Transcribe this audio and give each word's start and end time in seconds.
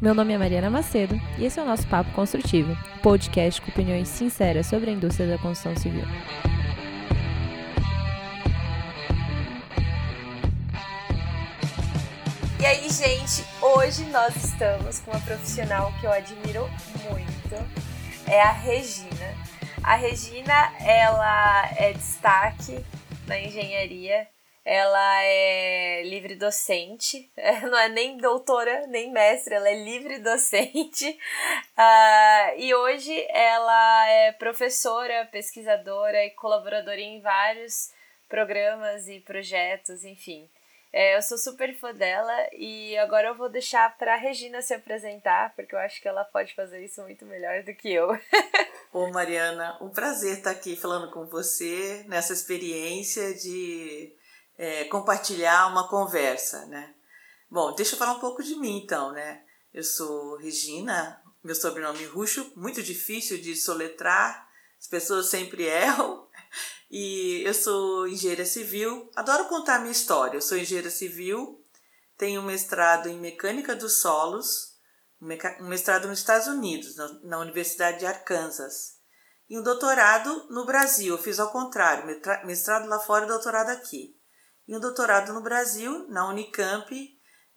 Meu 0.00 0.14
nome 0.14 0.32
é 0.32 0.38
Mariana 0.38 0.70
Macedo 0.70 1.14
e 1.36 1.44
esse 1.44 1.60
é 1.60 1.62
o 1.62 1.66
nosso 1.66 1.86
Papo 1.86 2.10
Construtivo, 2.12 2.74
podcast 3.02 3.60
com 3.60 3.70
opiniões 3.70 4.08
sinceras 4.08 4.66
sobre 4.66 4.88
a 4.88 4.94
indústria 4.94 5.28
da 5.28 5.36
construção 5.36 5.76
civil. 5.76 6.04
E 12.58 12.64
aí, 12.64 12.88
gente, 12.88 13.44
hoje 13.60 14.04
nós 14.06 14.34
estamos 14.42 15.00
com 15.00 15.10
uma 15.10 15.20
profissional 15.20 15.92
que 16.00 16.06
eu 16.06 16.12
admiro 16.12 16.66
muito, 17.10 17.54
é 18.26 18.40
a 18.40 18.52
Regina. 18.52 19.34
A 19.82 19.96
Regina, 19.96 20.72
ela 20.80 21.68
é 21.76 21.92
destaque 21.92 22.82
na 23.26 23.38
engenharia 23.38 24.26
ela 24.72 25.24
é 25.24 26.04
livre 26.04 26.36
docente, 26.36 27.28
não 27.68 27.76
é 27.76 27.88
nem 27.88 28.16
doutora 28.18 28.86
nem 28.86 29.10
mestre, 29.10 29.52
ela 29.52 29.68
é 29.68 29.74
livre 29.74 30.20
docente. 30.20 31.10
Uh, 31.76 32.54
e 32.56 32.72
hoje 32.72 33.26
ela 33.30 34.08
é 34.08 34.30
professora, 34.30 35.28
pesquisadora 35.32 36.24
e 36.24 36.30
colaboradora 36.30 37.00
em 37.00 37.20
vários 37.20 37.90
programas 38.28 39.08
e 39.08 39.18
projetos, 39.18 40.04
enfim. 40.04 40.48
É, 40.92 41.16
eu 41.16 41.22
sou 41.22 41.36
super 41.36 41.74
fã 41.74 41.92
dela 41.92 42.32
e 42.52 42.96
agora 42.98 43.28
eu 43.28 43.34
vou 43.34 43.48
deixar 43.48 43.98
para 43.98 44.14
Regina 44.14 44.62
se 44.62 44.72
apresentar, 44.72 45.52
porque 45.56 45.74
eu 45.74 45.80
acho 45.80 46.00
que 46.00 46.06
ela 46.06 46.22
pode 46.22 46.54
fazer 46.54 46.84
isso 46.84 47.02
muito 47.02 47.26
melhor 47.26 47.64
do 47.64 47.74
que 47.74 47.92
eu. 47.92 48.08
Ô 48.92 49.08
Mariana, 49.10 49.76
um 49.80 49.88
prazer 49.88 50.38
estar 50.38 50.52
aqui 50.52 50.76
falando 50.76 51.10
com 51.10 51.26
você 51.26 52.04
nessa 52.06 52.32
experiência 52.32 53.34
de 53.34 54.12
é, 54.60 54.84
compartilhar 54.84 55.68
uma 55.68 55.88
conversa, 55.88 56.66
né? 56.66 56.94
Bom, 57.50 57.74
deixa 57.74 57.94
eu 57.94 57.98
falar 57.98 58.12
um 58.12 58.20
pouco 58.20 58.42
de 58.42 58.56
mim 58.56 58.76
então, 58.76 59.10
né? 59.10 59.42
Eu 59.72 59.82
sou 59.82 60.36
Regina, 60.36 61.18
meu 61.42 61.54
sobrenome 61.54 62.04
Ruxo, 62.04 62.52
muito 62.54 62.82
difícil 62.82 63.40
de 63.40 63.56
soletrar, 63.56 64.46
as 64.78 64.86
pessoas 64.86 65.30
sempre 65.30 65.64
erram. 65.64 66.28
E 66.90 67.42
eu 67.42 67.54
sou 67.54 68.06
engenheira 68.06 68.44
civil, 68.44 69.10
adoro 69.16 69.46
contar 69.46 69.78
minha 69.78 69.92
história. 69.92 70.36
Eu 70.36 70.42
sou 70.42 70.58
engenheira 70.58 70.90
civil, 70.90 71.64
tenho 72.18 72.42
um 72.42 72.44
mestrado 72.44 73.08
em 73.08 73.18
mecânica 73.18 73.74
dos 73.74 74.02
solos, 74.02 74.76
um 75.22 75.68
mestrado 75.68 76.06
nos 76.06 76.18
Estados 76.18 76.48
Unidos, 76.48 76.96
na 77.22 77.38
Universidade 77.38 78.00
de 78.00 78.06
Arkansas, 78.06 78.98
e 79.48 79.58
um 79.58 79.62
doutorado 79.62 80.48
no 80.50 80.66
Brasil. 80.66 81.14
Eu 81.14 81.22
fiz 81.22 81.40
ao 81.40 81.50
contrário, 81.50 82.04
mestrado 82.44 82.86
lá 82.86 82.98
fora 82.98 83.24
e 83.24 83.28
doutorado 83.28 83.70
aqui 83.70 84.19
e 84.70 84.76
um 84.76 84.78
doutorado 84.78 85.32
no 85.32 85.40
Brasil, 85.40 86.06
na 86.08 86.28
Unicamp, 86.28 86.94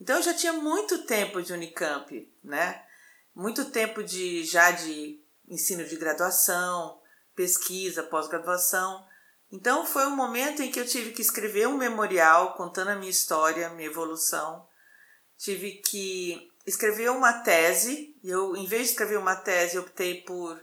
Então 0.00 0.18
eu 0.18 0.22
já 0.22 0.32
tinha 0.32 0.52
muito 0.52 1.04
tempo 1.04 1.42
de 1.42 1.52
Unicamp, 1.52 2.32
né? 2.44 2.86
Muito 3.34 3.72
tempo 3.72 4.04
de 4.04 4.44
já 4.44 4.70
de 4.70 5.20
ensino 5.48 5.84
de 5.84 5.96
graduação, 5.96 6.99
pesquisa, 7.40 8.02
pós-graduação. 8.02 9.02
Então 9.50 9.86
foi 9.86 10.04
um 10.06 10.14
momento 10.14 10.62
em 10.62 10.70
que 10.70 10.78
eu 10.78 10.86
tive 10.86 11.12
que 11.12 11.22
escrever 11.22 11.66
um 11.66 11.78
memorial 11.78 12.52
contando 12.52 12.88
a 12.88 12.96
minha 12.96 13.10
história, 13.10 13.70
minha 13.70 13.88
evolução. 13.88 14.68
Tive 15.38 15.80
que 15.80 16.52
escrever 16.66 17.10
uma 17.10 17.32
tese. 17.40 18.14
Eu, 18.22 18.54
em 18.54 18.66
vez 18.66 18.82
de 18.82 18.90
escrever 18.90 19.18
uma 19.18 19.34
tese, 19.34 19.78
optei 19.78 20.20
por 20.20 20.62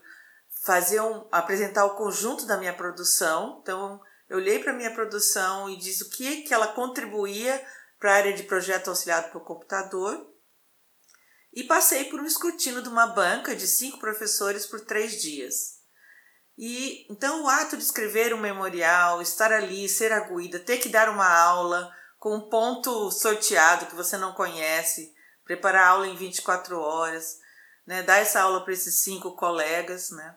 fazer 0.62 1.02
um, 1.02 1.28
apresentar 1.32 1.84
o 1.86 1.96
conjunto 1.96 2.46
da 2.46 2.58
minha 2.58 2.74
produção. 2.74 3.60
Então 3.64 4.00
eu 4.30 4.38
olhei 4.38 4.60
para 4.60 4.72
a 4.72 4.76
minha 4.76 4.94
produção 4.94 5.68
e 5.68 5.78
disse 5.78 6.04
o 6.04 6.10
que 6.12 6.44
que 6.44 6.54
ela 6.54 6.68
contribuía 6.68 7.60
para 8.00 8.12
a 8.12 8.16
área 8.18 8.34
de 8.34 8.44
projeto 8.44 8.90
auxiliado 8.90 9.32
por 9.32 9.42
computador. 9.44 10.32
E 11.52 11.64
passei 11.64 12.06
por 12.06 12.20
um 12.20 12.26
escrutínio 12.28 12.84
de 12.84 12.90
uma 12.90 13.08
banca 13.08 13.56
de 13.56 13.66
cinco 13.66 13.98
professores 13.98 14.68
por 14.68 14.82
três 14.82 15.20
dias. 15.20 15.77
E 16.58 17.06
então 17.10 17.44
o 17.44 17.48
ato 17.48 17.78
de 17.78 17.84
escrever 17.84 18.34
um 18.34 18.40
memorial, 18.40 19.22
estar 19.22 19.52
ali, 19.52 19.88
ser 19.88 20.12
aguida, 20.12 20.60
ter 20.60 20.78
que 20.78 20.90
dar 20.90 21.10
uma 21.10 21.28
aula 21.28 21.94
com 22.18 22.36
um 22.36 22.50
ponto 22.50 23.12
sorteado 23.12 23.86
que 23.86 23.96
você 23.96 24.18
não 24.18 24.34
conhece, 24.34 25.14
preparar 25.46 25.84
a 25.84 25.90
aula 25.90 26.08
em 26.08 26.16
24 26.16 26.80
horas, 26.80 27.40
né, 27.86 28.02
dar 28.02 28.18
essa 28.18 28.42
aula 28.42 28.64
para 28.64 28.74
esses 28.74 29.02
cinco 29.02 29.36
colegas, 29.36 30.10
né, 30.10 30.36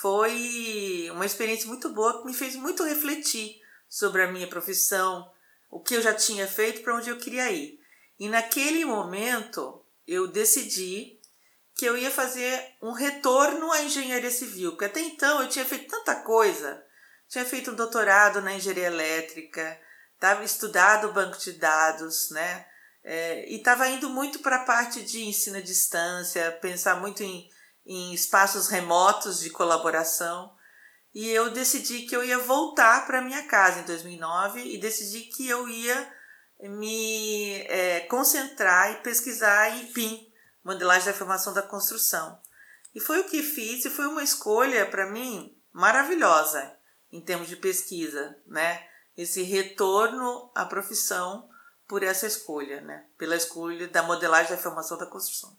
foi 0.00 1.08
uma 1.10 1.24
experiência 1.24 1.66
muito 1.66 1.88
boa 1.90 2.18
que 2.18 2.26
me 2.26 2.34
fez 2.34 2.54
muito 2.56 2.82
refletir 2.82 3.60
sobre 3.88 4.22
a 4.22 4.30
minha 4.30 4.46
profissão, 4.46 5.30
o 5.70 5.80
que 5.80 5.94
eu 5.94 6.02
já 6.02 6.12
tinha 6.12 6.46
feito, 6.46 6.82
para 6.82 6.96
onde 6.96 7.08
eu 7.08 7.18
queria 7.18 7.50
ir. 7.50 7.80
E 8.18 8.28
naquele 8.28 8.84
momento 8.84 9.82
eu 10.06 10.26
decidi 10.26 11.15
que 11.76 11.84
eu 11.84 11.96
ia 11.96 12.10
fazer 12.10 12.74
um 12.80 12.92
retorno 12.92 13.70
à 13.70 13.82
engenharia 13.82 14.30
civil, 14.30 14.72
porque 14.72 14.86
até 14.86 15.00
então 15.00 15.42
eu 15.42 15.48
tinha 15.48 15.64
feito 15.64 15.90
tanta 15.90 16.14
coisa. 16.16 16.82
Tinha 17.28 17.44
feito 17.44 17.70
um 17.70 17.74
doutorado 17.74 18.40
na 18.40 18.54
engenharia 18.54 18.86
elétrica, 18.86 19.78
estava 20.14 20.42
estudado 20.42 21.12
banco 21.12 21.36
de 21.38 21.52
dados, 21.52 22.30
né? 22.30 22.66
É, 23.04 23.48
e 23.48 23.56
estava 23.56 23.88
indo 23.88 24.08
muito 24.08 24.38
para 24.38 24.56
a 24.56 24.64
parte 24.64 25.02
de 25.02 25.24
ensino 25.26 25.58
à 25.58 25.60
distância, 25.60 26.50
pensar 26.62 26.96
muito 26.96 27.22
em, 27.22 27.48
em 27.84 28.14
espaços 28.14 28.68
remotos 28.68 29.40
de 29.40 29.50
colaboração. 29.50 30.52
E 31.14 31.28
eu 31.30 31.50
decidi 31.50 32.02
que 32.02 32.16
eu 32.16 32.24
ia 32.24 32.38
voltar 32.38 33.06
para 33.06 33.22
minha 33.22 33.46
casa 33.46 33.80
em 33.80 33.84
2009 33.84 34.60
e 34.60 34.78
decidi 34.78 35.22
que 35.22 35.48
eu 35.48 35.68
ia 35.68 36.12
me 36.60 37.54
é, 37.68 38.00
concentrar 38.00 38.92
e 38.92 39.02
pesquisar 39.02 39.76
em 39.76 39.86
PIN, 39.86 40.26
modelagem 40.66 41.06
da 41.06 41.16
formação 41.16 41.54
da 41.54 41.62
construção. 41.62 42.40
E 42.92 42.98
foi 42.98 43.20
o 43.20 43.28
que 43.28 43.40
fiz 43.40 43.84
e 43.84 43.90
foi 43.90 44.06
uma 44.06 44.24
escolha 44.24 44.84
para 44.84 45.06
mim 45.06 45.56
maravilhosa 45.72 46.76
em 47.12 47.20
termos 47.20 47.48
de 47.48 47.54
pesquisa, 47.54 48.36
né? 48.44 48.84
Esse 49.16 49.44
retorno 49.44 50.50
à 50.56 50.64
profissão 50.64 51.48
por 51.86 52.02
essa 52.02 52.26
escolha, 52.26 52.80
né? 52.80 53.06
Pela 53.16 53.36
escolha 53.36 53.86
da 53.86 54.02
modelagem 54.02 54.50
da 54.50 54.60
formação 54.60 54.98
da 54.98 55.06
construção. 55.06 55.56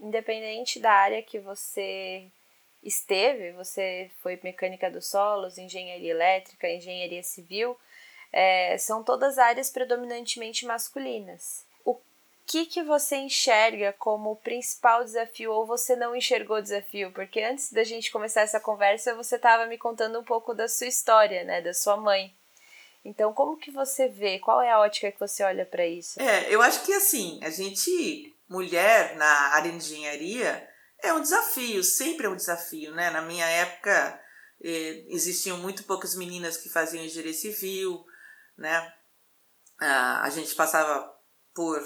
Independente 0.00 0.80
da 0.80 0.92
área 0.92 1.22
que 1.22 1.38
você 1.38 2.32
esteve, 2.82 3.52
você 3.52 4.10
foi 4.22 4.40
mecânica 4.42 4.90
dos 4.90 5.08
solos, 5.10 5.58
engenharia 5.58 6.10
elétrica, 6.10 6.68
engenharia 6.68 7.22
civil, 7.22 7.78
é, 8.32 8.78
são 8.78 9.04
todas 9.04 9.36
áreas 9.36 9.70
predominantemente 9.70 10.64
masculinas 10.64 11.70
que, 12.46 12.66
que 12.66 12.82
você 12.82 13.16
enxerga 13.16 13.92
como 13.98 14.32
o 14.32 14.36
principal 14.36 15.04
desafio 15.04 15.52
ou 15.52 15.66
você 15.66 15.94
não 15.96 16.14
enxergou 16.14 16.60
desafio? 16.60 17.12
Porque 17.12 17.40
antes 17.40 17.72
da 17.72 17.84
gente 17.84 18.10
começar 18.10 18.42
essa 18.42 18.60
conversa, 18.60 19.14
você 19.14 19.36
estava 19.36 19.66
me 19.66 19.78
contando 19.78 20.18
um 20.18 20.24
pouco 20.24 20.54
da 20.54 20.68
sua 20.68 20.86
história, 20.86 21.44
né, 21.44 21.60
da 21.60 21.72
sua 21.72 21.96
mãe. 21.96 22.34
Então, 23.04 23.32
como 23.32 23.56
que 23.56 23.70
você 23.70 24.08
vê? 24.08 24.38
Qual 24.38 24.60
é 24.60 24.70
a 24.70 24.80
ótica 24.80 25.10
que 25.10 25.18
você 25.18 25.42
olha 25.42 25.66
para 25.66 25.86
isso? 25.86 26.20
É, 26.20 26.52
eu 26.54 26.62
acho 26.62 26.84
que 26.84 26.92
assim, 26.92 27.40
a 27.42 27.50
gente, 27.50 28.34
mulher 28.48 29.16
na 29.16 29.54
área 29.54 29.70
de 29.70 29.76
engenharia, 29.76 30.68
é 31.02 31.12
um 31.12 31.20
desafio, 31.20 31.82
sempre 31.82 32.26
é 32.26 32.28
um 32.30 32.36
desafio, 32.36 32.94
né? 32.94 33.10
Na 33.10 33.22
minha 33.22 33.46
época, 33.46 34.20
eh, 34.62 35.04
existiam 35.08 35.58
muito 35.58 35.82
poucas 35.82 36.14
meninas 36.14 36.56
que 36.56 36.68
faziam 36.68 37.04
engenharia 37.04 37.34
civil, 37.34 38.04
né? 38.56 38.94
Ah, 39.80 40.22
a 40.22 40.30
gente 40.30 40.54
passava 40.54 41.12
por 41.52 41.82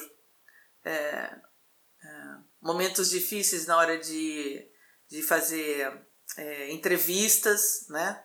é, 0.87 0.91
é, 0.91 2.37
momentos 2.63 3.11
difíceis 3.11 3.67
na 3.67 3.77
hora 3.77 3.99
de, 3.99 4.65
de 5.09 5.23
fazer 5.23 6.07
é, 6.37 6.71
entrevistas, 6.71 7.87
né? 7.89 8.25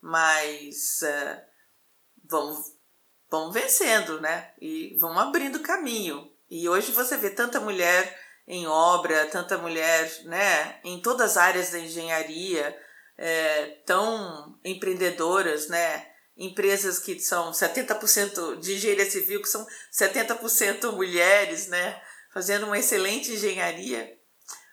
Mas 0.00 1.00
é, 1.02 1.46
vamos, 2.28 2.76
vão 3.30 3.52
vencendo, 3.52 4.20
né? 4.20 4.52
E 4.60 4.96
vão 4.98 5.16
abrindo 5.18 5.60
caminho. 5.60 6.30
E 6.50 6.68
hoje 6.68 6.90
você 6.92 7.16
vê 7.16 7.30
tanta 7.30 7.60
mulher 7.60 8.20
em 8.46 8.66
obra, 8.66 9.26
tanta 9.26 9.56
mulher, 9.56 10.10
né, 10.24 10.80
em 10.84 11.00
todas 11.00 11.32
as 11.32 11.36
áreas 11.36 11.70
da 11.70 11.78
engenharia, 11.78 12.76
é, 13.16 13.66
tão 13.86 14.58
empreendedoras, 14.64 15.68
né? 15.68 16.11
Empresas 16.36 16.98
que 16.98 17.18
são 17.20 17.50
70% 17.50 18.58
de 18.58 18.74
engenharia 18.74 19.10
civil, 19.10 19.42
que 19.42 19.48
são 19.48 19.66
70% 19.92 20.92
mulheres, 20.92 21.68
né? 21.68 22.02
Fazendo 22.32 22.66
uma 22.66 22.78
excelente 22.78 23.32
engenharia. 23.32 24.18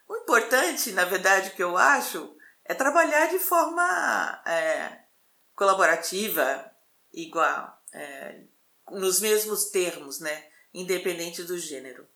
O 0.08 0.16
importante, 0.16 0.92
na 0.92 1.06
verdade, 1.06 1.52
que 1.52 1.62
eu 1.62 1.78
acho, 1.78 2.36
é 2.66 2.74
trabalhar 2.74 3.28
de 3.28 3.40
forma 3.40 4.42
é, 4.46 5.00
colaborativa, 5.56 6.72
igual, 7.14 7.78
é, 7.94 8.42
nos 8.92 9.20
mesmos 9.20 9.66
termos, 9.70 10.20
né? 10.20 10.48
Independente 10.74 11.44
do 11.44 11.58
gênero. 11.58 12.08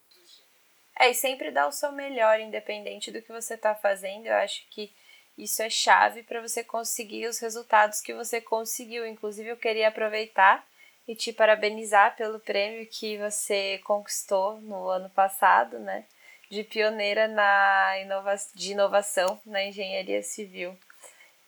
É, 0.99 1.09
e 1.09 1.13
sempre 1.13 1.51
dar 1.51 1.67
o 1.67 1.71
seu 1.71 1.91
melhor, 1.91 2.39
independente 2.39 3.11
do 3.11 3.21
que 3.21 3.31
você 3.31 3.55
está 3.55 3.75
fazendo. 3.75 4.27
Eu 4.27 4.35
acho 4.35 4.67
que 4.69 4.93
isso 5.37 5.61
é 5.61 5.69
chave 5.69 6.23
para 6.23 6.41
você 6.41 6.63
conseguir 6.63 7.27
os 7.27 7.39
resultados 7.39 8.01
que 8.01 8.13
você 8.13 8.39
conseguiu. 8.39 9.05
Inclusive, 9.05 9.49
eu 9.49 9.57
queria 9.57 9.87
aproveitar 9.87 10.65
e 11.07 11.15
te 11.15 11.33
parabenizar 11.33 12.15
pelo 12.15 12.39
prêmio 12.39 12.87
que 12.87 13.17
você 13.17 13.79
conquistou 13.83 14.61
no 14.61 14.87
ano 14.89 15.09
passado, 15.09 15.79
né? 15.79 16.05
De 16.49 16.63
pioneira 16.63 17.27
na 17.27 17.99
inova 17.99 18.35
de 18.53 18.71
inovação 18.71 19.41
na 19.45 19.63
engenharia 19.63 20.21
civil. 20.21 20.77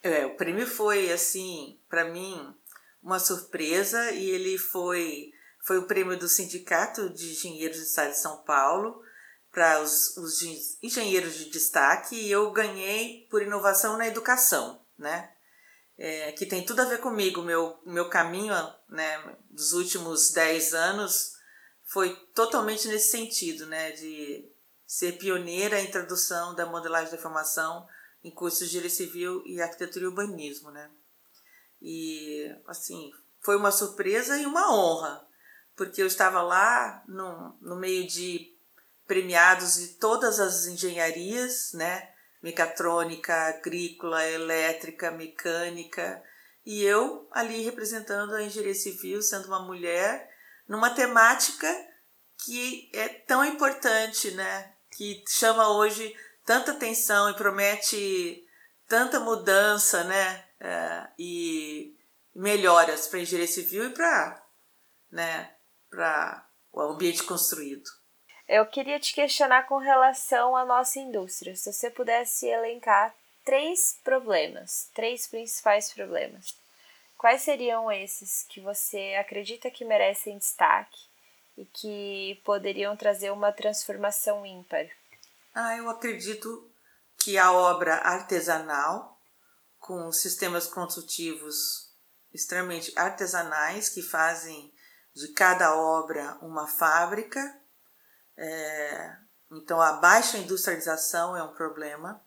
É, 0.01 0.25
o 0.25 0.35
prêmio 0.35 0.67
foi, 0.67 1.11
assim, 1.11 1.79
para 1.89 2.05
mim, 2.05 2.53
uma 3.01 3.19
surpresa 3.19 4.11
e 4.11 4.29
ele 4.29 4.57
foi, 4.57 5.31
foi 5.63 5.77
o 5.77 5.87
prêmio 5.87 6.17
do 6.17 6.27
Sindicato 6.27 7.09
de 7.11 7.31
Engenheiros 7.31 7.77
do 7.77 7.83
Estado 7.83 8.11
de 8.11 8.17
São 8.17 8.37
Paulo 8.43 9.04
para 9.55 9.81
os, 9.81 10.17
os 10.17 10.41
engenheiros 10.83 11.35
de 11.35 11.45
destaque 11.45 12.13
e 12.13 12.29
eu 12.29 12.51
ganhei 12.51 13.25
por 13.31 13.41
inovação 13.41 13.95
na 13.97 14.05
educação, 14.05 14.81
né? 14.99 15.31
É, 15.97 16.33
que 16.33 16.45
tem 16.45 16.65
tudo 16.65 16.81
a 16.81 16.85
ver 16.85 16.99
comigo. 16.99 17.41
Meu, 17.41 17.79
meu 17.85 18.09
caminho 18.09 18.53
né, 18.89 19.37
dos 19.49 19.71
últimos 19.71 20.31
10 20.31 20.73
anos 20.73 21.37
foi 21.85 22.13
totalmente 22.35 22.85
nesse 22.89 23.11
sentido, 23.11 23.65
né? 23.67 23.93
De 23.93 24.45
ser 24.85 25.13
pioneira 25.13 25.79
em 25.79 25.87
introdução 25.87 26.53
da 26.53 26.65
modelagem 26.65 27.11
da 27.11 27.17
formação 27.17 27.87
em 28.21 28.31
cursos 28.31 28.59
de 28.59 28.65
engenharia 28.65 28.89
civil 28.89 29.41
e 29.45 29.61
arquitetura 29.61 30.03
e 30.03 30.07
urbanismo, 30.09 30.69
né? 30.69 30.91
E, 31.81 32.53
assim, 32.67 33.09
foi 33.39 33.55
uma 33.55 33.71
surpresa 33.71 34.37
e 34.37 34.45
uma 34.45 34.75
honra, 34.75 35.25
porque 35.77 36.01
eu 36.01 36.07
estava 36.07 36.41
lá 36.41 37.05
no, 37.07 37.57
no 37.61 37.77
meio 37.77 38.05
de 38.05 38.53
premiados 39.07 39.75
de 39.75 39.87
todas 39.95 40.39
as 40.39 40.65
engenharias, 40.65 41.71
né? 41.73 42.09
Mecatrônica, 42.41 43.33
agrícola, 43.33 44.25
elétrica, 44.27 45.11
mecânica, 45.11 46.23
e 46.65 46.83
eu 46.83 47.27
ali 47.31 47.61
representando 47.61 48.33
a 48.33 48.43
engenharia 48.43 48.73
civil, 48.73 49.21
sendo 49.21 49.47
uma 49.47 49.59
mulher, 49.59 50.29
numa 50.67 50.89
temática 50.89 51.67
que 52.43 52.89
é 52.93 53.07
tão 53.07 53.45
importante, 53.45 54.31
né? 54.31 54.73
Que 54.91 55.23
chama 55.27 55.69
hoje 55.77 56.15
tanta 56.43 56.71
atenção 56.71 57.29
e 57.29 57.35
promete 57.35 58.43
tanta 58.87 59.19
mudança, 59.19 60.03
né? 60.03 60.43
É, 60.59 61.07
e 61.19 61.95
melhoras 62.33 63.07
para 63.07 63.19
a 63.19 63.21
engenharia 63.21 63.51
civil 63.51 63.85
e 63.85 63.93
para 63.93 64.43
né, 65.11 65.51
o 66.71 66.81
ambiente 66.81 67.23
construído. 67.23 67.89
Eu 68.47 68.65
queria 68.65 68.99
te 68.99 69.13
questionar 69.13 69.63
com 69.63 69.77
relação 69.77 70.55
à 70.55 70.63
nossa 70.65 70.99
indústria. 70.99 71.55
Se 71.55 71.71
você 71.71 71.89
pudesse 71.89 72.45
elencar 72.45 73.13
três 73.43 73.99
problemas, 74.03 74.89
três 74.93 75.25
principais 75.25 75.91
problemas, 75.91 76.55
quais 77.17 77.41
seriam 77.41 77.91
esses 77.91 78.45
que 78.47 78.61
você 78.61 79.15
acredita 79.19 79.71
que 79.71 79.83
merecem 79.83 80.37
destaque 80.37 80.99
e 81.57 81.65
que 81.65 82.41
poderiam 82.43 82.95
trazer 82.95 83.31
uma 83.31 83.51
transformação 83.51 84.45
ímpar? 84.45 84.85
Ah, 85.53 85.75
eu 85.77 85.89
acredito 85.89 86.69
que 87.17 87.39
a 87.39 87.51
obra 87.51 87.95
artesanal, 87.95 89.19
com 89.79 90.11
sistemas 90.11 90.67
construtivos 90.67 91.89
extremamente 92.31 92.91
artesanais, 92.95 93.89
que 93.89 94.03
fazem 94.03 94.71
de 95.15 95.29
cada 95.29 95.75
obra 95.75 96.37
uma 96.41 96.67
fábrica, 96.67 97.64
é, 98.37 99.17
então, 99.51 99.79
a 99.81 99.93
baixa 99.93 100.37
industrialização 100.37 101.35
é 101.35 101.43
um 101.43 101.53
problema. 101.53 102.21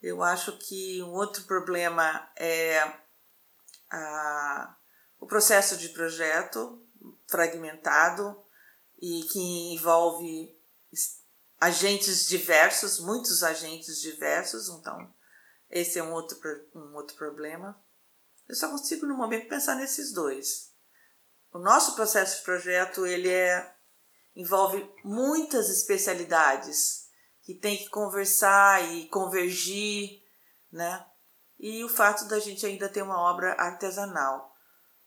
Eu 0.00 0.22
acho 0.22 0.56
que 0.58 1.02
um 1.02 1.12
outro 1.12 1.44
problema 1.44 2.30
é 2.36 2.80
a, 3.90 4.76
o 5.20 5.26
processo 5.26 5.76
de 5.76 5.88
projeto 5.90 6.84
fragmentado 7.28 8.40
e 9.00 9.22
que 9.24 9.74
envolve 9.74 10.56
agentes 11.60 12.26
diversos, 12.26 12.98
muitos 13.00 13.42
agentes 13.42 14.00
diversos. 14.00 14.68
Então, 14.68 15.12
esse 15.70 15.98
é 15.98 16.02
um 16.02 16.12
outro, 16.12 16.38
um 16.74 16.94
outro 16.94 17.16
problema. 17.16 17.80
Eu 18.48 18.54
só 18.54 18.68
consigo, 18.68 19.06
no 19.06 19.16
momento, 19.16 19.48
pensar 19.48 19.76
nesses 19.76 20.12
dois. 20.12 20.72
O 21.52 21.58
nosso 21.58 21.94
processo 21.94 22.38
de 22.38 22.44
projeto 22.44 23.06
ele 23.06 23.28
é 23.28 23.74
envolve 24.34 24.88
muitas 25.04 25.68
especialidades 25.68 27.08
que 27.42 27.54
tem 27.54 27.76
que 27.76 27.88
conversar 27.88 28.82
e 28.92 29.08
convergir, 29.08 30.22
né? 30.70 31.04
E 31.58 31.84
o 31.84 31.88
fato 31.88 32.26
da 32.26 32.38
gente 32.38 32.64
ainda 32.64 32.88
ter 32.88 33.02
uma 33.02 33.20
obra 33.20 33.52
artesanal. 33.52 34.52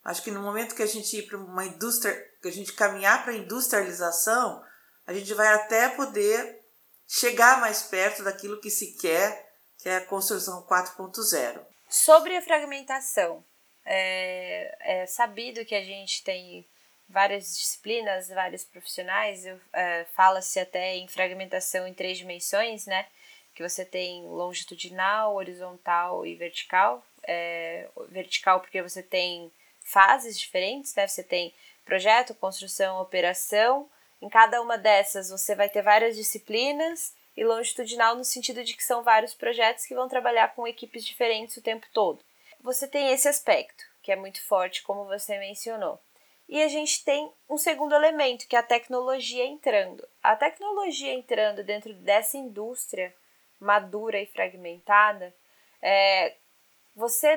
Acho 0.04 0.22
que 0.22 0.30
no 0.30 0.42
momento 0.42 0.74
que 0.74 0.82
a 0.82 0.86
gente 0.86 1.16
ir 1.16 1.26
para 1.26 1.36
uma 1.36 1.64
indústria, 1.64 2.14
que 2.40 2.48
a 2.48 2.52
gente 2.52 2.72
caminhar 2.72 3.24
para 3.24 3.32
a 3.32 3.36
industrialização, 3.36 4.62
a 5.06 5.12
gente 5.12 5.34
vai 5.34 5.48
até 5.48 5.88
poder 5.88 6.64
chegar 7.06 7.60
mais 7.60 7.82
perto 7.82 8.22
daquilo 8.22 8.60
que 8.60 8.70
se 8.70 8.96
quer, 8.98 9.50
que 9.78 9.88
é 9.88 9.96
a 9.96 10.06
construção 10.06 10.62
4.0. 10.66 11.60
Sobre 11.88 12.36
a 12.36 12.42
fragmentação, 12.42 13.44
é, 13.84 15.02
é 15.02 15.06
sabido 15.06 15.64
que 15.64 15.74
a 15.74 15.82
gente 15.82 16.22
tem 16.24 16.66
várias 17.08 17.56
disciplinas, 17.56 18.28
vários 18.28 18.64
profissionais, 18.64 19.44
é, 19.72 20.04
fala-se 20.14 20.58
até 20.58 20.96
em 20.96 21.08
fragmentação 21.08 21.86
em 21.86 21.94
três 21.94 22.18
dimensões, 22.18 22.86
né? 22.86 23.06
Que 23.54 23.66
você 23.66 23.84
tem 23.84 24.24
longitudinal, 24.24 25.34
horizontal 25.34 26.26
e 26.26 26.34
vertical. 26.34 27.04
É, 27.22 27.88
vertical 28.08 28.60
porque 28.60 28.82
você 28.82 29.02
tem 29.02 29.50
fases 29.82 30.38
diferentes, 30.38 30.94
né? 30.94 31.06
Você 31.06 31.22
tem 31.22 31.54
projeto, 31.84 32.34
construção, 32.34 33.00
operação. 33.00 33.88
Em 34.20 34.28
cada 34.28 34.60
uma 34.60 34.76
dessas 34.76 35.30
você 35.30 35.54
vai 35.54 35.68
ter 35.68 35.82
várias 35.82 36.16
disciplinas 36.16 37.14
e 37.36 37.44
longitudinal 37.44 38.16
no 38.16 38.24
sentido 38.24 38.64
de 38.64 38.74
que 38.74 38.82
são 38.82 39.02
vários 39.02 39.34
projetos 39.34 39.84
que 39.84 39.94
vão 39.94 40.08
trabalhar 40.08 40.54
com 40.54 40.66
equipes 40.66 41.04
diferentes 41.04 41.56
o 41.56 41.62
tempo 41.62 41.86
todo. 41.92 42.24
Você 42.62 42.88
tem 42.88 43.12
esse 43.12 43.28
aspecto, 43.28 43.84
que 44.02 44.10
é 44.10 44.16
muito 44.16 44.42
forte, 44.42 44.82
como 44.82 45.04
você 45.04 45.38
mencionou. 45.38 46.00
E 46.48 46.62
a 46.62 46.68
gente 46.68 47.04
tem 47.04 47.30
um 47.48 47.58
segundo 47.58 47.94
elemento, 47.94 48.46
que 48.46 48.54
é 48.54 48.58
a 48.58 48.62
tecnologia 48.62 49.44
entrando. 49.44 50.06
A 50.22 50.36
tecnologia 50.36 51.12
entrando 51.12 51.64
dentro 51.64 51.92
dessa 51.94 52.36
indústria 52.36 53.14
madura 53.58 54.20
e 54.20 54.26
fragmentada, 54.26 55.34
é, 55.82 56.34
você 56.94 57.36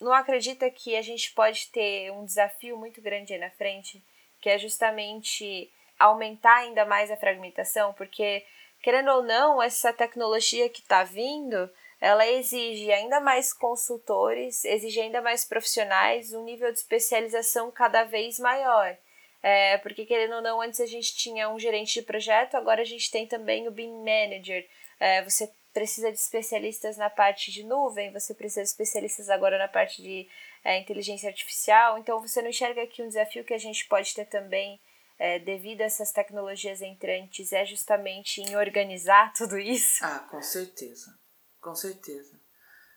não 0.00 0.12
acredita 0.12 0.70
que 0.70 0.96
a 0.96 1.02
gente 1.02 1.32
pode 1.32 1.68
ter 1.68 2.10
um 2.12 2.24
desafio 2.24 2.76
muito 2.76 3.00
grande 3.00 3.32
aí 3.32 3.38
na 3.38 3.50
frente, 3.50 4.02
que 4.40 4.48
é 4.48 4.58
justamente 4.58 5.70
aumentar 5.98 6.56
ainda 6.58 6.84
mais 6.84 7.10
a 7.10 7.16
fragmentação? 7.16 7.92
Porque, 7.94 8.44
querendo 8.80 9.10
ou 9.10 9.22
não, 9.22 9.62
essa 9.62 9.92
tecnologia 9.92 10.68
que 10.68 10.80
está 10.80 11.02
vindo 11.02 11.70
ela 12.00 12.26
exige 12.26 12.92
ainda 12.92 13.20
mais 13.20 13.52
consultores, 13.52 14.64
exige 14.64 15.00
ainda 15.00 15.22
mais 15.22 15.44
profissionais, 15.44 16.32
um 16.32 16.44
nível 16.44 16.70
de 16.70 16.78
especialização 16.78 17.70
cada 17.70 18.04
vez 18.04 18.38
maior. 18.38 18.96
É, 19.42 19.78
porque, 19.78 20.04
querendo 20.04 20.34
ou 20.34 20.42
não, 20.42 20.60
antes 20.60 20.80
a 20.80 20.86
gente 20.86 21.16
tinha 21.16 21.48
um 21.48 21.58
gerente 21.58 21.94
de 21.94 22.02
projeto, 22.02 22.56
agora 22.56 22.82
a 22.82 22.84
gente 22.84 23.10
tem 23.10 23.26
também 23.26 23.66
o 23.66 23.70
BIM 23.70 23.92
Manager. 24.04 24.66
É, 24.98 25.22
você 25.22 25.50
precisa 25.72 26.10
de 26.10 26.18
especialistas 26.18 26.96
na 26.96 27.08
parte 27.08 27.50
de 27.50 27.62
nuvem, 27.62 28.12
você 28.12 28.34
precisa 28.34 28.62
de 28.62 28.68
especialistas 28.68 29.28
agora 29.30 29.58
na 29.58 29.68
parte 29.68 30.02
de 30.02 30.28
é, 30.64 30.78
inteligência 30.78 31.28
artificial. 31.28 31.96
Então, 31.98 32.20
você 32.20 32.42
não 32.42 32.50
enxerga 32.50 32.82
aqui 32.82 33.02
um 33.02 33.08
desafio 33.08 33.44
que 33.44 33.54
a 33.54 33.58
gente 33.58 33.86
pode 33.86 34.14
ter 34.14 34.26
também 34.26 34.80
é, 35.18 35.38
devido 35.38 35.80
a 35.80 35.84
essas 35.84 36.12
tecnologias 36.12 36.82
entrantes 36.82 37.52
é 37.52 37.64
justamente 37.64 38.42
em 38.42 38.56
organizar 38.56 39.32
tudo 39.36 39.58
isso? 39.58 40.04
Ah, 40.04 40.26
com 40.30 40.42
certeza 40.42 41.25
com 41.66 41.74
certeza. 41.74 42.30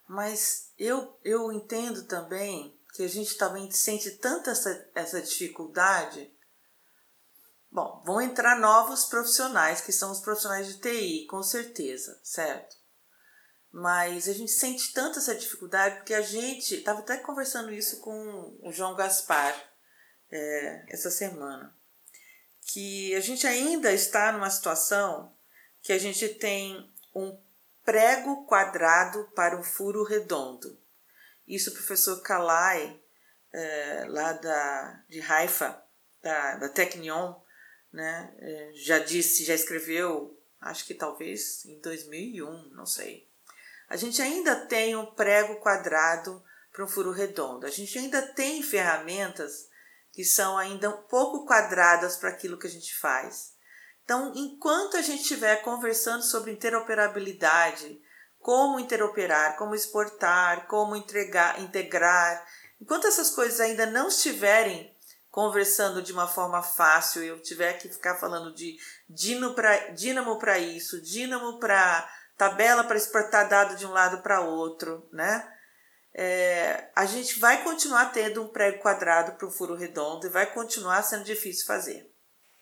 Mas 0.08 0.72
eu, 0.78 1.18
eu 1.24 1.52
entendo 1.52 2.04
também 2.04 2.80
que 2.94 3.02
a 3.02 3.08
gente 3.08 3.36
também 3.36 3.72
sente 3.72 4.12
tanta 4.12 4.52
essa, 4.52 4.88
essa 4.94 5.20
dificuldade? 5.20 6.32
Bom, 7.72 8.04
vão 8.06 8.22
entrar 8.22 8.60
novos 8.60 9.06
profissionais, 9.06 9.82
que 9.82 9.92
são 9.92 10.12
os 10.12 10.20
profissionais 10.20 10.68
de 10.68 10.80
TI, 10.80 11.26
com 11.26 11.42
certeza, 11.42 12.20
certo? 12.24 12.78
Mas 13.72 14.30
a 14.30 14.34
gente 14.34 14.52
sente 14.52 14.94
tanto 14.94 15.18
essa 15.18 15.34
dificuldade 15.34 15.96
porque 15.98 16.14
a 16.14 16.22
gente 16.22 16.76
estava 16.76 17.00
até 17.00 17.18
conversando 17.18 17.74
isso 17.74 18.00
com 18.02 18.56
o 18.62 18.72
João 18.72 18.96
Gaspar 18.96 19.56
é, 20.32 20.86
essa 20.90 21.10
semana, 21.10 21.76
que 22.62 23.16
a 23.16 23.20
gente 23.20 23.48
ainda 23.48 23.92
está 23.92 24.32
numa 24.32 24.50
situação 24.52 25.36
que 25.82 25.92
a 25.92 25.98
gente 25.98 26.30
tem 26.30 26.88
um 27.16 27.36
prego 27.90 28.46
quadrado 28.46 29.32
para 29.36 29.58
um 29.58 29.64
furo 29.64 30.04
redondo. 30.04 30.80
Isso 31.48 31.72
o 31.72 31.74
professor 31.74 32.22
Kalai, 32.22 33.02
é, 33.52 34.06
lá 34.08 34.34
da, 34.34 35.04
de 35.10 35.20
Haifa, 35.20 35.84
da, 36.22 36.58
da 36.58 36.70
Technion, 36.70 37.34
né, 37.92 38.32
é, 38.38 38.72
já 38.76 39.00
disse, 39.00 39.44
já 39.44 39.56
escreveu, 39.56 40.40
acho 40.62 40.86
que 40.86 40.94
talvez 40.94 41.66
em 41.66 41.82
2001, 41.82 42.70
não 42.76 42.86
sei. 42.86 43.28
A 43.90 43.96
gente 43.96 44.22
ainda 44.22 44.68
tem 44.68 44.96
um 44.96 45.08
prego 45.08 45.56
quadrado 45.56 46.44
para 46.72 46.86
um 46.86 46.88
furo 46.88 47.10
redondo. 47.10 47.66
A 47.66 47.72
gente 47.72 47.98
ainda 47.98 48.22
tem 48.22 48.62
ferramentas 48.62 49.68
que 50.14 50.24
são 50.24 50.60
ainda 50.60 50.92
um 50.92 51.02
pouco 51.08 51.44
quadradas 51.44 52.18
para 52.18 52.30
aquilo 52.30 52.60
que 52.60 52.68
a 52.68 52.70
gente 52.70 52.96
faz. 52.96 53.56
Então, 54.10 54.34
enquanto 54.36 54.98
a 54.98 55.04
gente 55.04 55.22
estiver 55.22 55.58
conversando 55.58 56.24
sobre 56.24 56.52
interoperabilidade, 56.52 58.02
como 58.40 58.80
interoperar, 58.80 59.56
como 59.56 59.76
exportar, 59.76 60.66
como 60.66 60.96
entregar, 60.96 61.62
integrar, 61.62 62.44
enquanto 62.82 63.06
essas 63.06 63.30
coisas 63.30 63.60
ainda 63.60 63.86
não 63.86 64.08
estiverem 64.08 64.98
conversando 65.30 66.02
de 66.02 66.12
uma 66.12 66.28
forma 66.28 66.64
fácil, 66.64 67.24
eu 67.24 67.40
tiver 67.40 67.74
que 67.74 67.88
ficar 67.88 68.16
falando 68.16 68.52
de 68.52 68.78
dínamo 69.08 70.40
para 70.40 70.58
isso, 70.58 71.00
dínamo 71.04 71.60
para 71.60 72.12
tabela 72.36 72.84
para 72.86 72.98
exportar 72.98 73.48
dado 73.48 73.76
de 73.76 73.86
um 73.86 73.92
lado 73.92 74.24
para 74.24 74.42
outro, 74.42 75.08
né? 75.14 75.48
É, 76.16 76.90
a 76.96 77.06
gente 77.06 77.40
vai 77.40 77.64
continuar 77.64 78.12
tendo 78.12 78.42
um 78.42 78.48
prego 78.48 78.82
quadrado 78.82 79.34
para 79.34 79.48
o 79.48 79.52
furo 79.52 79.76
redondo 79.76 80.26
e 80.26 80.32
vai 80.32 80.52
continuar 80.52 81.04
sendo 81.04 81.24
difícil 81.24 81.68
fazer. 81.68 82.10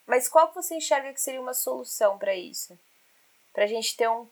Mas 0.08 0.30
qual 0.30 0.52
você 0.54 0.76
enxerga 0.76 1.14
que 1.14 1.22
seria 1.22 1.42
uma 1.42 1.54
solução 1.54 2.18
para 2.18 2.34
isso? 2.34 2.80
Para 3.54 3.66
a 3.66 3.68
gente 3.68 3.96
ter 3.98 4.10
um, 4.10 4.28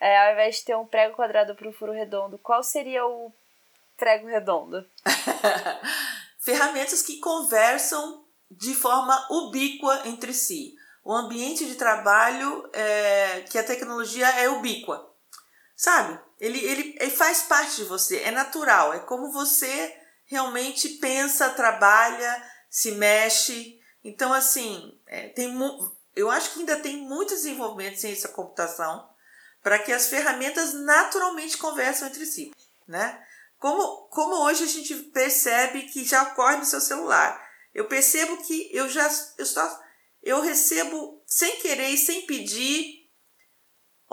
é, 0.00 0.26
ao 0.26 0.32
invés 0.32 0.56
de 0.56 0.64
ter 0.64 0.76
um 0.76 0.84
prego 0.84 1.14
quadrado 1.14 1.54
para 1.54 1.68
o 1.68 1.72
furo 1.72 1.92
redondo, 1.92 2.38
qual 2.38 2.62
seria 2.62 3.06
o 3.06 3.32
prego 3.96 4.26
redondo? 4.26 4.84
Ferramentas 6.40 7.02
que 7.02 7.20
conversam 7.20 8.24
de 8.50 8.74
forma 8.74 9.28
ubíqua 9.30 10.02
entre 10.06 10.34
si. 10.34 10.74
O 11.04 11.12
ambiente 11.12 11.64
de 11.66 11.76
trabalho 11.76 12.68
é, 12.72 13.44
que 13.48 13.58
a 13.58 13.64
tecnologia 13.64 14.28
é 14.28 14.48
ubíqua. 14.48 15.08
Sabe? 15.76 16.18
Ele, 16.40 16.58
ele, 16.58 16.96
ele 17.00 17.10
faz 17.10 17.42
parte 17.42 17.76
de 17.76 17.84
você, 17.84 18.18
é 18.22 18.30
natural, 18.30 18.92
é 18.92 19.00
como 19.00 19.32
você 19.32 19.96
realmente 20.26 20.88
pensa, 20.90 21.50
trabalha, 21.50 22.50
se 22.70 22.92
mexe. 22.92 23.81
Então, 24.04 24.32
assim, 24.32 24.98
é, 25.06 25.28
tem, 25.28 25.56
eu 26.14 26.30
acho 26.30 26.52
que 26.52 26.60
ainda 26.60 26.80
tem 26.80 26.96
muito 26.96 27.34
desenvolvimento 27.34 27.94
em 27.94 27.98
ciência 27.98 28.28
da 28.28 28.34
computação 28.34 29.08
para 29.62 29.78
que 29.78 29.92
as 29.92 30.08
ferramentas 30.08 30.74
naturalmente 30.74 31.56
conversam 31.56 32.08
entre 32.08 32.26
si, 32.26 32.52
né? 32.86 33.24
Como, 33.58 34.08
como 34.08 34.44
hoje 34.44 34.64
a 34.64 34.66
gente 34.66 34.94
percebe 35.10 35.82
que 35.82 36.04
já 36.04 36.24
ocorre 36.24 36.56
no 36.56 36.64
seu 36.64 36.80
celular. 36.80 37.40
Eu 37.72 37.86
percebo 37.86 38.38
que 38.38 38.68
eu 38.76 38.88
já 38.88 39.08
eu, 39.38 39.46
só, 39.46 39.80
eu 40.20 40.40
recebo 40.40 41.22
sem 41.24 41.60
querer 41.60 41.90
e 41.90 41.96
sem 41.96 42.26
pedir 42.26 43.02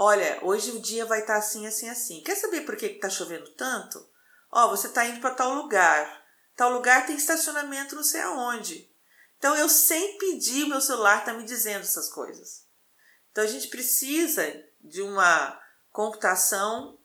Olha, 0.01 0.39
hoje 0.43 0.71
o 0.71 0.79
dia 0.79 1.05
vai 1.05 1.19
estar 1.19 1.33
tá 1.33 1.39
assim, 1.39 1.67
assim, 1.67 1.89
assim. 1.89 2.23
Quer 2.23 2.35
saber 2.35 2.61
por 2.61 2.77
que 2.77 2.85
está 2.85 3.09
chovendo 3.09 3.53
tanto? 3.55 3.99
Ó, 4.49 4.63
oh, 4.63 4.69
você 4.69 4.87
está 4.87 5.05
indo 5.05 5.19
para 5.19 5.35
tal 5.35 5.53
lugar. 5.55 6.23
Tal 6.55 6.71
lugar 6.71 7.05
tem 7.05 7.17
estacionamento 7.17 7.97
não 7.97 8.03
sei 8.03 8.21
aonde. 8.21 8.88
Então 9.39 9.55
eu 9.55 9.69
sem 9.69 10.17
pedir, 10.17 10.67
meu 10.67 10.81
celular 10.81 11.19
está 11.19 11.33
me 11.33 11.45
dizendo 11.45 11.79
essas 11.79 12.09
coisas. 12.09 12.67
Então 13.31 13.43
a 13.43 13.47
gente 13.47 13.69
precisa 13.69 14.43
de 14.81 15.01
uma 15.01 15.59
computação 15.91 16.99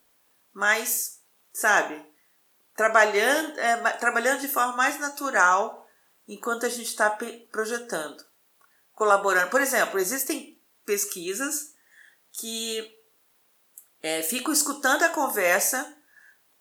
mais, 0.53 1.21
sabe, 1.53 2.05
trabalhando, 2.77 3.59
é, 3.59 3.77
trabalhando 3.93 4.41
de 4.41 4.49
forma 4.49 4.77
mais 4.77 4.99
natural 4.99 5.89
enquanto 6.27 6.67
a 6.67 6.69
gente 6.69 6.89
está 6.89 7.17
projetando, 7.53 8.25
colaborando. 8.95 9.51
Por 9.51 9.61
exemplo, 9.61 10.01
existem 10.01 10.61
pesquisas 10.85 11.73
que 12.33 12.99
é, 14.03 14.23
ficam 14.23 14.53
escutando 14.53 15.05
a 15.05 15.11
conversa, 15.11 15.97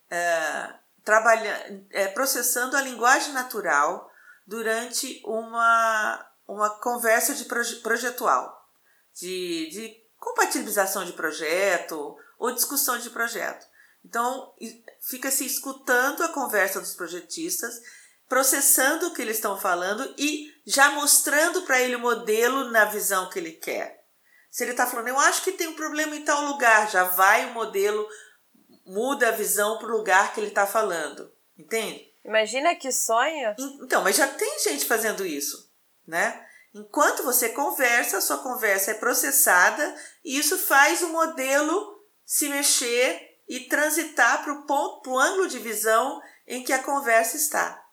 é, 0.08 0.74
trabalhando, 1.04 1.88
é, 1.90 2.08
processando 2.10 2.78
a 2.78 2.82
linguagem 2.82 3.34
natural 3.34 4.13
durante 4.46 5.22
uma, 5.26 6.26
uma 6.48 6.70
conversa 6.80 7.34
de 7.34 7.46
proje 7.46 7.78
projetual, 7.78 8.70
de, 9.14 9.70
de 9.70 10.04
compatibilização 10.20 11.06
de 11.06 11.14
projeto 11.14 12.18
ou 12.38 12.54
discussão 12.54 12.98
de 12.98 13.10
projeto. 13.10 13.66
Então, 14.06 14.54
fica 15.02 15.32
se 15.32 15.46
escutando 15.46 16.24
a 16.24 16.30
conversa 16.30 16.80
dos 16.80 16.94
projetistas, 16.94 17.82
processando 18.28 19.08
o 19.08 19.14
que 19.14 19.22
eles 19.22 19.38
estão 19.38 19.58
falando 19.58 20.14
e 20.18 20.54
já 20.66 20.92
mostrando 20.92 21.62
para 21.64 21.82
ele 21.82 21.96
o 21.96 22.00
modelo 22.00 22.70
na 22.72 22.86
visão 22.86 23.30
que 23.30 23.40
ele 23.40 23.54
quer. 23.54 24.04
Se 24.52 24.64
ele 24.64 24.72
está 24.72 24.86
falando, 24.86 25.08
eu 25.08 25.20
acho 25.20 25.44
que 25.44 25.54
tem 25.54 25.68
um 25.68 25.76
problema 25.76 26.16
em 26.16 26.24
tal 26.24 26.46
lugar, 26.46 26.90
já 26.90 27.04
vai 27.06 27.50
o 27.50 27.54
modelo, 27.54 28.08
muda 28.86 29.30
a 29.30 29.32
visão 29.32 29.78
para 29.78 29.88
o 29.88 29.98
lugar 29.98 30.34
que 30.34 30.40
ele 30.40 30.50
está 30.50 30.68
falando. 30.68 31.32
Entende? 31.58 32.13
Imagina 32.24 32.76
que 32.76 32.92
sonho. 32.92 33.56
Então, 33.82 34.04
mas 34.04 34.16
já 34.16 34.28
tem 34.28 34.60
gente 34.60 34.86
fazendo 34.86 35.26
isso, 35.26 35.72
né? 36.08 36.46
Enquanto 36.74 37.24
você 37.24 37.50
conversa, 37.50 38.18
a 38.18 38.22
sua 38.22 38.40
conversa 38.40 38.92
é 38.92 38.96
processada 38.96 39.96
e 40.24 40.38
isso 40.38 40.58
faz 40.58 41.02
o 41.04 41.10
modelo 41.10 42.02
se 42.26 42.50
mexer 42.50 43.38
e 43.48 43.62
transitar 43.62 44.44
para 44.44 44.54
o 44.54 44.66
ponto, 44.66 45.02
para 45.02 45.12
o 45.12 45.20
ângulo 45.20 45.48
de 45.48 45.60
visão 45.60 46.22
em 46.48 46.64
que 46.64 46.74
a 46.74 46.82
conversa 46.82 47.38
está 47.38 47.84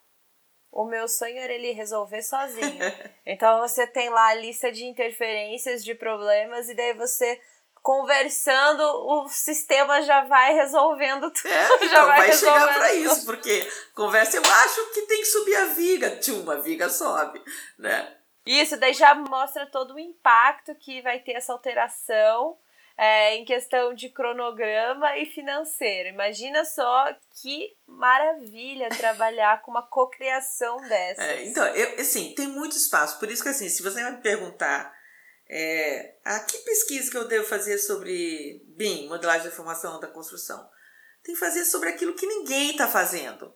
o 0.71 0.85
meu 0.85 1.07
sonho 1.07 1.37
era 1.37 1.51
ele 1.51 1.73
resolver 1.73 2.21
sozinho. 2.23 2.79
então 3.25 3.59
você 3.59 3.85
tem 3.85 4.09
lá 4.09 4.29
a 4.29 4.35
lista 4.35 4.71
de 4.71 4.85
interferências, 4.85 5.83
de 5.83 5.93
problemas, 5.93 6.69
e 6.69 6.73
daí 6.73 6.93
você 6.93 7.39
conversando, 7.81 8.81
o 8.81 9.27
sistema 9.27 10.01
já 10.01 10.23
vai 10.25 10.53
resolvendo 10.53 11.31
tudo. 11.31 11.51
É, 11.51 11.75
então 11.85 12.05
vai, 12.05 12.27
vai 12.27 12.33
chegar 12.33 12.73
para 12.73 12.93
isso, 12.93 13.25
porque 13.25 13.67
conversa, 13.93 14.37
eu 14.37 14.43
acho 14.45 14.93
que 14.93 15.01
tem 15.03 15.19
que 15.19 15.25
subir 15.25 15.55
a 15.55 15.65
viga. 15.65 16.17
Tchum, 16.17 16.49
a 16.49 16.55
viga 16.55 16.89
sobe, 16.89 17.41
né? 17.77 18.15
Isso, 18.45 18.77
daí 18.77 18.93
já 18.93 19.13
mostra 19.13 19.65
todo 19.65 19.95
o 19.95 19.99
impacto 19.99 20.73
que 20.75 21.01
vai 21.01 21.19
ter 21.19 21.33
essa 21.33 21.53
alteração 21.53 22.57
é, 22.97 23.35
em 23.35 23.45
questão 23.45 23.93
de 23.93 24.09
cronograma 24.09 25.17
e 25.17 25.25
financeiro. 25.25 26.09
Imagina 26.09 26.65
só 26.65 27.13
que 27.41 27.75
maravilha 27.87 28.89
trabalhar 28.89 29.61
com 29.61 29.71
uma 29.71 29.83
cocriação 29.83 30.77
dessa. 30.87 31.23
É, 31.23 31.45
então, 31.45 31.65
eu, 31.67 31.99
assim, 31.99 32.33
tem 32.35 32.47
muito 32.47 32.75
espaço. 32.75 33.19
Por 33.19 33.29
isso 33.29 33.43
que, 33.43 33.49
assim, 33.49 33.69
se 33.69 33.83
você 33.83 34.01
vai 34.01 34.11
me 34.11 34.21
perguntar 34.21 34.91
é, 35.53 36.15
a 36.23 36.39
que 36.39 36.57
pesquisa 36.59 37.11
que 37.11 37.17
eu 37.17 37.27
devo 37.27 37.45
fazer 37.45 37.77
sobre 37.77 38.63
BIM, 38.69 39.09
modelagem 39.09 39.43
de 39.43 39.49
informação 39.49 39.99
da 39.99 40.07
construção, 40.07 40.69
tem 41.21 41.35
que 41.35 41.39
fazer 41.41 41.65
sobre 41.65 41.89
aquilo 41.89 42.15
que 42.15 42.25
ninguém 42.25 42.71
está 42.71 42.87
fazendo. 42.87 43.53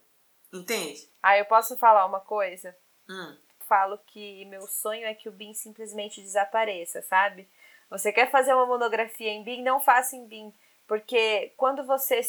Entende? 0.53 1.09
Ah, 1.23 1.37
eu 1.37 1.45
posso 1.45 1.77
falar 1.77 2.05
uma 2.05 2.19
coisa? 2.19 2.75
Hum. 3.09 3.37
Falo 3.61 3.97
que 4.07 4.43
meu 4.45 4.67
sonho 4.67 5.07
é 5.07 5.13
que 5.13 5.29
o 5.29 5.31
BIM 5.31 5.53
simplesmente 5.53 6.21
desapareça, 6.21 7.01
sabe? 7.01 7.49
Você 7.89 8.11
quer 8.11 8.29
fazer 8.29 8.53
uma 8.53 8.65
monografia 8.65 9.29
em 9.29 9.43
BIM? 9.43 9.63
Não 9.63 9.79
faça 9.79 10.17
em 10.17 10.27
BIM, 10.27 10.53
porque 10.85 11.53
quando 11.55 11.85
você 11.85 12.19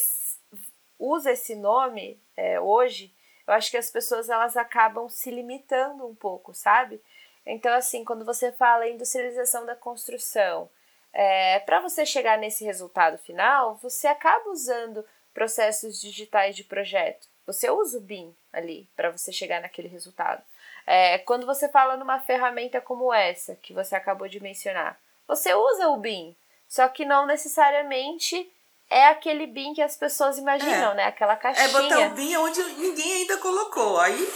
usa 0.97 1.33
esse 1.33 1.55
nome 1.55 2.21
é, 2.37 2.57
hoje, 2.57 3.13
eu 3.45 3.53
acho 3.53 3.69
que 3.69 3.77
as 3.77 3.91
pessoas 3.91 4.29
elas 4.29 4.55
acabam 4.55 5.09
se 5.09 5.29
limitando 5.29 6.07
um 6.07 6.15
pouco, 6.15 6.53
sabe? 6.53 7.01
Então, 7.47 7.73
assim, 7.73 8.03
quando 8.03 8.25
você 8.25 8.51
fala 8.51 8.87
em 8.87 8.95
industrialização 8.95 9.65
da 9.65 9.75
construção, 9.75 10.69
é, 11.13 11.59
para 11.59 11.79
você 11.79 12.05
chegar 12.05 12.37
nesse 12.37 12.65
resultado 12.65 13.17
final, 13.17 13.79
você 13.81 14.05
acaba 14.07 14.49
usando 14.49 15.03
processos 15.33 15.99
digitais 16.01 16.55
de 16.55 16.63
projeto. 16.63 17.27
Você 17.45 17.69
usa 17.71 17.97
o 17.97 18.01
BIM 18.01 18.35
ali 18.51 18.89
para 18.95 19.09
você 19.09 19.31
chegar 19.31 19.61
naquele 19.61 19.87
resultado. 19.87 20.43
É, 20.85 21.19
quando 21.19 21.45
você 21.45 21.69
fala 21.69 21.95
numa 21.95 22.19
ferramenta 22.19 22.81
como 22.81 23.13
essa, 23.13 23.55
que 23.55 23.73
você 23.73 23.95
acabou 23.95 24.27
de 24.27 24.41
mencionar, 24.41 24.99
você 25.25 25.53
usa 25.53 25.87
o 25.87 25.97
BIM, 25.97 26.35
só 26.67 26.87
que 26.89 27.05
não 27.05 27.25
necessariamente 27.25 28.51
é 28.89 29.07
aquele 29.07 29.47
BIM 29.47 29.73
que 29.73 29.81
as 29.81 29.95
pessoas 29.95 30.37
imaginam, 30.37 30.91
é. 30.91 30.95
né? 30.95 31.03
Aquela 31.05 31.35
caixinha. 31.35 31.67
É 31.67 31.71
botar 31.71 31.99
o 32.07 32.09
BIM 32.11 32.35
onde 32.37 32.61
ninguém 32.75 33.13
ainda 33.13 33.37
colocou. 33.37 33.99
Aí, 33.99 34.33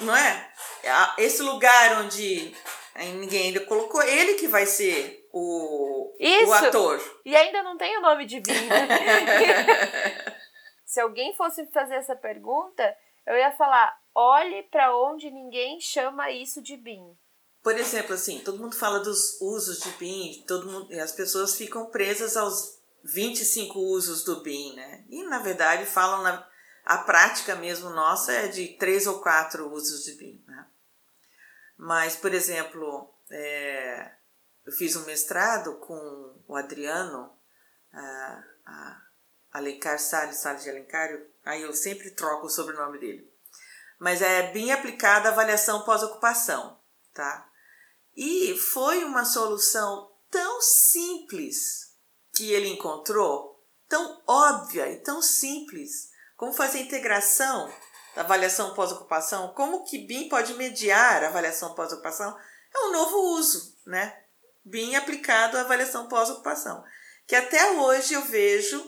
não 0.00 0.16
é? 0.16 0.50
Esse 1.18 1.42
lugar 1.42 2.02
onde 2.02 2.54
ninguém 2.96 3.48
ainda 3.48 3.60
colocou, 3.60 4.02
ele 4.02 4.34
que 4.34 4.48
vai 4.48 4.66
ser 4.66 5.28
o, 5.32 6.14
Isso. 6.18 6.46
o 6.48 6.52
ator. 6.52 7.20
E 7.24 7.34
ainda 7.34 7.62
não 7.62 7.76
tem 7.76 7.96
o 7.98 8.00
nome 8.00 8.26
de 8.26 8.40
BIM, 8.40 8.66
né? 8.66 8.88
Se 10.86 11.00
alguém 11.00 11.34
fosse 11.34 11.66
fazer 11.72 11.94
essa 11.94 12.14
pergunta, 12.14 12.96
eu 13.26 13.36
ia 13.36 13.50
falar: 13.52 13.92
olhe 14.14 14.62
para 14.64 14.96
onde 14.96 15.30
ninguém 15.30 15.80
chama 15.80 16.30
isso 16.30 16.62
de 16.62 16.76
BIM. 16.76 17.16
Por 17.62 17.76
exemplo, 17.76 18.14
assim, 18.14 18.40
todo 18.40 18.58
mundo 18.58 18.76
fala 18.76 19.00
dos 19.00 19.40
usos 19.40 19.80
de 19.80 19.90
BIM, 19.92 20.44
todo 20.46 20.70
mundo, 20.70 20.92
as 21.00 21.12
pessoas 21.12 21.56
ficam 21.56 21.86
presas 21.86 22.36
aos 22.36 22.78
25 23.02 23.78
usos 23.78 24.22
do 24.22 24.40
BIM, 24.40 24.74
né? 24.74 25.04
E 25.08 25.24
na 25.24 25.38
verdade 25.38 25.84
falam 25.84 26.22
na 26.22 26.46
a 26.84 26.98
prática 26.98 27.56
mesmo 27.56 27.88
nossa 27.88 28.30
é 28.30 28.46
de 28.46 28.68
três 28.76 29.06
ou 29.06 29.20
quatro 29.20 29.72
usos 29.72 30.04
de 30.04 30.12
BIM, 30.16 30.44
né? 30.46 30.66
Mas, 31.76 32.16
por 32.16 32.32
exemplo, 32.32 33.12
é, 33.30 34.12
eu 34.64 34.72
fiz 34.72 34.96
um 34.96 35.04
mestrado 35.04 35.76
com 35.78 36.42
o 36.46 36.56
Adriano, 36.56 37.36
a, 37.92 38.44
a 38.66 39.02
Alencar 39.52 39.98
Salles, 39.98 40.38
Salles 40.38 40.62
de 40.62 40.70
Alencar, 40.70 41.08
aí 41.44 41.62
eu 41.62 41.72
sempre 41.72 42.10
troco 42.10 42.46
o 42.46 42.50
sobrenome 42.50 42.98
dele. 42.98 43.32
Mas 43.98 44.22
é 44.22 44.52
bem 44.52 44.72
aplicada 44.72 45.28
a 45.28 45.32
avaliação 45.32 45.84
pós-ocupação, 45.84 46.78
tá? 47.12 47.48
E 48.16 48.56
foi 48.56 49.04
uma 49.04 49.24
solução 49.24 50.12
tão 50.30 50.60
simples 50.60 51.94
que 52.32 52.52
ele 52.52 52.68
encontrou, 52.68 53.64
tão 53.88 54.22
óbvia 54.26 54.90
e 54.90 55.00
tão 55.00 55.22
simples, 55.22 56.10
como 56.36 56.52
fazer 56.52 56.78
a 56.78 56.82
integração 56.82 57.72
avaliação 58.16 58.74
pós-ocupação, 58.74 59.52
como 59.54 59.84
que 59.84 59.98
BIM 59.98 60.28
pode 60.28 60.54
mediar 60.54 61.22
a 61.24 61.28
avaliação 61.28 61.74
pós-ocupação, 61.74 62.36
é 62.74 62.86
um 62.86 62.92
novo 62.92 63.16
uso, 63.36 63.76
né? 63.86 64.20
BIM 64.64 64.96
aplicado 64.96 65.56
à 65.56 65.60
avaliação 65.60 66.08
pós-ocupação. 66.08 66.84
Que 67.26 67.36
até 67.36 67.72
hoje 67.72 68.14
eu 68.14 68.22
vejo 68.22 68.84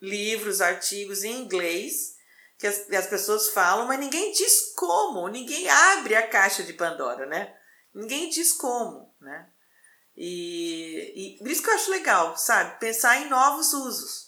livros, 0.00 0.60
artigos 0.60 1.24
em 1.24 1.40
inglês 1.40 2.18
que 2.58 2.66
as, 2.66 2.90
as 2.90 3.06
pessoas 3.06 3.50
falam, 3.50 3.86
mas 3.86 4.00
ninguém 4.00 4.32
diz 4.32 4.72
como, 4.74 5.28
ninguém 5.28 5.68
abre 5.68 6.16
a 6.16 6.26
caixa 6.26 6.64
de 6.64 6.72
Pandora, 6.72 7.24
né? 7.24 7.54
Ninguém 7.94 8.28
diz 8.28 8.52
como, 8.52 9.14
né? 9.20 9.48
E, 10.16 11.36
e 11.36 11.38
por 11.38 11.48
isso 11.48 11.62
que 11.62 11.70
eu 11.70 11.74
acho 11.74 11.90
legal, 11.90 12.36
sabe? 12.36 12.80
Pensar 12.80 13.18
em 13.18 13.28
novos 13.28 13.72
usos? 13.72 14.27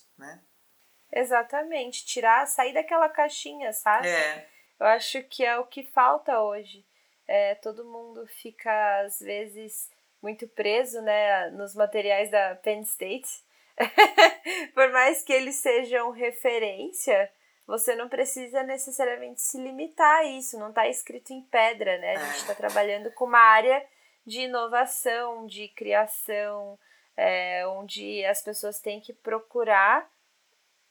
Exatamente, 1.13 2.05
tirar, 2.05 2.47
sair 2.47 2.73
daquela 2.73 3.09
caixinha, 3.09 3.73
sabe? 3.73 4.09
É. 4.09 4.47
Eu 4.79 4.87
acho 4.87 5.23
que 5.25 5.45
é 5.45 5.59
o 5.59 5.67
que 5.67 5.83
falta 5.83 6.41
hoje. 6.41 6.85
É, 7.27 7.55
todo 7.57 7.85
mundo 7.85 8.27
fica, 8.27 9.01
às 9.01 9.21
vezes, 9.21 9.91
muito 10.23 10.49
preso 10.49 11.01
né, 11.03 11.51
nos 11.51 11.75
materiais 11.75 12.31
da 12.31 12.55
Penn 12.57 12.83
State. 12.83 13.29
Por 14.75 14.91
mais 14.91 15.23
que 15.23 15.33
eles 15.33 15.57
sejam 15.57 16.11
referência, 16.11 17.31
você 17.67 17.95
não 17.95 18.09
precisa 18.09 18.63
necessariamente 18.63 19.41
se 19.41 19.59
limitar 19.59 20.19
a 20.19 20.25
isso, 20.25 20.59
não 20.59 20.71
está 20.71 20.89
escrito 20.89 21.33
em 21.33 21.43
pedra, 21.43 21.99
né? 21.99 22.17
A 22.17 22.25
gente 22.25 22.39
está 22.39 22.53
é. 22.53 22.57
trabalhando 22.57 23.13
com 23.13 23.27
uma 23.27 23.39
área 23.39 23.85
de 24.27 24.41
inovação, 24.41 25.47
de 25.47 25.69
criação, 25.69 26.79
é, 27.17 27.67
onde 27.67 28.25
as 28.25 28.43
pessoas 28.43 28.81
têm 28.81 29.01
que 29.01 29.13
procurar 29.13 30.11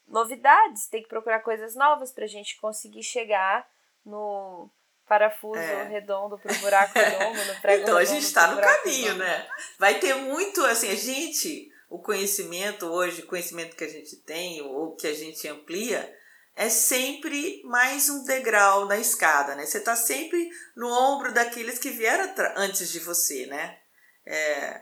novidades, 0.09 0.87
tem 0.87 1.01
que 1.01 1.09
procurar 1.09 1.39
coisas 1.39 1.75
novas 1.75 2.11
para 2.11 2.25
a 2.25 2.27
gente 2.27 2.59
conseguir 2.59 3.03
chegar 3.03 3.67
no 4.05 4.69
parafuso 5.07 5.59
é. 5.59 5.83
redondo 5.85 6.37
pro 6.37 6.53
buraco 6.55 6.93
redondo, 6.97 7.45
no 7.45 7.61
prego 7.61 7.83
Então 7.83 7.97
a 7.97 8.03
gente 8.03 8.25
está 8.25 8.47
no 8.47 8.61
caminho, 8.61 9.13
redondo. 9.13 9.23
né? 9.23 9.47
Vai 9.77 9.99
ter 9.99 10.13
muito, 10.15 10.63
assim, 10.65 10.91
a 10.91 10.95
gente, 10.95 11.71
o 11.89 11.99
conhecimento 11.99 12.85
hoje, 12.85 13.21
o 13.21 13.27
conhecimento 13.27 13.75
que 13.75 13.83
a 13.83 13.89
gente 13.89 14.17
tem, 14.17 14.61
ou 14.61 14.95
que 14.95 15.07
a 15.07 15.13
gente 15.13 15.47
amplia, 15.47 16.15
é 16.55 16.69
sempre 16.69 17.61
mais 17.63 18.09
um 18.09 18.23
degrau 18.23 18.85
na 18.85 18.97
escada, 18.97 19.55
né? 19.55 19.65
Você 19.65 19.77
está 19.77 19.95
sempre 19.95 20.49
no 20.75 20.87
ombro 20.89 21.33
daqueles 21.33 21.79
que 21.79 21.89
vieram 21.89 22.33
antes 22.57 22.91
de 22.91 22.99
você, 22.99 23.45
né? 23.45 23.79
É, 24.27 24.81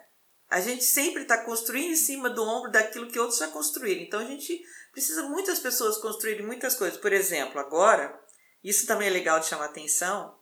a 0.49 0.59
gente 0.59 0.83
sempre 0.83 1.21
está 1.21 1.37
construindo 1.37 1.91
em 1.91 1.95
cima 1.95 2.29
do 2.29 2.43
ombro 2.43 2.71
daquilo 2.71 3.09
que 3.11 3.19
outros 3.19 3.39
já 3.39 3.47
construíram. 3.47 4.01
Então 4.01 4.19
a 4.19 4.25
gente 4.25 4.61
precisa 4.97 5.21
muitas 5.29 5.59
pessoas 5.59 5.99
construírem 5.99 6.43
muitas 6.43 6.73
coisas. 6.73 6.99
Por 6.99 7.13
exemplo, 7.13 7.59
agora, 7.59 8.19
isso 8.63 8.87
também 8.87 9.07
é 9.07 9.11
legal 9.11 9.39
de 9.39 9.45
chamar 9.45 9.65
atenção. 9.65 10.35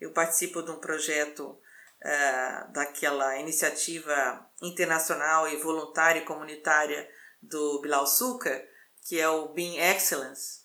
Eu 0.00 0.14
participo 0.14 0.62
de 0.62 0.70
um 0.70 0.80
projeto 0.80 1.50
uh, 1.50 2.72
daquela 2.72 3.36
iniciativa 3.36 4.48
internacional 4.62 5.46
e 5.46 5.58
voluntária 5.58 6.20
e 6.20 6.24
comunitária 6.24 7.06
do 7.42 7.82
Bilal 7.82 8.06
Suka, 8.06 8.66
que 9.06 9.20
é 9.20 9.28
o 9.28 9.52
Being 9.52 9.76
Excellence. 9.76 10.60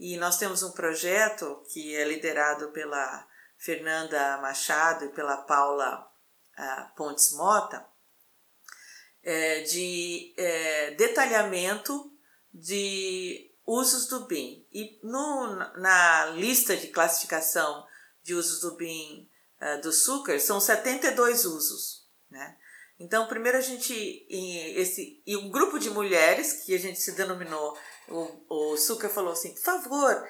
E 0.00 0.16
nós 0.16 0.38
temos 0.38 0.62
um 0.62 0.72
projeto 0.72 1.62
que 1.70 1.94
é 1.94 2.02
liderado 2.02 2.72
pela 2.72 3.28
Fernanda 3.58 4.38
Machado 4.38 5.04
e 5.04 5.12
pela 5.12 5.42
Paula 5.42 6.00
uh, 6.58 6.96
Pontes 6.96 7.30
Mota, 7.32 7.86
é, 9.22 9.60
de 9.60 10.32
é, 10.38 10.92
detalhamento 10.92 12.15
de 12.56 13.52
usos 13.66 14.06
do 14.06 14.26
BIM. 14.26 14.66
E 14.72 14.98
no, 15.02 15.46
na 15.78 16.26
lista 16.36 16.76
de 16.76 16.88
classificação 16.88 17.84
de 18.22 18.34
usos 18.34 18.60
do 18.60 18.76
BIM 18.76 19.28
uh, 19.60 19.80
do 19.82 19.92
Sucre 19.92 20.40
são 20.40 20.60
72 20.60 21.44
usos. 21.44 22.06
Né? 22.30 22.56
Então, 22.98 23.26
primeiro 23.26 23.58
a 23.58 23.60
gente, 23.60 24.26
esse, 24.30 25.22
e 25.26 25.36
um 25.36 25.50
grupo 25.50 25.78
de 25.78 25.90
mulheres 25.90 26.64
que 26.64 26.74
a 26.74 26.78
gente 26.78 26.98
se 26.98 27.12
denominou, 27.12 27.76
o, 28.08 28.72
o 28.72 28.76
Sucre 28.76 29.08
falou 29.08 29.32
assim, 29.32 29.54
por 29.54 29.62
favor, 29.62 30.26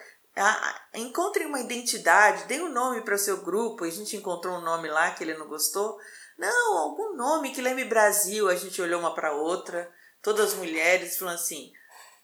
encontrem 0.94 1.46
uma 1.46 1.60
identidade, 1.60 2.44
deem 2.46 2.62
um 2.62 2.72
nome 2.72 3.02
para 3.02 3.14
o 3.14 3.18
seu 3.18 3.38
grupo, 3.38 3.84
a 3.84 3.90
gente 3.90 4.16
encontrou 4.16 4.56
um 4.56 4.62
nome 4.62 4.88
lá 4.88 5.12
que 5.12 5.22
ele 5.22 5.36
não 5.36 5.46
gostou. 5.46 5.96
Não, 6.36 6.78
algum 6.78 7.16
nome 7.16 7.52
que 7.52 7.62
lembre 7.62 7.84
Brasil, 7.84 8.48
a 8.48 8.56
gente 8.56 8.82
olhou 8.82 9.00
uma 9.00 9.14
para 9.14 9.32
outra, 9.32 9.90
todas 10.20 10.52
as 10.52 10.58
mulheres, 10.58 11.16
falando 11.16 11.36
assim, 11.36 11.72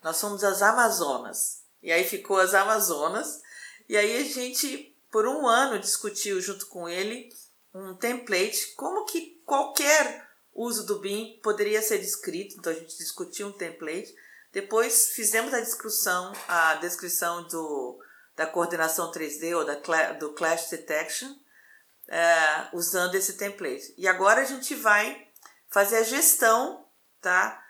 nós 0.03 0.17
somos 0.17 0.43
as 0.45 0.63
Amazonas. 0.63 1.63
E 1.83 1.91
aí 1.93 2.05
ficou 2.05 2.39
as 2.39 2.55
Amazonas. 2.55 3.41
E 3.89 3.97
aí 3.97 4.17
a 4.17 4.25
gente, 4.25 4.97
por 5.11 5.27
um 5.27 5.47
ano, 5.47 5.79
discutiu 5.79 6.41
junto 6.41 6.67
com 6.67 6.89
ele 6.89 7.29
um 7.75 7.95
template, 7.95 8.75
como 8.75 9.05
que 9.05 9.41
qualquer 9.47 10.29
uso 10.55 10.85
do 10.85 10.99
BIM 10.99 11.41
poderia 11.43 11.81
ser 11.81 11.99
descrito. 11.99 12.57
Então 12.59 12.73
a 12.73 12.77
gente 12.77 12.97
discutiu 12.97 13.49
um 13.49 13.53
template. 13.53 14.15
Depois 14.53 15.11
fizemos 15.11 15.55
a 15.55 15.61
discussão, 15.61 16.33
a 16.47 16.75
descrição 16.77 17.47
do, 17.49 17.99
da 18.37 18.47
coordenação 18.47 19.11
3D 19.11 19.57
ou 19.57 19.65
da, 19.65 20.13
do 20.13 20.35
Clash 20.35 20.69
Detection, 20.69 21.35
é, 22.09 22.69
usando 22.75 23.15
esse 23.15 23.35
template. 23.35 23.95
E 23.97 24.07
agora 24.07 24.43
a 24.43 24.45
gente 24.45 24.75
vai 24.75 25.27
fazer 25.71 25.97
a 25.97 26.03
gestão 26.03 26.83
tá, 27.23 27.62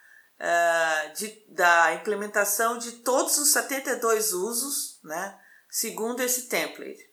uh, 0.42 1.12
de, 1.14 1.44
da 1.48 1.94
implementação 1.94 2.76
de 2.76 2.92
todos 2.92 3.38
os 3.38 3.52
72 3.52 4.32
usos, 4.32 5.00
né, 5.04 5.38
segundo 5.70 6.20
esse 6.20 6.48
template. 6.48 7.10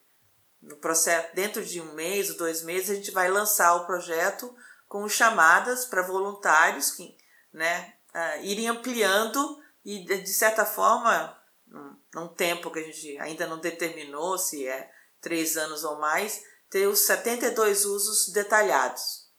No 0.60 0.76
processo, 0.76 1.34
dentro 1.34 1.64
de 1.64 1.80
um 1.80 1.94
mês 1.94 2.30
ou 2.30 2.36
dois 2.36 2.62
meses, 2.62 2.90
a 2.90 2.94
gente 2.94 3.10
vai 3.12 3.30
lançar 3.30 3.74
o 3.76 3.86
projeto 3.86 4.54
com 4.86 5.08
chamadas 5.08 5.86
para 5.86 6.02
voluntários 6.02 6.90
que 6.90 7.16
né, 7.52 7.94
uh, 8.14 8.42
irem 8.42 8.68
ampliando 8.68 9.58
e, 9.84 10.04
de 10.04 10.32
certa 10.32 10.66
forma, 10.66 11.40
num, 11.66 11.96
num 12.14 12.28
tempo 12.28 12.70
que 12.70 12.80
a 12.80 12.82
gente 12.82 13.16
ainda 13.18 13.46
não 13.46 13.58
determinou 13.58 14.36
se 14.36 14.66
é 14.66 14.90
três 15.20 15.56
anos 15.56 15.84
ou 15.84 15.98
mais, 15.98 16.42
ter 16.68 16.86
os 16.86 17.00
72 17.00 17.84
usos 17.84 18.32
detalhados. 18.32 19.30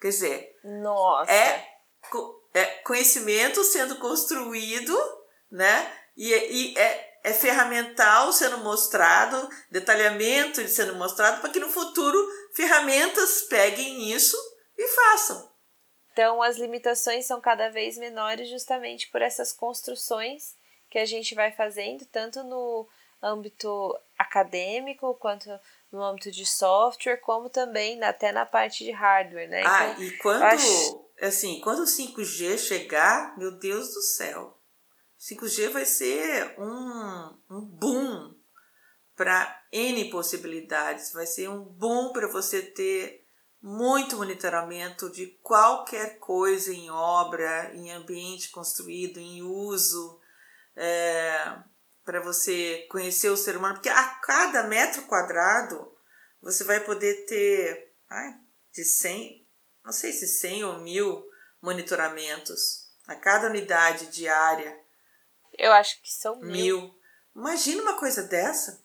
Quer 0.00 0.08
dizer, 0.08 0.60
Nossa. 0.62 1.30
é 1.32 1.66
é, 2.56 2.64
conhecimento 2.82 3.62
sendo 3.64 3.96
construído, 3.96 4.96
né? 5.50 5.92
E, 6.16 6.32
e 6.32 6.78
é, 6.78 7.18
é 7.22 7.32
ferramental 7.34 8.32
sendo 8.32 8.58
mostrado, 8.58 9.46
detalhamento 9.70 10.66
sendo 10.66 10.94
mostrado, 10.94 11.42
para 11.42 11.50
que 11.50 11.60
no 11.60 11.68
futuro 11.68 12.18
ferramentas 12.54 13.42
peguem 13.42 14.10
isso 14.10 14.38
e 14.74 14.88
façam. 14.88 15.52
Então, 16.12 16.42
as 16.42 16.56
limitações 16.56 17.26
são 17.26 17.42
cada 17.42 17.68
vez 17.68 17.98
menores 17.98 18.48
justamente 18.48 19.10
por 19.10 19.20
essas 19.20 19.52
construções 19.52 20.56
que 20.88 20.98
a 20.98 21.04
gente 21.04 21.34
vai 21.34 21.52
fazendo, 21.52 22.06
tanto 22.06 22.42
no 22.42 22.88
âmbito 23.22 23.94
acadêmico 24.18 25.14
quanto 25.16 25.50
no 25.92 26.02
âmbito 26.02 26.30
de 26.30 26.46
software, 26.46 27.18
como 27.18 27.50
também 27.50 28.02
até 28.02 28.32
na 28.32 28.46
parte 28.46 28.82
de 28.82 28.92
hardware, 28.92 29.46
né? 29.46 29.62
Ah, 29.66 29.88
então, 29.90 30.02
e 30.02 30.10
quando 30.16 30.42
acho 30.42 31.05
assim, 31.20 31.60
quando 31.60 31.80
o 31.80 31.86
5G 31.86 32.58
chegar, 32.58 33.36
meu 33.38 33.52
Deus 33.52 33.94
do 33.94 34.02
céu, 34.02 34.60
5G 35.18 35.70
vai 35.70 35.84
ser 35.84 36.54
um, 36.58 37.38
um 37.50 37.60
boom 37.60 38.34
para 39.14 39.64
N 39.72 40.10
possibilidades, 40.10 41.12
vai 41.12 41.26
ser 41.26 41.48
um 41.48 41.64
boom 41.64 42.12
para 42.12 42.28
você 42.28 42.60
ter 42.60 43.26
muito 43.62 44.16
monitoramento 44.16 45.10
de 45.10 45.26
qualquer 45.42 46.18
coisa 46.18 46.72
em 46.72 46.90
obra, 46.90 47.74
em 47.74 47.90
ambiente 47.90 48.50
construído, 48.50 49.18
em 49.18 49.42
uso, 49.42 50.20
é, 50.76 51.58
para 52.04 52.20
você 52.20 52.86
conhecer 52.90 53.30
o 53.30 53.36
ser 53.36 53.56
humano, 53.56 53.74
porque 53.74 53.88
a 53.88 54.04
cada 54.20 54.64
metro 54.64 55.02
quadrado 55.02 55.92
você 56.40 56.62
vai 56.62 56.78
poder 56.80 57.26
ter 57.26 57.94
ai, 58.08 58.38
de 58.72 58.84
100, 58.84 59.45
não 59.86 59.92
sei 59.92 60.12
se 60.12 60.26
100 60.26 60.64
ou 60.64 60.78
mil 60.80 61.24
monitoramentos 61.62 62.90
a 63.06 63.14
cada 63.14 63.46
unidade 63.46 64.08
diária. 64.08 64.76
Eu 65.56 65.72
acho 65.72 66.02
que 66.02 66.12
são 66.12 66.34
mil. 66.40 66.50
mil. 66.50 67.00
Imagina 67.34 67.82
uma 67.82 67.96
coisa 67.96 68.24
dessa, 68.24 68.84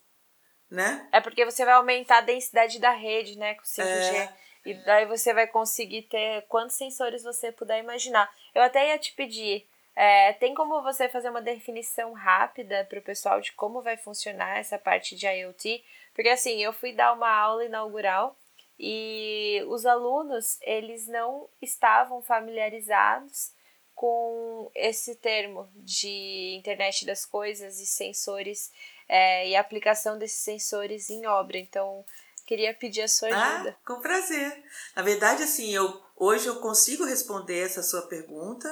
né? 0.70 1.10
É 1.12 1.20
porque 1.20 1.44
você 1.44 1.66
vai 1.66 1.74
aumentar 1.74 2.20
a 2.20 2.22
densidade 2.22 2.80
da 2.80 2.92
rede, 2.92 3.36
né, 3.36 3.56
com 3.56 3.64
5G. 3.64 3.84
É. 3.84 4.34
E 4.64 4.76
daí 4.86 5.08
você 5.08 5.34
vai 5.34 5.48
conseguir 5.48 6.04
ter 6.04 6.46
quantos 6.48 6.76
sensores 6.76 7.24
você 7.24 7.52
puder 7.52 7.80
imaginar. 7.80 8.32
Eu 8.54 8.62
até 8.62 8.90
ia 8.90 9.00
te 9.00 9.12
pedir, 9.14 9.68
é, 9.96 10.34
tem 10.34 10.54
como 10.54 10.84
você 10.84 11.10
fazer 11.10 11.32
uma 11.32 11.42
definição 11.42 12.14
rápida 12.14 12.86
para 12.88 13.00
o 13.00 13.04
pessoal 13.04 13.42
de 13.42 13.52
como 13.54 13.82
vai 13.82 13.98
funcionar 13.98 14.60
essa 14.60 14.78
parte 14.78 15.16
de 15.16 15.26
IoT? 15.26 15.84
Porque 16.14 16.30
assim, 16.30 16.64
eu 16.64 16.72
fui 16.72 16.94
dar 16.94 17.14
uma 17.14 17.28
aula 17.28 17.66
inaugural 17.66 18.38
e 18.80 19.64
os 19.68 19.86
alunos, 19.86 20.58
eles 20.62 21.08
não 21.08 21.48
estavam 21.62 22.22
familiarizados 22.22 23.52
com 23.94 24.72
esse 24.74 25.16
termo 25.16 25.70
de 25.76 26.56
internet 26.58 27.06
das 27.06 27.26
coisas 27.26 27.80
e 27.80 27.86
sensores 27.86 28.72
é, 29.08 29.50
e 29.50 29.56
aplicação 29.56 30.18
desses 30.18 30.40
sensores 30.40 31.10
em 31.10 31.28
obra. 31.28 31.58
Então, 31.58 32.04
queria 32.48 32.74
pedir 32.74 33.04
a 33.04 33.08
sua 33.08 33.30
ah, 33.30 33.56
ajuda. 33.56 33.78
Ah, 33.78 33.88
com 33.88 34.02
prazer. 34.02 34.64
Na 34.96 35.02
verdade, 35.04 35.44
assim, 35.44 35.74
eu 35.74 36.02
hoje 36.16 36.48
eu 36.48 36.60
consigo 36.60 37.06
responder 37.06 37.60
essa 37.60 37.84
sua 37.84 38.08
pergunta 38.08 38.68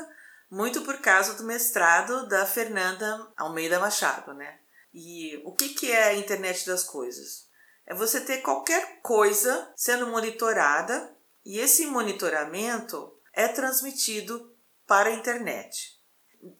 muito 0.49 0.81
por 0.81 0.99
causa 0.99 1.35
do 1.35 1.43
mestrado 1.43 2.27
da 2.27 2.45
Fernanda 2.45 3.27
Almeida 3.37 3.79
Machado, 3.79 4.33
né? 4.33 4.57
E 4.93 5.39
o 5.45 5.51
que, 5.51 5.69
que 5.69 5.91
é 5.91 6.05
a 6.05 6.15
internet 6.15 6.65
das 6.65 6.83
coisas? 6.83 7.48
É 7.89 7.95
você 7.95 8.21
ter 8.21 8.37
qualquer 8.37 9.01
coisa 9.01 9.73
sendo 9.75 10.05
monitorada 10.05 11.11
e 11.43 11.59
esse 11.59 11.87
monitoramento 11.87 13.19
é 13.33 13.47
transmitido 13.47 14.55
para 14.85 15.09
a 15.09 15.13
internet. 15.13 15.99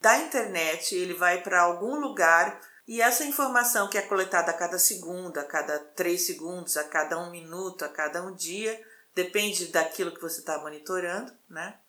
Da 0.02 0.18
internet, 0.18 0.96
ele 0.96 1.14
vai 1.14 1.44
para 1.44 1.62
algum 1.62 2.00
lugar 2.00 2.60
e 2.88 3.00
essa 3.00 3.24
informação 3.24 3.88
que 3.88 3.98
é 4.00 4.02
coletada 4.02 4.50
a 4.50 4.58
cada 4.58 4.80
segundo, 4.80 5.38
a 5.38 5.44
cada 5.44 5.78
três 5.78 6.26
segundos, 6.26 6.76
a 6.76 6.84
cada 6.86 7.20
um 7.20 7.30
minuto, 7.30 7.86
a 7.86 7.90
cada 7.90 8.24
um 8.24 8.34
dia, 8.34 8.84
depende 9.14 9.68
daquilo 9.68 10.12
que 10.12 10.22
você 10.22 10.40
está 10.40 10.58
monitorando, 10.58 11.32
né? 11.48 11.80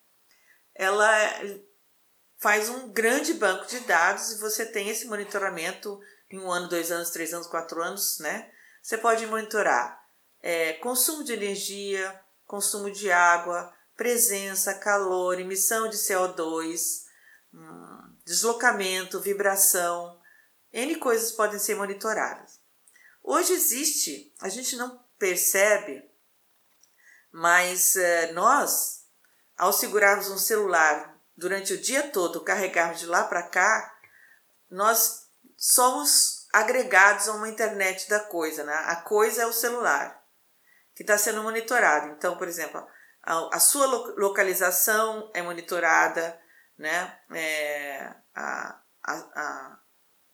Ela 0.75 1.09
faz 2.37 2.69
um 2.69 2.91
grande 2.91 3.33
banco 3.33 3.65
de 3.65 3.79
dados 3.81 4.33
e 4.33 4.39
você 4.39 4.67
tem 4.67 4.89
esse 4.89 5.07
monitoramento 5.07 5.99
em 6.29 6.39
um 6.39 6.51
ano, 6.51 6.69
dois 6.69 6.91
anos, 6.91 7.09
três 7.09 7.33
anos, 7.33 7.47
quatro 7.47 7.81
anos, 7.81 8.19
né? 8.19 8.51
Você 8.81 8.97
pode 8.97 9.25
monitorar 9.27 10.01
é, 10.41 10.73
consumo 10.73 11.23
de 11.23 11.33
energia, 11.33 12.19
consumo 12.45 12.89
de 12.89 13.11
água, 13.11 13.73
presença, 13.95 14.73
calor, 14.73 15.39
emissão 15.39 15.87
de 15.87 15.97
CO2, 15.97 17.03
hum, 17.53 18.15
deslocamento, 18.25 19.19
vibração, 19.19 20.19
N 20.73 20.95
coisas 20.95 21.31
podem 21.31 21.59
ser 21.59 21.75
monitoradas. 21.75 22.59
Hoje 23.23 23.53
existe, 23.53 24.33
a 24.39 24.49
gente 24.49 24.75
não 24.75 25.03
percebe, 25.19 26.09
mas 27.31 27.95
uh, 27.95 28.33
nós, 28.33 29.05
ao 29.57 29.71
segurarmos 29.71 30.29
um 30.29 30.37
celular 30.37 31.21
durante 31.37 31.73
o 31.73 31.81
dia 31.81 32.09
todo, 32.09 32.43
carregarmos 32.43 32.99
de 32.99 33.05
lá 33.05 33.23
para 33.25 33.43
cá, 33.43 33.95
nós 34.69 35.27
somos 35.57 36.40
agregados 36.53 37.27
a 37.27 37.33
uma 37.33 37.49
internet 37.49 38.09
da 38.09 38.19
coisa. 38.19 38.63
Né? 38.63 38.73
A 38.73 38.97
coisa 38.97 39.43
é 39.43 39.45
o 39.45 39.53
celular, 39.53 40.21
que 40.95 41.03
está 41.03 41.17
sendo 41.17 41.43
monitorado. 41.43 42.07
Então, 42.09 42.37
por 42.37 42.47
exemplo, 42.47 42.85
a, 43.23 43.55
a 43.55 43.59
sua 43.59 43.85
localização 44.17 45.31
é 45.33 45.41
monitorada, 45.41 46.39
né? 46.77 47.17
É, 47.33 48.13
a, 48.33 48.81
a, 49.03 49.13
a 49.13 49.77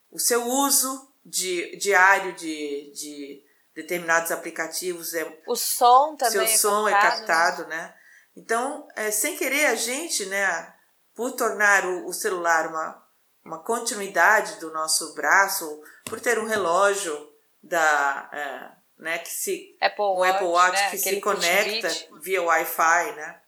o 0.09 0.19
seu 0.19 0.43
uso 0.45 1.13
de, 1.25 1.75
diário 1.77 2.33
de, 2.33 2.91
de 2.95 3.43
determinados 3.75 4.31
aplicativos 4.31 5.13
é 5.13 5.41
o 5.45 5.55
som 5.55 6.15
também 6.15 6.31
seu 6.31 6.41
é 6.41 6.47
som 6.47 6.89
captado, 6.89 6.89
é 6.89 7.01
captado 7.09 7.67
né? 7.67 7.77
né? 7.77 7.95
então 8.35 8.87
é, 8.95 9.11
sem 9.11 9.35
querer 9.37 9.65
a 9.67 9.75
gente 9.75 10.25
né 10.27 10.73
por 11.13 11.33
tornar 11.33 11.85
o, 11.85 12.07
o, 12.07 12.13
celular 12.13 12.67
uma, 12.67 13.05
uma 13.43 13.63
continuidade 13.63 14.59
do 14.59 14.71
nosso 14.71 15.13
braço 15.13 15.81
por 16.09 16.19
ter 16.19 16.39
um 16.39 16.45
relógio 16.45 17.31
da 17.61 18.29
é, 18.31 19.03
né 19.03 19.19
que 19.19 19.29
se 19.29 19.77
Apple 19.81 20.03
um 20.03 20.19
Watch, 20.19 20.31
Apple 20.31 20.47
Watch 20.47 20.81
né? 20.81 20.89
que 20.89 20.97
se 20.97 21.21
conecta 21.21 21.89
via 22.21 22.41
Wi-Fi 22.41 23.11
né 23.15 23.41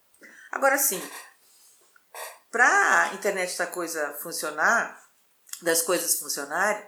agora 0.52 0.78
sim 0.78 1.02
para 2.52 3.04
a 3.04 3.14
internet 3.14 3.58
da 3.58 3.68
coisa 3.68 4.14
funcionar 4.22 5.00
das 5.62 5.82
coisas 5.82 6.20
funcionarem, 6.20 6.86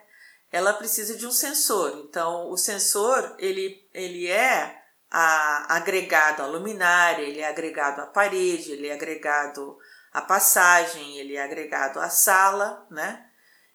ela 0.51 0.73
precisa 0.73 1.15
de 1.15 1.25
um 1.25 1.31
sensor. 1.31 2.03
Então, 2.05 2.49
o 2.49 2.57
sensor 2.57 3.35
ele, 3.37 3.87
ele 3.93 4.27
é 4.27 4.81
a, 5.09 5.75
agregado 5.75 6.41
à 6.41 6.45
luminária, 6.45 7.23
ele 7.23 7.39
é 7.39 7.47
agregado 7.47 8.01
à 8.01 8.07
parede, 8.07 8.71
ele 8.71 8.87
é 8.87 8.93
agregado 8.93 9.77
à 10.11 10.21
passagem, 10.21 11.17
ele 11.17 11.35
é 11.35 11.43
agregado 11.43 11.99
à 11.99 12.09
sala, 12.09 12.85
né? 12.89 13.25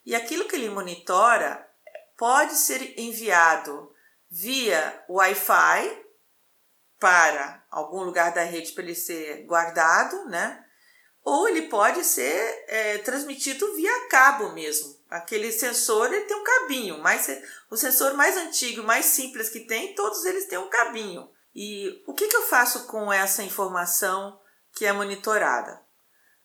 E 0.04 0.14
aquilo 0.14 0.46
que 0.46 0.56
ele 0.56 0.70
monitora 0.70 1.66
pode 2.16 2.54
ser 2.54 2.98
enviado 2.98 3.92
via 4.30 5.04
Wi-Fi 5.08 6.04
para 6.98 7.64
algum 7.70 8.02
lugar 8.02 8.32
da 8.32 8.42
rede 8.42 8.72
para 8.72 8.84
ele 8.84 8.94
ser 8.94 9.44
guardado, 9.46 10.26
né? 10.26 10.66
ou 11.26 11.48
ele 11.48 11.62
pode 11.62 12.04
ser 12.04 12.64
é, 12.68 12.98
transmitido 12.98 13.74
via 13.74 14.08
cabo 14.08 14.52
mesmo. 14.52 14.96
Aquele 15.10 15.50
sensor 15.50 16.06
ele 16.12 16.24
tem 16.24 16.36
um 16.36 16.44
cabinho, 16.44 16.98
mas 16.98 17.28
o 17.68 17.76
sensor 17.76 18.14
mais 18.14 18.36
antigo, 18.36 18.84
mais 18.84 19.06
simples 19.06 19.48
que 19.48 19.66
tem, 19.66 19.92
todos 19.96 20.24
eles 20.24 20.46
têm 20.46 20.56
um 20.56 20.70
cabinho. 20.70 21.28
E 21.52 22.00
o 22.06 22.14
que, 22.14 22.28
que 22.28 22.36
eu 22.36 22.42
faço 22.42 22.86
com 22.86 23.12
essa 23.12 23.42
informação 23.42 24.40
que 24.72 24.86
é 24.86 24.92
monitorada? 24.92 25.82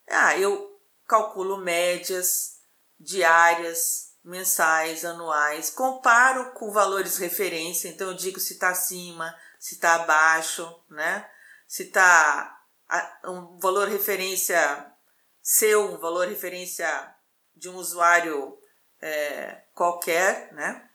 Ah, 0.09 0.35
eu 0.39 0.81
calculo 1.07 1.57
médias 1.57 2.57
diárias, 2.99 4.10
mensais, 4.23 5.03
anuais, 5.03 5.69
comparo 5.69 6.51
com 6.53 6.71
valores 6.71 7.17
referência, 7.17 7.89
então 7.89 8.09
eu 8.09 8.13
digo 8.13 8.39
se 8.39 8.53
está 8.53 8.69
acima, 8.69 9.35
se 9.59 9.75
está 9.75 9.95
abaixo, 9.95 10.83
né? 10.89 11.29
Se 11.67 11.83
está 11.83 12.59
um 13.25 13.57
valor 13.57 13.87
referência 13.87 14.91
seu, 15.41 15.93
um 15.93 15.97
valor 15.97 16.27
referência 16.27 17.15
de 17.55 17.69
um 17.69 17.75
usuário 17.75 18.57
é, 19.01 19.63
qualquer, 19.73 20.53
né? 20.53 20.87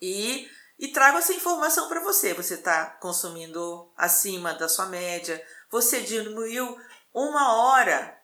E, 0.00 0.50
e 0.78 0.88
trago 0.88 1.18
essa 1.18 1.32
informação 1.32 1.88
para 1.88 2.00
você. 2.00 2.34
Você 2.34 2.54
está 2.54 2.86
consumindo 2.86 3.92
acima 3.96 4.54
da 4.54 4.68
sua 4.68 4.86
média, 4.86 5.44
você 5.70 6.00
diminuiu 6.00 6.76
uma 7.12 7.54
hora 7.54 8.18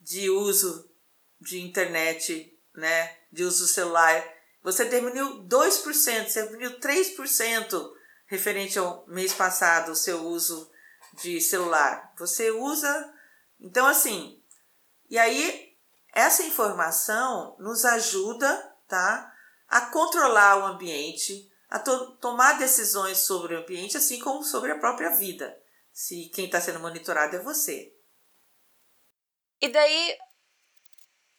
de 0.00 0.30
uso 0.30 0.90
de 1.40 1.60
internet, 1.60 2.57
né? 2.78 3.16
De 3.30 3.44
uso 3.44 3.66
celular. 3.66 4.24
Você 4.62 4.84
diminuiu 4.86 5.44
2%, 5.44 6.28
você 6.28 6.46
diminuiu 6.46 6.78
3% 6.80 7.92
referente 8.26 8.78
ao 8.78 9.06
mês 9.06 9.32
passado, 9.32 9.92
o 9.92 9.96
seu 9.96 10.24
uso 10.24 10.70
de 11.22 11.40
celular. 11.40 12.12
Você 12.18 12.50
usa. 12.50 13.14
Então, 13.60 13.86
assim, 13.86 14.42
e 15.10 15.18
aí 15.18 15.76
essa 16.12 16.42
informação 16.42 17.56
nos 17.58 17.84
ajuda, 17.84 18.76
tá? 18.86 19.34
A 19.68 19.82
controlar 19.82 20.58
o 20.58 20.66
ambiente, 20.66 21.50
a 21.68 21.78
to 21.78 22.16
tomar 22.16 22.58
decisões 22.58 23.18
sobre 23.18 23.54
o 23.54 23.60
ambiente, 23.60 23.96
assim 23.96 24.18
como 24.18 24.42
sobre 24.42 24.72
a 24.72 24.78
própria 24.78 25.10
vida. 25.10 25.58
Se 25.92 26.30
quem 26.34 26.46
está 26.46 26.60
sendo 26.60 26.80
monitorado 26.80 27.36
é 27.36 27.40
você. 27.40 27.94
E 29.60 29.68
daí 29.68 30.18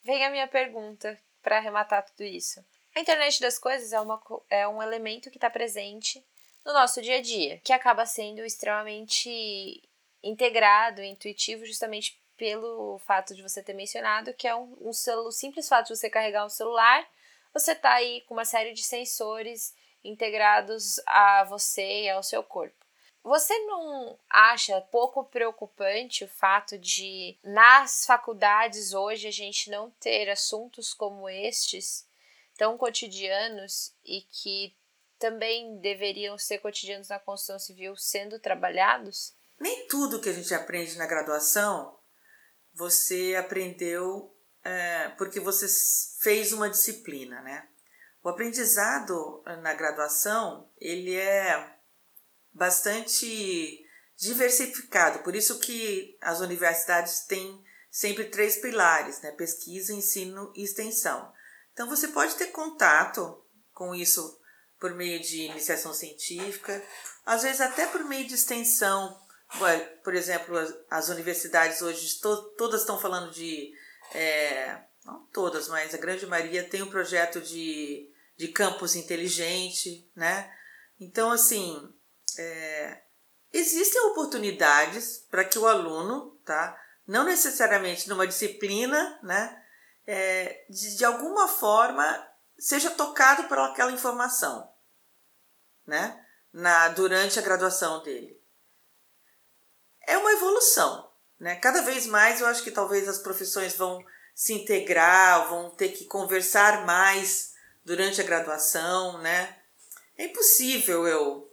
vem 0.04 0.26
a 0.26 0.30
minha 0.30 0.48
pergunta 0.48 1.18
para 1.42 1.58
arrematar 1.58 2.06
tudo 2.06 2.24
isso. 2.24 2.64
A 2.96 3.00
internet 3.00 3.40
das 3.40 3.58
coisas 3.58 3.94
é, 3.94 4.00
uma, 4.00 4.22
é 4.50 4.68
um 4.68 4.82
elemento 4.82 5.30
que 5.30 5.38
está 5.38 5.50
presente 5.50 6.24
no 6.66 6.74
nosso 6.74 7.02
dia 7.02 7.18
a 7.18 7.22
dia, 7.22 7.60
que 7.64 7.72
acaba 7.72 8.06
sendo 8.06 8.44
extremamente 8.44 9.82
integrado, 10.22 11.02
intuitivo, 11.02 11.66
justamente 11.66 12.20
pelo 12.36 13.00
fato 13.00 13.36
de 13.36 13.42
você 13.42 13.62
ter 13.62 13.74
mencionado 13.74 14.34
que 14.34 14.48
é 14.48 14.56
um, 14.56 14.76
um 14.82 14.94
celu, 14.94 15.32
simples 15.32 15.68
fato 15.68 15.88
de 15.88 15.98
você 15.98 16.10
carregar 16.10 16.46
um 16.46 16.50
celular, 16.50 17.06
você 17.54 17.74
está 17.74 17.94
aí 17.94 18.22
com 18.22 18.34
uma 18.34 18.46
série 18.46 18.74
de 18.74 18.84
sensores 18.84 19.74
integrados 20.04 21.00
a 21.06 21.44
você 21.44 22.04
e 22.04 22.10
ao 22.10 22.24
seu 22.24 22.44
corpo. 22.44 22.79
Você 23.24 23.58
não 23.66 24.18
acha 24.30 24.80
pouco 24.82 25.24
preocupante 25.26 26.24
o 26.24 26.28
fato 26.28 26.78
de 26.78 27.38
nas 27.44 28.06
faculdades 28.06 28.94
hoje 28.94 29.28
a 29.28 29.32
gente 29.32 29.70
não 29.70 29.92
ter 29.92 30.30
assuntos 30.30 30.94
como 30.94 31.30
estes 31.30 32.08
tão 32.58 32.78
cotidianos 32.78 33.94
e 34.04 34.22
que 34.22 34.76
também 35.18 35.78
deveriam 35.80 36.38
ser 36.38 36.60
cotidianos 36.60 37.10
na 37.10 37.20
construção 37.20 37.60
civil 37.60 37.96
sendo 37.96 38.40
trabalhados? 38.40 39.34
Nem 39.60 39.88
tudo 39.88 40.22
que 40.22 40.30
a 40.30 40.34
gente 40.34 40.54
aprende 40.54 40.98
na 40.98 41.06
graduação 41.06 42.00
você 42.74 43.36
aprendeu 43.38 44.34
é, 44.64 45.10
porque 45.10 45.40
você 45.40 45.68
fez 46.22 46.54
uma 46.54 46.70
disciplina, 46.70 47.42
né? 47.42 47.68
O 48.24 48.30
aprendizado 48.30 49.44
na 49.62 49.74
graduação 49.74 50.70
ele 50.78 51.16
é 51.16 51.79
bastante 52.54 53.86
diversificado, 54.18 55.20
por 55.20 55.36
isso 55.36 55.60
que 55.60 56.18
as 56.22 56.42
universidades 56.42 57.22
têm 57.22 57.64
sempre 57.90 58.26
três 58.26 58.58
pilares, 58.58 59.22
né? 59.22 59.32
Pesquisa, 59.32 59.94
ensino 59.94 60.52
e 60.56 60.64
extensão. 60.64 61.32
Então 61.74 61.88
você 61.88 62.10
pode 62.10 62.36
ter 62.36 62.48
contato 62.48 63.42
com 63.74 63.96
isso 63.96 64.38
por 64.80 64.94
meio 64.94 65.20
de 65.22 65.44
iniciação 65.44 65.94
científica, 65.94 66.84
às 67.26 67.44
vezes 67.44 67.62
até 67.62 67.86
por 67.88 68.04
meio 68.04 68.28
de 68.28 68.36
extensão. 68.36 69.20
Por 70.04 70.14
exemplo, 70.14 70.56
as 70.90 71.10
universidades 71.10 71.82
hoje 71.82 72.20
to 72.20 72.54
todas 72.58 72.82
estão 72.82 73.00
falando 73.00 73.32
de. 73.32 73.74
É, 74.14 74.82
não 75.06 75.26
todas, 75.28 75.68
mas 75.68 75.94
a 75.94 75.98
grande 75.98 76.26
maioria 76.26 76.64
tem 76.64 76.84
um 76.84 76.90
projeto 76.90 77.42
de, 77.42 78.12
de 78.38 78.50
campus 78.50 78.96
inteligente, 78.96 80.10
né? 80.16 80.54
Então, 81.00 81.32
assim, 81.32 81.94
é, 82.40 83.04
existem 83.54 84.02
oportunidades 84.08 85.26
para 85.30 85.44
que 85.44 85.60
o 85.60 85.68
aluno, 85.68 86.40
tá? 86.46 86.80
Não 87.08 87.24
necessariamente 87.24 88.08
numa 88.08 88.28
disciplina, 88.28 89.20
né? 89.24 89.60
é, 90.12 90.66
de, 90.68 90.98
de 90.98 91.06
alguma 91.06 91.48
forma 91.48 92.28
seja 92.58 92.90
tocado 92.90 93.44
por 93.44 93.60
aquela 93.60 93.92
informação, 93.92 94.68
né? 95.86 96.26
Na, 96.52 96.88
durante 96.88 97.38
a 97.38 97.44
graduação 97.44 98.02
dele. 98.02 98.42
É 100.08 100.18
uma 100.18 100.32
evolução, 100.32 101.12
né? 101.40 101.58
Cada 101.58 101.84
vez 101.84 102.08
mais 102.08 102.42
eu 102.42 102.48
acho 102.48 102.64
que 102.64 102.72
talvez 102.72 103.08
as 103.08 103.20
profissões 103.20 103.76
vão 103.76 104.04
se 104.34 104.54
integrar, 104.54 105.48
vão 105.48 105.70
ter 105.70 105.90
que 105.90 106.06
conversar 106.06 106.88
mais 106.88 107.54
durante 107.86 108.20
a 108.20 108.24
graduação, 108.24 109.20
né? 109.20 109.58
É 110.18 110.26
impossível 110.26 111.08
eu 111.08 111.49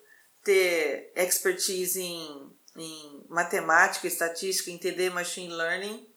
ter 0.47 1.13
expertise 1.17 2.01
em, 2.01 2.57
em 2.77 3.27
matemática, 3.29 4.07
estatística, 4.07 4.71
entender 4.71 5.11
machine 5.11 5.53
learning, 5.53 6.09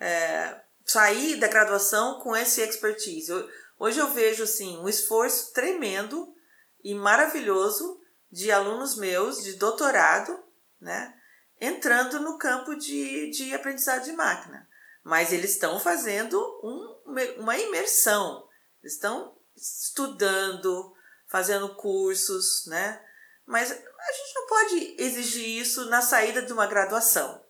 é, 0.00 0.58
sair 0.86 1.36
da 1.36 1.48
graduação 1.48 2.18
com 2.20 2.34
esse 2.34 2.62
expertise. 2.62 3.30
Eu, 3.30 3.46
hoje 3.78 3.98
eu 3.98 4.08
vejo 4.08 4.42
assim 4.44 4.78
um 4.78 4.88
esforço 4.88 5.52
tremendo 5.52 6.34
e 6.82 6.94
maravilhoso 6.94 8.00
de 8.32 8.50
alunos 8.50 8.96
meus 8.96 9.44
de 9.44 9.52
doutorado, 9.54 10.42
né, 10.80 11.14
entrando 11.60 12.20
no 12.20 12.38
campo 12.38 12.74
de, 12.74 13.30
de 13.30 13.54
aprendizado 13.54 14.04
de 14.04 14.12
máquina. 14.12 14.66
Mas 15.04 15.30
eles 15.30 15.50
estão 15.52 15.78
fazendo 15.78 16.38
um, 16.64 17.12
uma 17.38 17.58
imersão, 17.58 18.48
eles 18.82 18.94
estão 18.94 19.36
estudando, 19.54 20.94
fazendo 21.26 21.74
cursos, 21.74 22.64
né? 22.66 23.04
Mas 23.48 23.72
a 23.72 24.12
gente 24.12 24.34
não 24.34 24.46
pode 24.46 24.96
exigir 24.98 25.58
isso 25.58 25.86
na 25.86 26.02
saída 26.02 26.42
de 26.42 26.52
uma 26.52 26.66
graduação, 26.66 27.42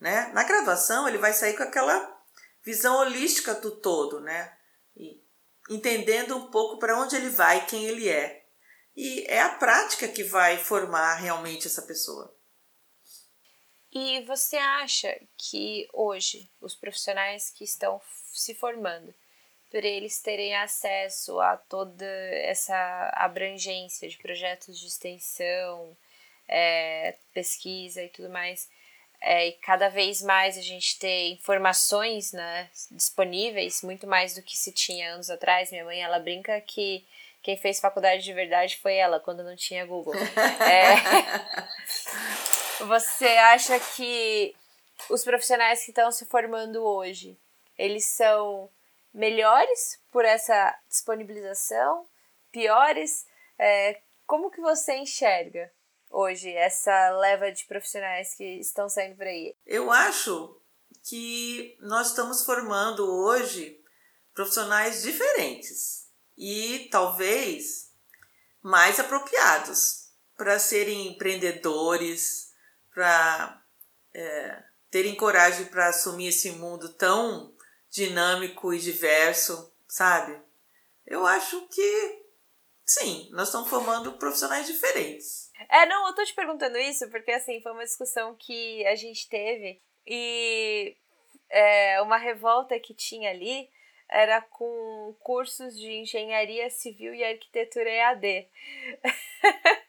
né? 0.00 0.30
Na 0.32 0.42
graduação 0.44 1.06
ele 1.06 1.18
vai 1.18 1.34
sair 1.34 1.54
com 1.54 1.62
aquela 1.62 2.18
visão 2.64 2.96
holística 2.96 3.54
do 3.54 3.70
todo, 3.70 4.18
né? 4.22 4.56
E 4.96 5.22
entendendo 5.68 6.34
um 6.38 6.50
pouco 6.50 6.78
para 6.78 6.98
onde 6.98 7.16
ele 7.16 7.28
vai, 7.28 7.66
quem 7.66 7.84
ele 7.84 8.08
é. 8.08 8.46
E 8.96 9.26
é 9.28 9.42
a 9.42 9.50
prática 9.50 10.08
que 10.08 10.24
vai 10.24 10.56
formar 10.56 11.16
realmente 11.16 11.66
essa 11.66 11.82
pessoa. 11.82 12.34
E 13.92 14.24
você 14.24 14.56
acha 14.56 15.20
que 15.36 15.86
hoje 15.92 16.50
os 16.62 16.74
profissionais 16.74 17.50
que 17.50 17.62
estão 17.62 18.00
se 18.32 18.54
formando, 18.54 19.14
eles 19.84 20.20
terem 20.20 20.54
acesso 20.54 21.40
a 21.40 21.56
toda 21.56 22.06
essa 22.06 23.10
abrangência 23.14 24.08
de 24.08 24.16
projetos 24.18 24.78
de 24.78 24.86
extensão, 24.86 25.96
é, 26.48 27.14
pesquisa 27.32 28.02
e 28.02 28.08
tudo 28.08 28.30
mais, 28.30 28.68
é, 29.20 29.48
e 29.48 29.52
cada 29.52 29.88
vez 29.88 30.22
mais 30.22 30.56
a 30.56 30.62
gente 30.62 30.98
ter 30.98 31.30
informações 31.30 32.32
né, 32.32 32.68
disponíveis, 32.90 33.82
muito 33.82 34.06
mais 34.06 34.34
do 34.34 34.42
que 34.42 34.56
se 34.56 34.72
tinha 34.72 35.14
anos 35.14 35.30
atrás. 35.30 35.70
Minha 35.70 35.84
mãe, 35.84 36.02
ela 36.02 36.18
brinca 36.18 36.60
que 36.60 37.04
quem 37.42 37.56
fez 37.56 37.80
faculdade 37.80 38.22
de 38.22 38.32
verdade 38.32 38.78
foi 38.78 38.94
ela, 38.96 39.20
quando 39.20 39.42
não 39.42 39.56
tinha 39.56 39.86
Google. 39.86 40.14
é, 40.68 40.96
você 42.84 43.26
acha 43.26 43.78
que 43.80 44.54
os 45.08 45.24
profissionais 45.24 45.84
que 45.84 45.90
estão 45.90 46.10
se 46.12 46.24
formando 46.26 46.84
hoje, 46.84 47.36
eles 47.78 48.04
são 48.04 48.68
melhores 49.16 49.98
por 50.12 50.24
essa 50.24 50.78
disponibilização? 50.88 52.06
Piores? 52.52 53.26
É, 53.58 54.00
como 54.26 54.50
que 54.50 54.60
você 54.60 54.94
enxerga? 54.96 55.70
hoje, 56.10 56.50
essa 56.50 57.10
leva 57.10 57.52
de 57.52 57.64
profissionais 57.66 58.34
que 58.34 58.58
estão 58.58 58.88
saindo 58.88 59.16
por 59.16 59.26
aí? 59.26 59.54
Eu 59.66 59.90
acho 59.90 60.60
que 61.04 61.76
nós 61.80 62.08
estamos 62.08 62.44
formando 62.44 63.06
hoje 63.06 63.80
profissionais 64.34 65.02
diferentes 65.02 66.08
e 66.36 66.88
talvez 66.90 67.92
mais 68.62 68.98
apropriados 68.98 70.10
para 70.36 70.58
serem 70.58 71.08
empreendedores, 71.08 72.52
para 72.92 73.62
é, 74.12 74.62
terem 74.90 75.14
coragem 75.14 75.66
para 75.66 75.88
assumir 75.88 76.28
esse 76.28 76.50
mundo 76.52 76.92
tão 76.94 77.54
dinâmico 77.96 78.74
e 78.74 78.78
diverso, 78.78 79.74
sabe? 79.88 80.38
Eu 81.06 81.26
acho 81.26 81.66
que 81.68 82.22
sim, 82.84 83.28
nós 83.32 83.48
estamos 83.48 83.70
formando 83.70 84.12
profissionais 84.18 84.66
diferentes. 84.66 85.50
É, 85.70 85.86
não, 85.86 86.06
eu 86.06 86.14
tô 86.14 86.22
te 86.22 86.34
perguntando 86.34 86.76
isso 86.76 87.08
porque, 87.10 87.32
assim, 87.32 87.60
foi 87.62 87.72
uma 87.72 87.84
discussão 87.84 88.36
que 88.38 88.86
a 88.86 88.94
gente 88.94 89.26
teve 89.30 89.80
e 90.06 90.94
é, 91.48 92.02
uma 92.02 92.18
revolta 92.18 92.78
que 92.78 92.94
tinha 92.94 93.30
ali 93.30 93.68
era 94.08 94.42
com 94.42 95.16
cursos 95.20 95.74
de 95.74 95.90
engenharia 95.90 96.68
civil 96.68 97.14
e 97.14 97.24
arquitetura 97.24 97.90
EAD. 97.90 98.48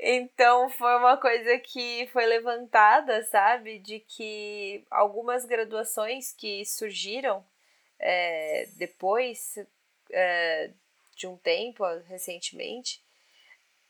então 0.00 0.68
foi 0.70 0.96
uma 0.96 1.16
coisa 1.16 1.58
que 1.58 2.06
foi 2.12 2.26
levantada, 2.26 3.22
sabe? 3.24 3.78
De 3.78 4.00
que 4.00 4.84
algumas 4.90 5.44
graduações 5.44 6.32
que 6.32 6.64
surgiram 6.64 7.44
é, 7.98 8.68
depois 8.76 9.58
é, 10.10 10.70
de 11.14 11.26
um 11.26 11.36
tempo, 11.36 11.84
recentemente, 12.08 13.02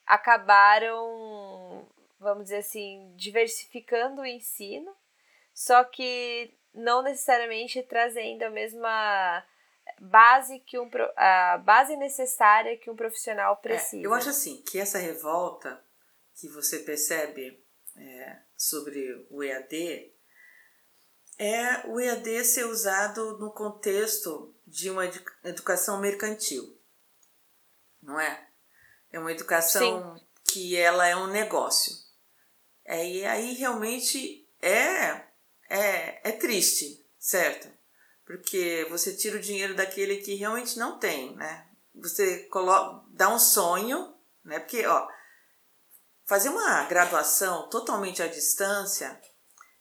acabaram, 0.06 1.86
vamos 2.18 2.44
dizer 2.44 2.58
assim, 2.58 3.12
diversificando 3.16 4.22
o 4.22 4.26
ensino, 4.26 4.94
só 5.54 5.84
que 5.84 6.54
não 6.74 7.02
necessariamente 7.02 7.82
trazendo 7.82 8.42
a 8.42 8.50
mesma 8.50 9.44
base 10.00 10.60
que 10.60 10.78
um 10.78 10.90
a 11.16 11.58
base 11.58 11.96
necessária 11.96 12.76
que 12.76 12.90
um 12.90 12.96
profissional 12.96 13.56
precisa. 13.56 14.02
É, 14.02 14.06
eu 14.06 14.14
acho 14.14 14.30
assim 14.30 14.62
que 14.62 14.78
essa 14.78 14.98
revolta 14.98 15.82
que 16.34 16.48
você 16.48 16.80
percebe 16.80 17.64
é, 17.96 18.38
sobre 18.56 19.26
o 19.30 19.42
EAD 19.42 20.12
é 21.38 21.86
o 21.88 22.00
EAD 22.00 22.44
ser 22.44 22.64
usado 22.64 23.38
no 23.38 23.52
contexto 23.52 24.54
de 24.66 24.90
uma 24.90 25.04
educação 25.44 26.00
mercantil, 26.00 26.78
não 28.00 28.18
é? 28.18 28.48
É 29.10 29.18
uma 29.18 29.32
educação 29.32 30.16
Sim. 30.16 30.26
que 30.44 30.76
ela 30.76 31.06
é 31.06 31.14
um 31.14 31.26
negócio. 31.26 31.92
É, 32.84 33.06
e 33.06 33.24
aí 33.24 33.54
realmente 33.54 34.48
é, 34.60 35.26
é, 35.68 36.28
é 36.28 36.32
triste, 36.32 37.06
certo? 37.18 37.68
Porque 38.38 38.86
você 38.88 39.12
tira 39.14 39.36
o 39.36 39.40
dinheiro 39.40 39.74
daquele 39.74 40.16
que 40.18 40.34
realmente 40.34 40.78
não 40.78 40.98
tem, 40.98 41.36
né? 41.36 41.66
Você 41.94 42.44
coloca, 42.44 43.04
dá 43.10 43.28
um 43.28 43.38
sonho, 43.38 44.14
né? 44.44 44.58
Porque, 44.58 44.86
ó, 44.86 45.06
fazer 46.24 46.48
uma 46.48 46.84
graduação 46.84 47.68
totalmente 47.68 48.22
à 48.22 48.26
distância 48.26 49.20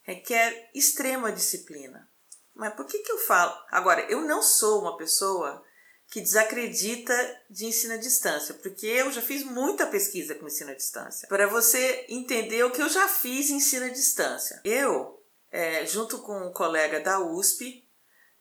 requer 0.02 0.70
extrema 0.74 1.32
disciplina. 1.32 2.10
Mas 2.54 2.74
por 2.76 2.86
que, 2.86 3.00
que 3.00 3.12
eu 3.12 3.18
falo? 3.20 3.54
Agora, 3.70 4.02
eu 4.12 4.22
não 4.22 4.42
sou 4.42 4.82
uma 4.82 4.98
pessoa 4.98 5.64
que 6.08 6.20
desacredita 6.20 7.14
de 7.50 7.66
ensino 7.66 7.94
à 7.94 7.98
distância, 7.98 8.54
porque 8.56 8.86
eu 8.86 9.10
já 9.14 9.22
fiz 9.22 9.46
muita 9.46 9.88
pesquisa 9.88 10.36
com 10.36 10.46
ensino 10.46 10.72
à 10.72 10.74
distância. 10.74 11.28
Para 11.30 11.48
você 11.48 12.06
entender 12.10 12.64
o 12.66 12.72
que 12.72 12.82
eu 12.82 12.90
já 12.90 13.08
fiz 13.08 13.50
em 13.50 13.56
ensino 13.56 13.86
à 13.86 13.90
distância. 13.90 14.60
Eu, 14.66 15.24
é, 15.50 15.86
junto 15.86 16.20
com 16.20 16.48
um 16.48 16.52
colega 16.52 17.00
da 17.00 17.22
USP, 17.22 17.88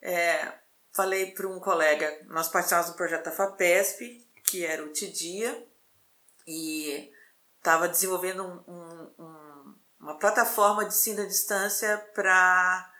é, 0.02 0.52
falei 0.92 1.32
para 1.32 1.48
um 1.48 1.60
colega, 1.60 2.24
nós 2.26 2.48
participávamos 2.48 2.92
do 2.92 2.96
projeto 2.96 3.24
da 3.24 3.32
FAPESP, 3.32 4.26
que 4.44 4.64
era 4.64 4.82
o 4.84 4.92
TIDIA, 4.92 5.66
e 6.46 7.12
estava 7.56 7.88
desenvolvendo 7.88 8.42
um, 8.42 8.72
um, 8.72 9.24
um, 9.24 9.74
uma 10.00 10.18
plataforma 10.18 10.84
de 10.84 10.94
ensino 10.94 11.22
à 11.22 11.26
distância 11.26 11.98
para 12.14 12.92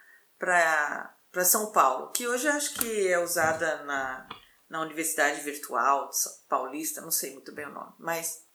São 1.43 1.71
Paulo, 1.71 2.11
que 2.11 2.27
hoje 2.27 2.47
acho 2.47 2.75
que 2.75 3.07
é 3.07 3.19
usada 3.19 3.83
na, 3.83 4.27
na 4.69 4.81
Universidade 4.81 5.41
Virtual 5.41 6.09
Paulista, 6.47 7.01
não 7.01 7.11
sei 7.11 7.33
muito 7.33 7.53
bem 7.53 7.65
o 7.65 7.73
nome, 7.73 7.93
mas. 7.99 8.45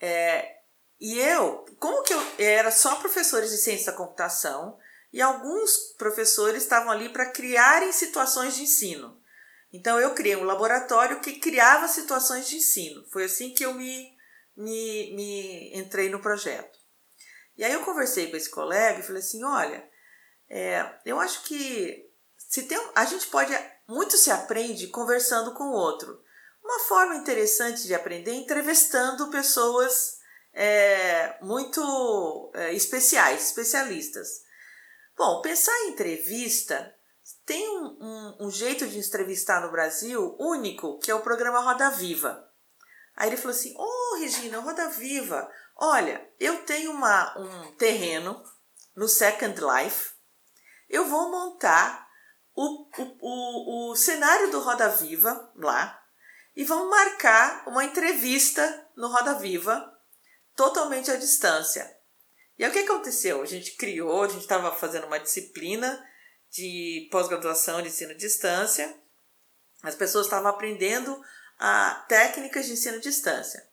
É, 0.00 0.56
e 0.98 1.18
eu, 1.18 1.64
como 1.78 2.02
que 2.02 2.12
eu 2.14 2.20
era 2.38 2.70
só 2.70 2.96
professores 2.96 3.50
de 3.50 3.58
ciência 3.58 3.92
da 3.92 3.98
computação 3.98 4.78
e 5.12 5.20
alguns 5.20 5.94
professores 5.98 6.62
estavam 6.62 6.90
ali 6.90 7.08
para 7.08 7.30
criarem 7.30 7.92
situações 7.92 8.54
de 8.54 8.62
ensino. 8.62 9.20
Então 9.72 10.00
eu 10.00 10.14
criei 10.14 10.36
um 10.36 10.44
laboratório 10.44 11.20
que 11.20 11.38
criava 11.38 11.88
situações 11.88 12.48
de 12.48 12.56
ensino. 12.56 13.04
Foi 13.10 13.24
assim 13.24 13.54
que 13.54 13.64
eu 13.64 13.74
me, 13.74 14.16
me, 14.56 15.14
me 15.14 15.78
entrei 15.78 16.08
no 16.08 16.20
projeto. 16.20 16.78
E 17.56 17.64
aí 17.64 17.72
eu 17.72 17.84
conversei 17.84 18.30
com 18.30 18.36
esse 18.36 18.50
colega 18.50 19.00
e 19.00 19.02
falei 19.02 19.20
assim, 19.20 19.44
olha, 19.44 19.88
é, 20.48 20.98
eu 21.04 21.20
acho 21.20 21.44
que 21.44 22.08
se 22.36 22.62
tem, 22.62 22.78
a 22.94 23.04
gente 23.04 23.26
pode 23.28 23.56
muito 23.86 24.16
se 24.16 24.30
aprende 24.30 24.88
conversando 24.88 25.52
com 25.54 25.64
o 25.64 25.74
outro. 25.74 26.22
Uma 26.62 26.80
forma 26.80 27.16
interessante 27.16 27.86
de 27.86 27.94
aprender 27.94 28.32
é 28.32 28.34
entrevistando 28.34 29.30
pessoas 29.30 30.18
é, 30.52 31.36
muito 31.42 32.50
é, 32.54 32.74
especiais, 32.74 33.46
especialistas. 33.46 34.42
Bom, 35.20 35.42
pensar 35.42 35.78
em 35.80 35.90
entrevista 35.90 36.94
tem 37.44 37.68
um, 37.68 37.98
um, 38.00 38.46
um, 38.46 38.50
jeito 38.50 38.88
de 38.88 38.98
entrevistar 38.98 39.60
no 39.60 39.70
Brasil 39.70 40.34
único, 40.40 40.98
que 40.98 41.10
é 41.10 41.14
o 41.14 41.20
programa 41.20 41.60
Roda 41.60 41.90
Viva. 41.90 42.50
Aí 43.14 43.28
ele 43.28 43.36
falou 43.36 43.54
assim: 43.54 43.74
Ô 43.76 43.82
oh, 43.82 44.16
Regina, 44.18 44.60
Roda 44.60 44.88
Viva, 44.88 45.46
olha, 45.76 46.26
eu 46.40 46.64
tenho 46.64 46.92
uma, 46.92 47.38
um 47.38 47.72
terreno 47.72 48.42
no 48.96 49.06
Second 49.06 49.60
Life, 49.60 50.14
eu 50.88 51.04
vou 51.04 51.30
montar 51.30 52.08
o, 52.54 52.88
o, 52.98 53.18
o, 53.20 53.90
o 53.90 53.96
cenário 53.96 54.50
do 54.50 54.60
Roda 54.60 54.88
Viva 54.88 55.52
lá 55.54 56.02
e 56.56 56.64
vamos 56.64 56.88
marcar 56.88 57.68
uma 57.68 57.84
entrevista 57.84 58.88
no 58.96 59.08
Roda 59.08 59.34
Viva 59.34 59.86
totalmente 60.56 61.10
à 61.10 61.16
distância. 61.16 61.99
E 62.60 62.64
aí 62.64 62.68
o 62.68 62.72
que 62.74 62.80
aconteceu? 62.80 63.40
A 63.40 63.46
gente 63.46 63.72
criou, 63.72 64.22
a 64.22 64.28
gente 64.28 64.42
estava 64.42 64.70
fazendo 64.70 65.06
uma 65.06 65.18
disciplina 65.18 65.98
de 66.50 67.08
pós-graduação 67.10 67.80
de 67.80 67.88
ensino 67.88 68.10
à 68.10 68.14
distância. 68.14 68.94
As 69.82 69.94
pessoas 69.94 70.26
estavam 70.26 70.50
aprendendo 70.50 71.18
a 71.58 72.04
técnicas 72.06 72.66
de 72.66 72.72
ensino 72.72 72.98
à 72.98 73.00
distância. 73.00 73.66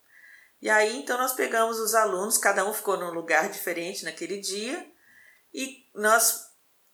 E 0.61 0.69
aí 0.69 0.99
então 0.99 1.17
nós 1.17 1.33
pegamos 1.33 1.77
os 1.79 1.93
alunos, 1.93 2.37
cada 2.37 2.65
um 2.65 2.73
ficou 2.73 2.95
num 2.95 3.11
lugar 3.11 3.49
diferente 3.49 4.05
naquele 4.05 4.39
dia, 4.39 4.89
e 5.53 5.85
nós 5.93 6.45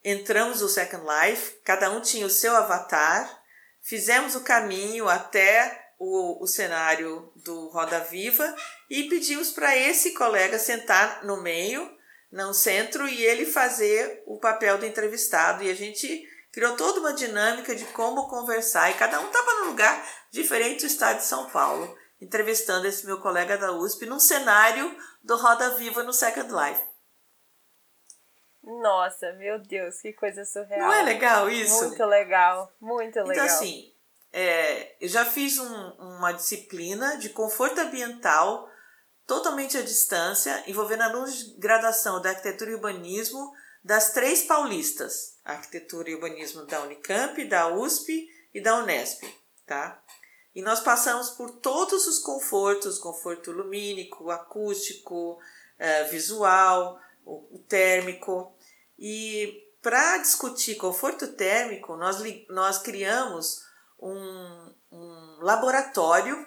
entramos 0.04 0.62
no 0.62 0.70
Second 0.70 1.06
Life, 1.06 1.60
cada 1.64 1.92
um 1.92 2.02
tinha 2.02 2.26
o 2.26 2.30
seu 2.32 2.56
avatar, 2.56 3.40
fizemos 3.84 4.34
o 4.34 4.42
caminho 4.42 5.08
até 5.08 5.83
o, 6.04 6.44
o 6.44 6.48
cenário 6.48 7.32
do 7.38 7.70
Roda 7.70 8.00
Viva 8.02 8.56
e 8.90 9.04
pedimos 9.04 9.52
para 9.52 9.76
esse 9.76 10.14
colega 10.14 10.60
sentar 10.60 11.24
no 11.24 11.42
meio, 11.42 11.90
no 12.32 12.54
centro, 12.54 13.08
e 13.08 13.24
ele 13.24 13.46
fazer 13.46 14.22
o 14.26 14.38
papel 14.38 14.78
do 14.78 14.86
entrevistado. 14.86 15.64
E 15.64 15.72
a 15.72 15.74
gente 15.74 16.28
criou 16.52 16.76
toda 16.76 17.00
uma 17.00 17.14
dinâmica 17.14 17.74
de 17.74 17.86
como 17.86 18.28
conversar, 18.28 18.92
e 18.92 18.96
cada 18.96 19.20
um 19.22 19.28
estava 19.28 19.54
num 19.60 19.70
lugar 19.70 20.06
diferente 20.30 20.82
do 20.82 20.88
estado 20.88 21.18
de 21.18 21.26
São 21.26 21.50
Paulo, 21.50 21.98
entrevistando 22.20 22.88
esse 22.88 23.06
meu 23.06 23.22
colega 23.22 23.58
da 23.58 23.72
USP 23.72 24.06
num 24.06 24.20
cenário 24.20 24.96
do 25.24 25.38
Roda 25.38 25.76
Viva 25.76 26.04
no 26.04 26.14
Second 26.14 26.52
Life. 26.52 26.84
Nossa, 28.64 29.34
meu 29.34 29.60
Deus, 29.60 30.00
que 30.02 30.14
coisa 30.14 30.46
surreal. 30.46 30.88
Não 30.88 30.94
é 30.94 31.02
legal 31.02 31.50
isso? 31.50 31.88
Muito 31.88 32.06
legal, 32.06 32.72
muito 32.80 33.10
então, 33.10 33.28
legal. 33.28 33.46
Então, 33.46 33.58
assim, 33.58 33.93
é, 34.34 34.96
eu 35.00 35.08
já 35.08 35.24
fiz 35.24 35.60
um, 35.60 35.90
uma 36.00 36.32
disciplina 36.32 37.18
de 37.18 37.30
conforto 37.30 37.80
ambiental 37.80 38.68
totalmente 39.28 39.78
à 39.78 39.82
distância, 39.82 40.64
envolvendo 40.68 41.04
alunos 41.04 41.38
de 41.38 41.58
graduação 41.60 42.20
da 42.20 42.32
arquitetura 42.32 42.72
e 42.72 42.74
urbanismo 42.74 43.54
das 43.84 44.12
três 44.12 44.44
paulistas, 44.44 45.38
arquitetura 45.46 46.10
e 46.10 46.16
urbanismo 46.16 46.66
da 46.66 46.82
Unicamp, 46.82 47.46
da 47.46 47.68
USP 47.68 48.28
e 48.54 48.60
da 48.60 48.78
Unesp, 48.80 49.24
tá? 49.68 50.02
E 50.56 50.62
nós 50.62 50.80
passamos 50.80 51.30
por 51.32 51.52
todos 51.60 52.08
os 52.08 52.20
confortos, 52.20 52.98
conforto 52.98 53.52
lumínico, 53.52 54.32
acústico, 54.32 55.40
é, 55.78 56.06
visual, 56.06 57.00
o 57.26 57.60
térmico. 57.68 58.56
E 58.98 59.64
para 59.82 60.18
discutir 60.18 60.76
conforto 60.76 61.28
térmico, 61.34 61.96
nós, 61.96 62.18
nós 62.50 62.78
criamos 62.78 63.64
um, 64.04 64.76
um 64.92 65.38
laboratório 65.40 66.46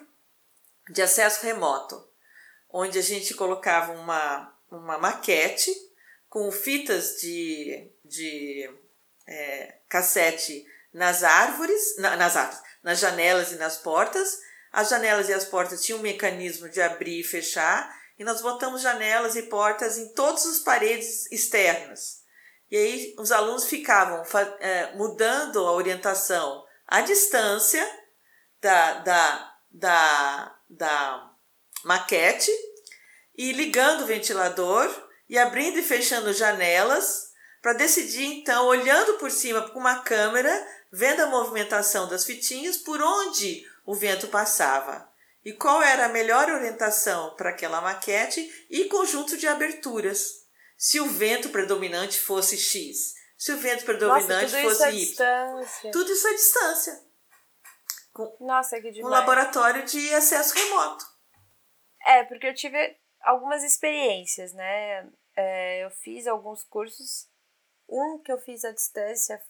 de 0.89 1.01
acesso 1.01 1.43
remoto, 1.43 2.07
onde 2.69 2.99
a 2.99 3.01
gente 3.01 3.33
colocava 3.33 3.93
uma, 3.93 4.53
uma 4.69 4.97
maquete 4.99 5.73
com 6.29 6.51
fitas 6.51 7.17
de, 7.19 7.91
de 8.05 8.69
é, 9.25 9.79
cassete 9.89 10.65
nas 10.93 11.23
árvores, 11.23 11.97
na, 11.97 12.15
nas 12.15 12.35
árvores, 12.35 12.61
nas 12.83 12.99
janelas 12.99 13.51
e 13.51 13.55
nas 13.55 13.77
portas. 13.77 14.39
As 14.71 14.89
janelas 14.89 15.27
e 15.29 15.33
as 15.33 15.45
portas 15.45 15.83
tinham 15.83 15.99
um 15.99 16.03
mecanismo 16.03 16.69
de 16.69 16.81
abrir 16.81 17.21
e 17.21 17.23
fechar, 17.23 17.97
e 18.19 18.23
nós 18.23 18.41
botamos 18.41 18.81
janelas 18.81 19.35
e 19.35 19.43
portas 19.43 19.97
em 19.97 20.13
todas 20.13 20.45
as 20.45 20.59
paredes 20.59 21.31
externas. 21.31 22.21
E 22.69 22.75
aí 22.75 23.15
os 23.17 23.31
alunos 23.31 23.65
ficavam 23.65 24.23
é, 24.59 24.93
mudando 24.95 25.59
a 25.65 25.71
orientação 25.71 26.66
à 26.87 27.01
distância 27.01 27.85
da, 28.61 28.93
da, 28.99 29.55
da, 29.69 30.55
da 30.69 31.31
maquete 31.83 32.51
e 33.35 33.51
ligando 33.51 34.01
o 34.01 34.07
ventilador 34.07 34.89
e 35.29 35.37
abrindo 35.37 35.77
e 35.77 35.83
fechando 35.83 36.33
janelas 36.33 37.27
para 37.61 37.73
decidir 37.73 38.25
então, 38.25 38.65
olhando 38.65 39.15
por 39.15 39.29
cima 39.29 39.69
com 39.69 39.79
uma 39.79 39.99
câmera, 39.99 40.67
vendo 40.91 41.21
a 41.21 41.27
movimentação 41.27 42.07
das 42.07 42.23
fitinhas, 42.23 42.77
por 42.77 43.01
onde 43.01 43.65
o 43.85 43.93
vento 43.93 44.27
passava 44.27 45.07
e 45.43 45.53
qual 45.53 45.81
era 45.81 46.05
a 46.05 46.09
melhor 46.09 46.49
orientação 46.49 47.35
para 47.35 47.49
aquela 47.49 47.81
maquete 47.81 48.49
e 48.69 48.85
conjunto 48.85 49.37
de 49.37 49.47
aberturas. 49.47 50.45
Se 50.77 50.99
o 50.99 51.09
vento 51.09 51.49
predominante 51.49 52.19
fosse 52.19 52.57
X, 52.57 53.16
se 53.37 53.51
o 53.51 53.57
vento 53.57 53.85
predominante 53.85 54.51
Nossa, 54.51 54.61
fosse 54.61 54.89
Y. 54.89 54.91
Distância. 54.91 55.91
Tudo 55.91 56.11
isso 56.11 56.27
à 56.27 56.31
distância. 56.31 57.07
Com 58.11 58.35
Nossa, 58.39 58.81
que 58.81 58.91
demais. 58.91 59.05
Um 59.05 59.09
laboratório 59.09 59.85
de 59.85 60.13
acesso 60.13 60.55
remoto. 60.55 61.05
É, 62.05 62.23
porque 62.23 62.47
eu 62.47 62.53
tive 62.55 62.97
algumas 63.21 63.63
experiências, 63.63 64.53
né? 64.53 65.07
É, 65.35 65.85
eu 65.85 65.91
fiz 65.91 66.25
alguns 66.25 66.63
cursos. 66.63 67.27
Um 67.87 68.17
que 68.17 68.31
eu 68.31 68.39
fiz 68.39 68.65
à 68.65 68.71
distância, 68.71 69.41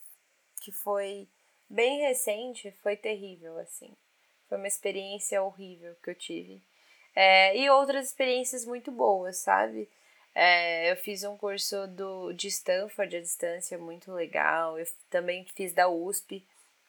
que 0.60 0.70
foi 0.70 1.26
bem 1.68 2.00
recente, 2.00 2.70
foi 2.82 2.96
terrível, 2.96 3.58
assim. 3.58 3.96
Foi 4.48 4.58
uma 4.58 4.68
experiência 4.68 5.42
horrível 5.42 5.96
que 6.02 6.10
eu 6.10 6.14
tive. 6.14 6.62
É, 7.16 7.56
e 7.56 7.68
outras 7.70 8.06
experiências 8.06 8.64
muito 8.64 8.92
boas, 8.92 9.38
sabe? 9.38 9.90
É, 10.34 10.92
eu 10.92 10.96
fiz 10.96 11.24
um 11.24 11.36
curso 11.36 11.86
do, 11.88 12.32
de 12.32 12.48
Stanford 12.48 13.16
à 13.16 13.20
distância, 13.20 13.76
muito 13.78 14.12
legal. 14.12 14.78
Eu 14.78 14.86
também 15.10 15.44
fiz 15.54 15.72
da 15.72 15.88
USP, 15.88 16.44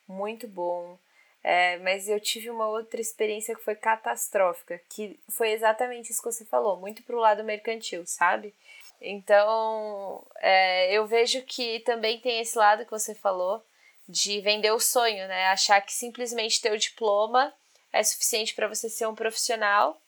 muito 0.08 0.48
bom. 0.48 0.98
É, 1.44 1.78
mas 1.78 2.10
eu 2.10 2.20
tive 2.20 2.50
uma 2.50 2.68
outra 2.68 3.00
experiência 3.00 3.56
que 3.56 3.64
foi 3.64 3.76
catastrófica, 3.76 4.80
que 4.90 5.18
foi 5.30 5.52
exatamente 5.52 6.12
isso 6.12 6.22
que 6.22 6.32
você 6.32 6.44
falou, 6.46 6.78
muito 6.78 7.02
pro 7.04 7.20
lado 7.20 7.44
mercantil, 7.44 8.06
sabe? 8.06 8.54
Então, 9.02 10.26
é, 10.42 10.92
eu 10.92 11.08
vejo 11.08 11.42
que 11.44 11.80
também 11.82 12.20
tem 12.20 12.42
esse 12.42 12.58
lado 12.58 12.84
que 12.84 12.92
você 12.92 13.16
falou, 13.16 13.64
de 14.08 14.42
vender 14.42 14.72
o 14.72 14.80
sonho, 14.80 15.28
né? 15.28 15.48
Achar 15.48 15.80
que 15.82 15.94
simplesmente 15.94 16.60
ter 16.60 16.72
o 16.72 16.78
diploma 16.78 17.54
é 17.94 18.04
suficiente 18.04 18.56
para 18.56 18.68
você 18.68 18.90
ser 18.90 19.08
um 19.08 19.16
profissional, 19.16 20.02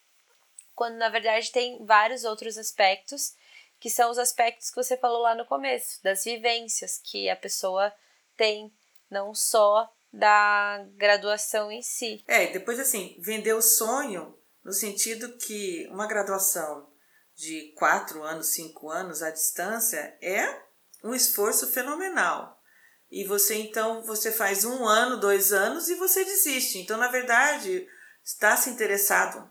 quando 0.76 0.96
na 0.96 1.10
verdade 1.10 1.52
tem 1.52 1.84
vários 1.86 2.24
outros 2.24 2.58
aspectos 2.58 3.34
que 3.80 3.90
são 3.90 4.12
os 4.12 4.20
aspectos 4.20 4.70
que 4.70 4.76
você 4.76 4.96
falou 4.96 5.22
lá 5.22 5.34
no 5.34 5.46
começo, 5.46 6.02
das 6.04 6.24
vivências 6.24 7.02
que 7.04 7.28
a 7.30 7.36
pessoa 7.36 7.92
tem, 8.38 8.72
não 9.10 9.34
só 9.34 9.92
da 10.14 10.86
graduação 10.96 11.72
em 11.72 11.82
si. 11.82 12.24
É, 12.28 12.48
depois 12.48 12.80
assim, 12.80 13.18
vender 13.20 13.54
o 13.54 13.62
sonho 13.62 14.38
no 14.64 14.72
sentido 14.72 15.36
que 15.38 15.88
uma 15.90 16.06
graduação 16.06 16.88
de 17.36 17.74
quatro 17.76 18.24
anos, 18.24 18.48
cinco 18.48 18.90
anos 18.90 19.24
à 19.24 19.32
distância 19.32 20.16
é 20.22 20.62
um 21.04 21.16
esforço 21.16 21.72
fenomenal. 21.72 22.62
E 23.10 23.26
você 23.26 23.56
então 23.56 24.04
você 24.04 24.32
faz 24.32 24.64
um 24.64 24.86
ano, 24.86 25.20
dois 25.20 25.52
anos 25.52 25.90
e 25.90 25.96
você 25.96 26.24
desiste. 26.24 26.78
Então, 26.78 26.98
na 26.98 27.08
verdade, 27.08 27.88
está 28.24 28.56
se 28.56 28.70
interessado, 28.70 29.50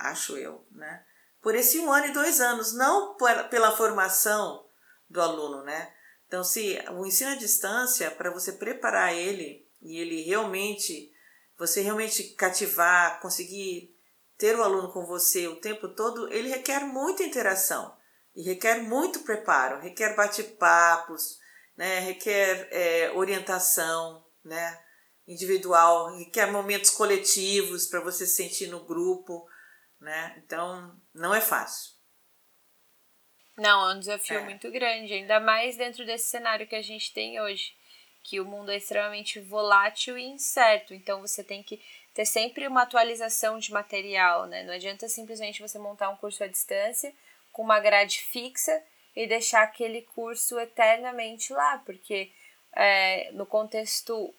acho 0.00 0.36
eu, 0.36 0.66
né? 0.70 1.04
Por 1.40 1.54
esse 1.54 1.78
um 1.78 1.90
ano 1.90 2.06
e 2.06 2.12
dois 2.12 2.40
anos, 2.40 2.74
não 2.74 3.16
pela 3.50 3.76
formação 3.76 4.66
do 5.08 5.20
aluno, 5.20 5.62
né? 5.64 5.92
Então, 6.26 6.44
se 6.44 6.78
o 6.92 7.04
ensino 7.04 7.30
à 7.30 7.34
distância, 7.34 8.10
para 8.10 8.30
você 8.30 8.52
preparar 8.52 9.14
ele 9.14 9.66
e 9.82 9.98
ele 9.98 10.22
realmente, 10.22 11.12
você 11.58 11.80
realmente 11.80 12.22
cativar, 12.34 13.20
conseguir 13.20 13.96
ter 14.38 14.56
o 14.56 14.62
aluno 14.62 14.92
com 14.92 15.04
você 15.04 15.48
o 15.48 15.56
tempo 15.56 15.88
todo, 15.88 16.32
ele 16.32 16.48
requer 16.48 16.80
muita 16.80 17.22
interação 17.22 17.94
e 18.34 18.42
requer 18.42 18.82
muito 18.82 19.20
preparo, 19.20 19.80
requer 19.80 20.14
bate-papos, 20.14 21.38
né? 21.76 21.98
requer 22.00 22.68
é, 22.70 23.10
orientação 23.12 24.24
né? 24.44 24.80
individual, 25.26 26.16
requer 26.16 26.46
momentos 26.46 26.90
coletivos 26.90 27.86
para 27.86 28.00
você 28.00 28.26
se 28.26 28.36
sentir 28.36 28.68
no 28.68 28.84
grupo. 28.84 29.46
Né? 30.00 30.34
Então, 30.44 30.96
não 31.14 31.34
é 31.34 31.40
fácil. 31.40 31.92
Não, 33.56 33.90
é 33.90 33.94
um 33.94 33.98
desafio 33.98 34.38
é. 34.38 34.44
muito 34.44 34.70
grande, 34.70 35.12
ainda 35.12 35.38
mais 35.38 35.76
dentro 35.76 36.06
desse 36.06 36.28
cenário 36.28 36.66
que 36.66 36.74
a 36.74 36.82
gente 36.82 37.12
tem 37.12 37.38
hoje, 37.40 37.74
que 38.22 38.40
o 38.40 38.44
mundo 38.44 38.70
é 38.70 38.76
extremamente 38.76 39.38
volátil 39.38 40.16
e 40.16 40.24
incerto. 40.24 40.94
Então, 40.94 41.20
você 41.20 41.44
tem 41.44 41.62
que 41.62 41.82
ter 42.14 42.24
sempre 42.24 42.66
uma 42.66 42.82
atualização 42.82 43.58
de 43.58 43.70
material, 43.72 44.46
né? 44.46 44.62
Não 44.62 44.72
adianta 44.72 45.08
simplesmente 45.08 45.60
você 45.60 45.78
montar 45.78 46.08
um 46.08 46.16
curso 46.16 46.42
à 46.42 46.46
distância 46.46 47.12
com 47.52 47.62
uma 47.62 47.80
grade 47.80 48.20
fixa 48.20 48.82
e 49.14 49.26
deixar 49.26 49.62
aquele 49.62 50.02
curso 50.02 50.58
eternamente 50.58 51.52
lá, 51.52 51.78
porque 51.84 52.32
é, 52.74 53.30
no 53.32 53.44
contexto 53.44 54.34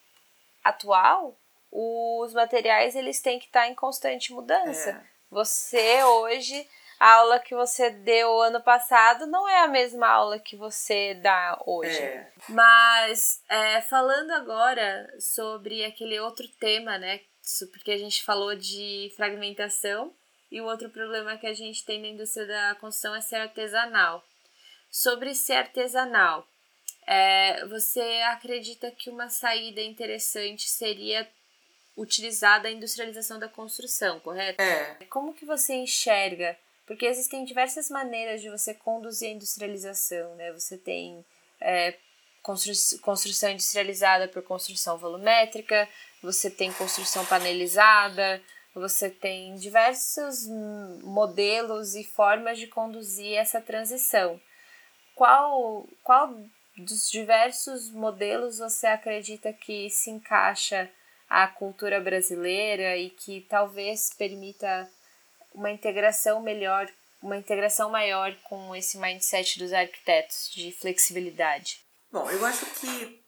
atual, 0.64 1.38
os 1.72 2.34
materiais 2.34 2.96
eles 2.96 3.22
têm 3.22 3.40
que 3.40 3.46
estar 3.46 3.68
em 3.68 3.76
constante 3.76 4.34
mudança. 4.34 4.92
É. 4.92 5.11
Você 5.32 6.04
hoje, 6.04 6.68
a 7.00 7.14
aula 7.14 7.40
que 7.40 7.56
você 7.56 7.90
deu 7.90 8.42
ano 8.42 8.62
passado 8.62 9.26
não 9.26 9.48
é 9.48 9.64
a 9.64 9.68
mesma 9.68 10.08
aula 10.08 10.38
que 10.38 10.58
você 10.58 11.14
dá 11.16 11.58
hoje. 11.66 11.98
É. 11.98 12.32
Mas 12.50 13.42
é, 13.50 13.82
falando 13.82 14.32
agora 14.32 15.10
sobre 15.20 15.86
aquele 15.86 16.20
outro 16.20 16.48
tema, 16.60 16.98
né? 16.98 17.22
Porque 17.72 17.92
a 17.92 17.98
gente 17.98 18.24
falou 18.24 18.56
de 18.56 19.12
fragmentação 19.16 20.14
e 20.52 20.60
o 20.60 20.66
outro 20.66 20.90
problema 20.90 21.38
que 21.38 21.48
a 21.48 21.54
gente 21.54 21.86
tem 21.86 22.02
na 22.02 22.10
indústria 22.10 22.46
da 22.46 22.76
construção 22.76 23.16
é 23.16 23.22
ser 23.22 23.38
artesanal. 23.38 24.24
Sobre 24.92 25.34
ser 25.34 25.54
artesanal, 25.54 26.46
é, 27.08 27.66
você 27.68 28.22
acredita 28.28 28.92
que 28.92 29.10
uma 29.10 29.30
saída 29.30 29.82
interessante 29.82 30.70
seria 30.70 31.28
utilizar 32.02 32.66
a 32.66 32.72
industrialização 32.72 33.38
da 33.38 33.48
construção, 33.48 34.20
correto? 34.20 34.62
É. 34.62 34.98
Como 35.10 35.34
que 35.34 35.46
você 35.46 35.76
enxerga? 35.76 36.58
Porque 36.86 37.06
existem 37.06 37.46
diversas 37.46 37.90
maneiras 37.90 38.42
de 38.42 38.50
você 38.50 38.74
conduzir 38.74 39.30
a 39.30 39.32
industrialização, 39.34 40.36
né? 40.36 40.52
Você 40.52 40.78
tem 40.78 41.24
é, 41.62 41.96
constru 42.42 42.74
construção 43.02 43.52
industrializada 43.52 44.28
por 44.28 44.42
construção 44.42 44.98
volumétrica, 44.98 45.88
você 46.22 46.50
tem 46.50 46.74
construção 46.74 47.24
panelizada, 47.26 48.42
você 48.74 49.10
tem 49.10 49.56
diversos 49.56 50.48
modelos 51.04 51.94
e 51.96 52.04
formas 52.04 52.58
de 52.58 52.68
conduzir 52.68 53.36
essa 53.36 53.62
transição. 53.62 54.42
Qual, 55.14 55.88
qual 56.04 56.34
dos 56.78 57.10
diversos 57.10 57.92
modelos 57.92 58.58
você 58.58 58.88
acredita 58.88 59.54
que 59.54 59.90
se 59.90 60.10
encaixa 60.10 60.90
à 61.32 61.48
cultura 61.48 62.02
brasileira 62.02 62.98
e 62.98 63.10
que 63.10 63.48
talvez 63.50 64.14
permita 64.18 64.92
uma 65.54 65.72
integração 65.72 66.42
melhor, 66.42 66.92
uma 67.22 67.38
integração 67.38 67.90
maior 67.90 68.36
com 68.44 68.76
esse 68.76 68.98
mindset 68.98 69.58
dos 69.58 69.72
arquitetos 69.72 70.52
de 70.52 70.74
flexibilidade? 70.74 71.86
Bom, 72.12 72.30
eu 72.30 72.46
acho 72.46 72.66
que 72.76 73.24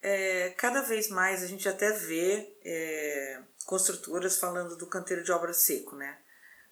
é, 0.00 0.50
cada 0.50 0.82
vez 0.82 1.08
mais 1.08 1.42
a 1.42 1.48
gente 1.48 1.68
até 1.68 1.90
vê 1.90 2.56
é, 2.64 3.42
construtoras 3.66 4.38
falando 4.38 4.76
do 4.76 4.86
canteiro 4.86 5.24
de 5.24 5.32
obra 5.32 5.52
seco, 5.52 5.96
né? 5.96 6.18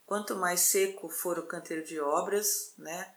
Quanto 0.06 0.36
mais 0.36 0.60
seco 0.60 1.08
for 1.08 1.40
o 1.40 1.46
canteiro 1.48 1.84
de 1.84 1.98
obras, 2.00 2.72
né, 2.78 3.12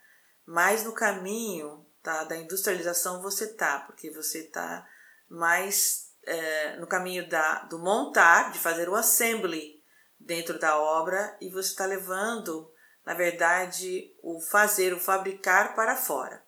mais 0.48 0.84
no 0.84 0.94
caminho 0.94 1.86
tá, 2.02 2.24
da 2.24 2.36
industrialização 2.36 3.22
você 3.22 3.54
tá, 3.54 3.82
porque 3.82 4.10
você 4.10 4.44
tá 4.46 4.86
mais 5.30 6.11
é, 6.26 6.78
no 6.78 6.88
caminho 6.88 7.28
da, 7.28 7.64
do 7.64 7.80
montar, 7.80 8.52
de 8.52 8.60
fazer 8.60 8.90
o 8.90 8.96
assembly 8.96 9.82
dentro 10.20 10.60
da 10.60 10.80
obra 10.80 11.36
e 11.42 11.50
você 11.50 11.70
está 11.70 11.86
levando, 11.86 12.72
na 13.06 13.14
verdade, 13.14 14.16
o 14.22 14.40
fazer, 14.40 14.94
o 14.94 15.00
fabricar 15.00 15.76
para 15.76 15.96
fora. 15.96 16.44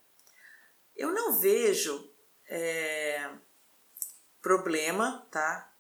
Eu 0.96 1.12
não 1.12 1.40
vejo 1.40 2.12
é, 2.48 3.30
problema, 4.42 5.28
tá? 5.32 5.74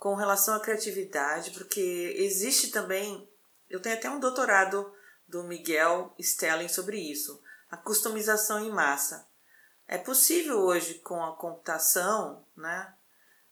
com 0.00 0.14
relação 0.14 0.54
à 0.54 0.60
criatividade, 0.60 1.50
porque 1.50 2.14
existe 2.16 2.70
também, 2.70 3.30
eu 3.68 3.80
tenho 3.82 3.94
até 3.94 4.08
um 4.08 4.18
doutorado 4.18 4.90
do 5.28 5.44
Miguel 5.44 6.14
Stelling 6.18 6.68
sobre 6.68 6.98
isso, 6.98 7.40
a 7.70 7.76
customização 7.76 8.64
em 8.64 8.70
massa. 8.70 9.28
É 9.86 9.98
possível 9.98 10.58
hoje 10.58 10.94
com 11.00 11.22
a 11.22 11.36
computação, 11.36 12.46
né, 12.56 12.94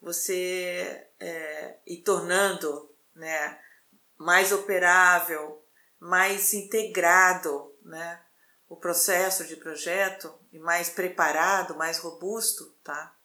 você 0.01 1.09
é, 1.18 1.78
ir 1.86 2.03
tornando 2.03 2.94
né, 3.14 3.59
mais 4.16 4.53
operável, 4.53 5.64
mais 5.99 6.55
integrado 6.55 7.74
né, 7.82 8.22
o 8.68 8.76
processo 8.76 9.44
de 9.44 9.57
projeto 9.57 10.32
e 10.53 10.59
mais 10.59 10.88
preparado, 10.90 11.76
mais 11.76 11.99
robusto, 11.99 12.66
tá? 12.84 13.18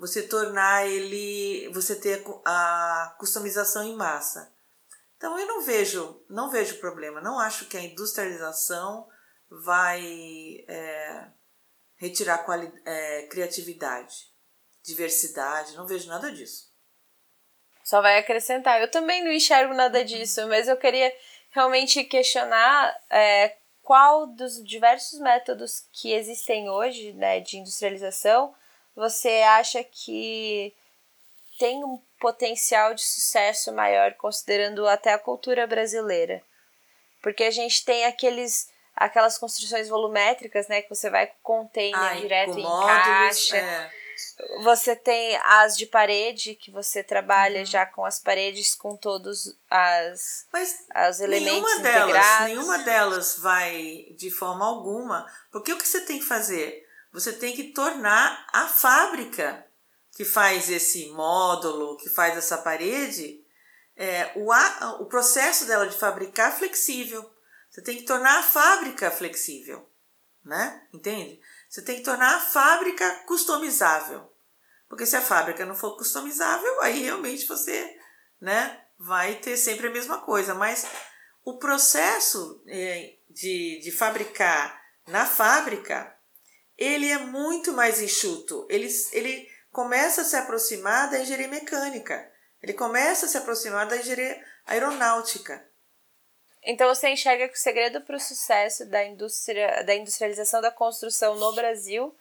você 0.00 0.22
tornar 0.22 0.88
ele, 0.88 1.68
você 1.74 1.94
ter 1.94 2.24
a 2.46 3.14
customização 3.18 3.84
em 3.84 3.94
massa. 3.94 4.50
Então 5.18 5.38
eu 5.38 5.46
não 5.46 5.60
vejo, 5.60 6.24
não 6.26 6.50
vejo 6.50 6.80
problema. 6.80 7.20
Não 7.20 7.38
acho 7.38 7.66
que 7.66 7.76
a 7.76 7.82
industrialização 7.82 9.06
vai 9.50 10.64
é, 10.66 11.28
retirar 11.96 12.38
quali, 12.38 12.72
é, 12.86 13.26
criatividade, 13.26 14.29
diversidade. 14.82 15.76
Não 15.76 15.86
vejo 15.86 16.08
nada 16.08 16.30
disso. 16.32 16.70
Só 17.84 18.00
vai 18.00 18.18
acrescentar. 18.18 18.80
Eu 18.80 18.90
também 18.90 19.24
não 19.24 19.32
enxergo 19.32 19.74
nada 19.74 20.04
disso, 20.04 20.46
mas 20.46 20.68
eu 20.68 20.76
queria 20.76 21.12
realmente 21.50 22.04
questionar 22.04 22.96
é, 23.10 23.56
qual 23.82 24.26
dos 24.26 24.62
diversos 24.64 25.18
métodos 25.18 25.84
que 25.92 26.12
existem 26.12 26.70
hoje, 26.70 27.12
né, 27.14 27.40
de 27.40 27.56
industrialização 27.56 28.54
você 28.94 29.42
acha 29.42 29.82
que 29.82 30.74
tem 31.58 31.82
um 31.84 32.02
potencial 32.20 32.94
de 32.94 33.02
sucesso 33.02 33.72
maior 33.72 34.14
considerando 34.14 34.86
até 34.86 35.12
a 35.12 35.18
cultura 35.18 35.66
brasileira? 35.66 36.42
Porque 37.22 37.44
a 37.44 37.50
gente 37.50 37.84
tem 37.84 38.04
aqueles 38.04 38.70
aquelas 38.94 39.38
construções 39.38 39.88
volumétricas, 39.88 40.68
né, 40.68 40.82
que 40.82 40.90
você 40.90 41.08
vai 41.08 41.28
com 41.28 41.62
container 41.62 41.98
Ai, 41.98 42.20
direto 42.20 42.58
e 42.58 42.62
encaixa. 42.62 43.56
É. 43.56 43.99
Você 44.62 44.96
tem 44.96 45.36
as 45.44 45.76
de 45.76 45.86
parede, 45.86 46.54
que 46.54 46.70
você 46.70 47.02
trabalha 47.02 47.60
uhum. 47.60 47.66
já 47.66 47.84
com 47.86 48.04
as 48.04 48.18
paredes 48.18 48.74
com 48.74 48.96
todos 48.96 49.56
as, 49.70 50.46
Mas 50.52 50.84
as 50.94 51.20
elementos 51.20 51.52
nenhuma 51.52 51.74
integrados. 51.74 52.12
Delas, 52.12 52.48
nenhuma 52.48 52.78
delas 52.78 53.38
vai 53.38 54.06
de 54.16 54.30
forma 54.30 54.64
alguma, 54.66 55.26
porque 55.50 55.72
o 55.72 55.76
que 55.76 55.86
você 55.86 56.00
tem 56.00 56.18
que 56.18 56.24
fazer? 56.24 56.86
você 57.12 57.32
tem 57.32 57.54
que 57.54 57.72
tornar 57.72 58.46
a 58.52 58.68
fábrica 58.68 59.66
que 60.12 60.24
faz 60.24 60.68
esse 60.68 61.10
módulo, 61.10 61.96
que 61.96 62.08
faz 62.08 62.36
essa 62.36 62.58
parede, 62.58 63.44
é, 63.96 64.32
o, 64.36 64.52
a, 64.52 64.98
o 65.00 65.06
processo 65.06 65.66
dela 65.66 65.86
de 65.86 65.96
fabricar 65.96 66.56
flexível. 66.56 67.28
Você 67.68 67.82
tem 67.82 67.96
que 67.96 68.04
tornar 68.04 68.38
a 68.38 68.42
fábrica 68.42 69.10
flexível, 69.10 69.88
né? 70.44 70.86
Entende? 70.92 71.40
Você 71.70 71.82
tem 71.82 71.98
que 71.98 72.02
tornar 72.02 72.34
a 72.34 72.40
fábrica 72.40 73.08
customizável. 73.26 74.28
Porque 74.88 75.06
se 75.06 75.14
a 75.14 75.22
fábrica 75.22 75.64
não 75.64 75.76
for 75.76 75.96
customizável, 75.96 76.82
aí 76.82 77.04
realmente 77.04 77.46
você, 77.46 77.96
né, 78.40 78.84
vai 78.98 79.36
ter 79.36 79.56
sempre 79.56 79.86
a 79.86 79.90
mesma 79.90 80.18
coisa. 80.18 80.52
Mas 80.52 80.84
o 81.44 81.58
processo 81.58 82.60
é, 82.66 83.14
de, 83.30 83.80
de 83.84 83.92
fabricar 83.92 84.80
Na 85.06 85.24
fábrica, 85.26 86.14
ele 86.76 87.08
é 87.08 87.18
muito 87.18 87.72
mais 87.72 88.00
enxuto. 88.00 88.66
Ele, 88.68 88.88
ele 89.12 89.48
começa 89.70 90.22
a 90.22 90.24
se 90.24 90.36
aproximar 90.36 91.08
da 91.08 91.20
engenharia 91.20 91.48
mecânica. 91.48 92.30
Ele 92.62 92.74
começa 92.74 93.26
a 93.26 93.28
se 93.28 93.36
aproximar 93.38 93.86
da 93.86 93.96
engenharia 93.96 94.44
aeronáutica. 94.66 95.69
Então 96.62 96.94
você 96.94 97.08
enxerga 97.08 97.48
que 97.48 97.54
o 97.54 97.60
segredo 97.60 98.00
para 98.02 98.16
o 98.16 98.20
sucesso 98.20 98.86
da 98.86 99.04
indústria, 99.04 99.82
da 99.82 99.94
industrialização 99.94 100.60
da 100.60 100.70
construção 100.70 101.34
no 101.36 101.54
Brasil 101.54 102.14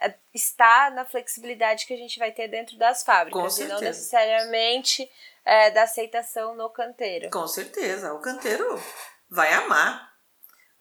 é, 0.00 0.14
está 0.32 0.90
na 0.90 1.04
flexibilidade 1.04 1.86
que 1.86 1.94
a 1.94 1.96
gente 1.96 2.18
vai 2.18 2.32
ter 2.32 2.48
dentro 2.48 2.76
das 2.76 3.04
fábricas 3.04 3.58
e 3.58 3.64
não 3.64 3.80
necessariamente 3.80 5.08
é, 5.44 5.70
da 5.70 5.84
aceitação 5.84 6.54
no 6.56 6.68
canteiro. 6.70 7.30
Com 7.30 7.46
certeza, 7.46 8.12
o 8.12 8.20
canteiro 8.20 8.82
vai 9.28 9.52
amar, 9.52 10.12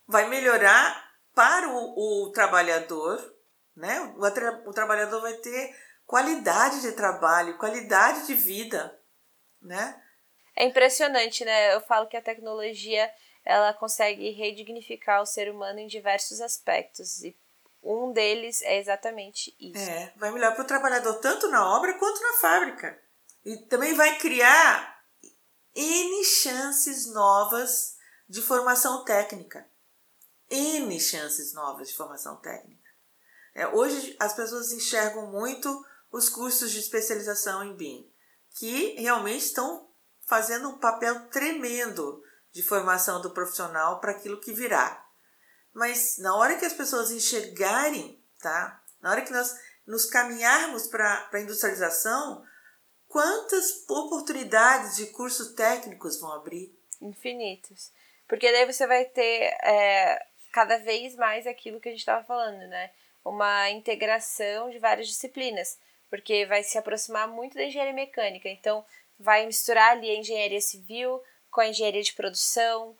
vai 0.07 0.27
melhorar 0.27 1.11
para 1.35 1.69
o, 1.69 2.25
o 2.25 2.31
trabalhador, 2.31 3.19
né? 3.75 3.99
O, 4.17 4.69
o 4.69 4.73
trabalhador 4.73 5.21
vai 5.21 5.33
ter 5.33 5.75
qualidade 6.05 6.81
de 6.81 6.91
trabalho, 6.93 7.57
qualidade 7.57 8.25
de 8.25 8.33
vida, 8.33 8.99
né? 9.61 9.99
É 10.55 10.65
impressionante, 10.65 11.43
né? 11.43 11.73
Eu 11.73 11.81
falo 11.81 12.07
que 12.07 12.17
a 12.17 12.21
tecnologia 12.21 13.11
ela 13.43 13.73
consegue 13.73 14.29
redignificar 14.31 15.21
o 15.21 15.25
ser 15.25 15.49
humano 15.49 15.79
em 15.79 15.87
diversos 15.87 16.39
aspectos 16.39 17.23
e 17.23 17.35
um 17.83 18.13
deles 18.13 18.61
é 18.61 18.79
exatamente 18.79 19.53
isso. 19.59 19.77
É, 19.77 20.13
vai 20.15 20.31
melhorar 20.31 20.53
para 20.53 20.63
o 20.63 20.67
trabalhador 20.67 21.15
tanto 21.15 21.49
na 21.49 21.75
obra 21.75 21.97
quanto 21.99 22.21
na 22.21 22.33
fábrica. 22.39 22.97
E 23.43 23.57
também 23.57 23.93
vai 23.93 24.17
criar 24.17 25.03
N 25.75 26.23
chances 26.23 27.07
novas 27.07 27.97
de 28.29 28.41
formação 28.41 29.03
técnica. 29.03 29.67
N 30.49 30.97
chances 30.99 31.53
novas 31.53 31.89
de 31.89 31.95
formação 31.95 32.37
técnica. 32.37 32.89
É, 33.53 33.67
hoje 33.67 34.15
as 34.19 34.33
pessoas 34.33 34.71
enxergam 34.71 35.27
muito 35.27 35.85
os 36.11 36.29
cursos 36.29 36.71
de 36.71 36.79
especialização 36.79 37.63
em 37.63 37.75
BIM, 37.75 38.09
que 38.51 38.95
realmente 39.01 39.45
estão 39.45 39.89
fazendo 40.25 40.69
um 40.69 40.77
papel 40.77 41.27
tremendo 41.29 42.23
de 42.51 42.61
formação 42.63 43.21
do 43.21 43.31
profissional 43.31 43.99
para 43.99 44.11
aquilo 44.11 44.39
que 44.39 44.53
virá. 44.53 45.03
Mas 45.73 46.17
na 46.19 46.35
hora 46.35 46.55
que 46.55 46.65
as 46.65 46.73
pessoas 46.73 47.11
enxergarem, 47.11 48.21
tá? 48.39 48.81
Na 49.01 49.11
hora 49.11 49.21
que 49.21 49.31
nós 49.31 49.55
nos 49.85 50.05
caminharmos 50.05 50.87
para 50.87 51.29
a 51.31 51.39
industrialização, 51.39 52.45
quantas 53.07 53.83
oportunidades 53.89 54.95
de 54.95 55.07
cursos 55.07 55.53
técnicos 55.53 56.19
vão 56.19 56.31
abrir? 56.31 56.73
Infinitos. 57.01 57.91
Porque 58.27 58.51
daí 58.51 58.65
você 58.65 58.87
vai 58.87 59.05
ter 59.05 59.55
é, 59.63 60.25
cada 60.51 60.77
vez 60.77 61.15
mais 61.15 61.45
aquilo 61.45 61.79
que 61.79 61.89
a 61.89 61.91
gente 61.91 61.99
estava 61.99 62.23
falando, 62.23 62.67
né? 62.67 62.91
Uma 63.25 63.69
integração 63.71 64.69
de 64.69 64.79
várias 64.79 65.07
disciplinas, 65.07 65.77
porque 66.09 66.45
vai 66.45 66.63
se 66.63 66.77
aproximar 66.77 67.27
muito 67.27 67.55
da 67.55 67.63
engenharia 67.63 67.93
mecânica. 67.93 68.47
Então, 68.47 68.85
vai 69.23 69.45
misturar 69.45 69.91
ali 69.91 70.09
a 70.09 70.15
engenharia 70.15 70.61
civil 70.61 71.21
com 71.49 71.61
a 71.61 71.67
engenharia 71.67 72.03
de 72.03 72.13
produção. 72.13 72.95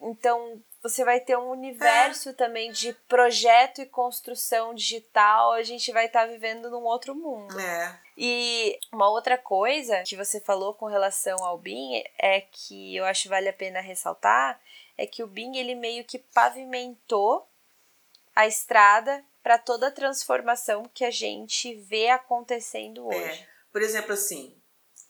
Então, 0.00 0.62
você 0.82 1.04
vai 1.04 1.20
ter 1.20 1.36
um 1.36 1.50
universo 1.50 2.30
é. 2.30 2.32
também 2.32 2.70
de 2.70 2.92
projeto 3.08 3.80
e 3.80 3.86
construção 3.86 4.74
digital. 4.74 5.52
A 5.52 5.62
gente 5.62 5.92
vai 5.92 6.06
estar 6.06 6.20
tá 6.20 6.26
vivendo 6.26 6.70
num 6.70 6.84
outro 6.84 7.14
mundo. 7.14 7.58
É. 7.58 8.00
E 8.16 8.78
uma 8.92 9.10
outra 9.10 9.36
coisa 9.36 10.02
que 10.04 10.16
você 10.16 10.40
falou 10.40 10.74
com 10.74 10.86
relação 10.86 11.44
ao 11.44 11.58
BIM 11.58 12.02
é 12.18 12.40
que 12.40 12.96
eu 12.96 13.04
acho 13.04 13.28
vale 13.28 13.48
a 13.48 13.52
pena 13.52 13.80
ressaltar 13.80 14.60
é 14.96 15.06
que 15.06 15.22
o 15.22 15.26
BIM 15.26 15.56
ele 15.56 15.74
meio 15.74 16.04
que 16.04 16.18
pavimentou 16.18 17.46
a 18.34 18.46
estrada 18.46 19.22
para 19.42 19.58
toda 19.58 19.88
a 19.88 19.92
transformação 19.92 20.84
que 20.92 21.04
a 21.04 21.10
gente 21.10 21.74
vê 21.74 22.08
acontecendo 22.08 23.12
é. 23.12 23.16
hoje. 23.16 23.40
É. 23.42 23.48
Por 23.70 23.82
exemplo, 23.82 24.12
assim, 24.12 24.56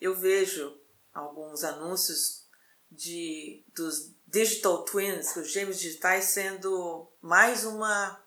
eu 0.01 0.14
vejo 0.14 0.78
alguns 1.12 1.64
anúncios 1.64 2.47
de 2.90 3.64
dos 3.74 4.14
digital 4.26 4.84
twins, 4.84 5.34
os 5.36 5.51
gêmeos 5.51 5.78
digitais 5.78 6.26
sendo 6.26 7.11
mais 7.20 7.64
uma 7.64 8.22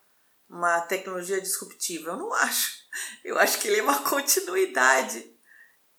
uma 0.49 0.81
tecnologia 0.81 1.39
disruptiva. 1.39 2.11
Eu 2.11 2.17
não 2.17 2.33
acho. 2.33 2.79
Eu 3.23 3.37
acho 3.37 3.59
que 3.59 3.67
ele 3.67 3.79
é 3.79 3.83
uma 3.83 4.01
continuidade. 4.09 5.31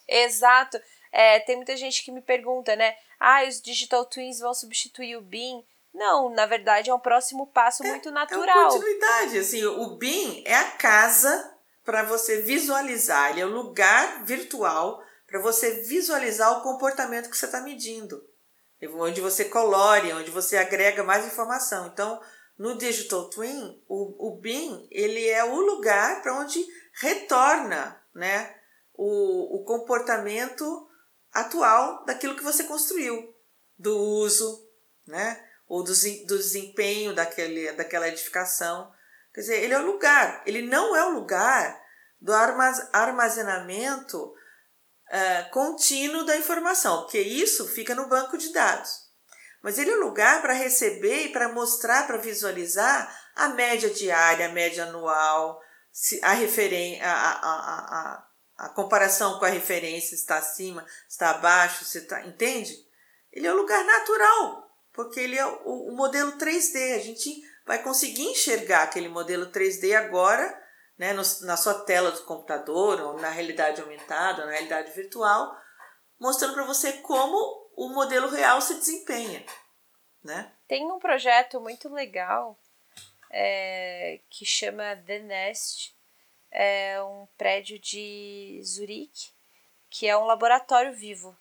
Exato. 0.08 0.80
É, 1.12 1.38
tem 1.40 1.56
muita 1.56 1.76
gente 1.76 2.04
que 2.04 2.10
me 2.10 2.20
pergunta, 2.20 2.74
né? 2.74 2.96
Ah, 3.18 3.44
os 3.46 3.60
digital 3.60 4.04
twins 4.04 4.40
vão 4.40 4.52
substituir 4.52 5.16
o 5.16 5.22
BIM? 5.22 5.64
Não, 5.92 6.30
na 6.30 6.46
verdade 6.46 6.90
é 6.90 6.94
um 6.94 7.00
próximo 7.00 7.46
passo 7.48 7.84
é, 7.84 7.88
muito 7.88 8.10
natural. 8.10 8.48
É 8.48 8.60
uma 8.60 8.70
continuidade. 8.70 9.38
Assim, 9.38 9.64
o 9.64 9.96
BIM 9.96 10.42
é 10.46 10.54
a 10.54 10.70
casa 10.72 11.56
para 11.84 12.02
você 12.02 12.42
visualizar, 12.42 13.30
ele 13.30 13.40
é 13.40 13.46
o 13.46 13.50
lugar 13.50 14.24
virtual 14.24 15.02
para 15.30 15.40
você 15.40 15.82
visualizar 15.82 16.58
o 16.58 16.62
comportamento 16.62 17.30
que 17.30 17.36
você 17.36 17.46
está 17.46 17.60
medindo, 17.60 18.28
onde 18.94 19.20
você 19.20 19.44
colore, 19.44 20.12
onde 20.12 20.30
você 20.30 20.56
agrega 20.56 21.04
mais 21.04 21.24
informação. 21.24 21.86
Então, 21.86 22.20
no 22.58 22.76
Digital 22.76 23.30
Twin, 23.30 23.80
o, 23.88 24.28
o 24.28 24.40
BIM 24.40 24.88
ele 24.90 25.28
é 25.28 25.44
o 25.44 25.60
lugar 25.60 26.20
para 26.20 26.36
onde 26.36 26.66
retorna 26.94 28.02
né, 28.12 28.56
o, 28.92 29.60
o 29.60 29.64
comportamento 29.64 30.88
atual 31.32 32.04
daquilo 32.04 32.34
que 32.34 32.42
você 32.42 32.64
construiu, 32.64 33.32
do 33.78 33.96
uso, 33.96 34.68
né, 35.06 35.40
ou 35.68 35.84
do, 35.84 35.92
do 36.26 36.38
desempenho 36.38 37.14
daquele, 37.14 37.70
daquela 37.72 38.08
edificação. 38.08 38.92
Quer 39.32 39.42
dizer, 39.42 39.62
ele 39.62 39.74
é 39.74 39.78
o 39.78 39.86
lugar, 39.86 40.42
ele 40.44 40.62
não 40.62 40.96
é 40.96 41.06
o 41.06 41.14
lugar 41.14 41.80
do 42.20 42.32
armazenamento 42.34 44.34
uh, 45.10 45.50
contínuo 45.50 46.24
da 46.24 46.36
informação, 46.36 47.02
porque 47.02 47.20
isso 47.20 47.66
fica 47.68 47.94
no 47.94 48.08
banco 48.08 48.38
de 48.38 48.52
dados. 48.52 49.10
Mas 49.62 49.78
ele 49.78 49.90
é 49.90 49.96
o 49.96 50.00
lugar 50.00 50.40
para 50.40 50.54
receber 50.54 51.26
e 51.26 51.32
para 51.32 51.48
mostrar, 51.48 52.06
para 52.06 52.16
visualizar 52.16 53.14
a 53.34 53.48
média 53.48 53.90
diária, 53.90 54.46
a 54.46 54.52
média 54.52 54.84
anual, 54.84 55.60
a, 56.22 56.32
referen 56.32 57.00
a, 57.02 57.12
a, 57.12 57.32
a, 57.42 58.66
a, 58.66 58.68
comparação 58.70 59.38
com 59.38 59.44
a 59.44 59.48
referência 59.48 60.14
está 60.14 60.38
acima, 60.38 60.86
está 61.08 61.30
abaixo, 61.30 61.84
se 61.84 61.98
está, 61.98 62.24
entende? 62.24 62.74
Ele 63.32 63.46
é 63.46 63.52
o 63.52 63.56
lugar 63.56 63.84
natural, 63.84 64.66
porque 64.92 65.20
ele 65.20 65.36
é 65.36 65.46
o, 65.46 65.90
o 65.90 65.96
modelo 65.96 66.32
3D. 66.32 66.94
A 66.94 66.98
gente 66.98 67.42
vai 67.66 67.82
conseguir 67.82 68.22
enxergar 68.22 68.84
aquele 68.84 69.08
modelo 69.08 69.50
3D 69.50 69.94
agora 69.94 70.58
né, 71.00 71.14
no, 71.14 71.22
na 71.46 71.56
sua 71.56 71.82
tela 71.84 72.10
do 72.10 72.22
computador, 72.24 73.00
ou 73.00 73.18
na 73.18 73.30
realidade 73.30 73.80
aumentada, 73.80 74.42
ou 74.42 74.46
na 74.46 74.52
realidade 74.52 74.92
virtual, 74.92 75.56
mostrando 76.18 76.52
para 76.52 76.66
você 76.66 76.92
como 76.98 77.34
o 77.74 77.88
modelo 77.88 78.28
real 78.28 78.60
se 78.60 78.74
desempenha. 78.74 79.42
Né? 80.22 80.52
Tem 80.68 80.84
um 80.92 80.98
projeto 80.98 81.58
muito 81.58 81.88
legal 81.88 82.60
é, 83.32 84.20
que 84.28 84.44
chama 84.44 84.94
The 85.06 85.20
Nest, 85.20 85.96
é 86.50 87.02
um 87.02 87.26
prédio 87.38 87.78
de 87.78 88.60
Zurique, 88.62 89.32
que 89.88 90.06
é 90.06 90.14
um 90.18 90.26
laboratório 90.26 90.92
vivo. 90.92 91.34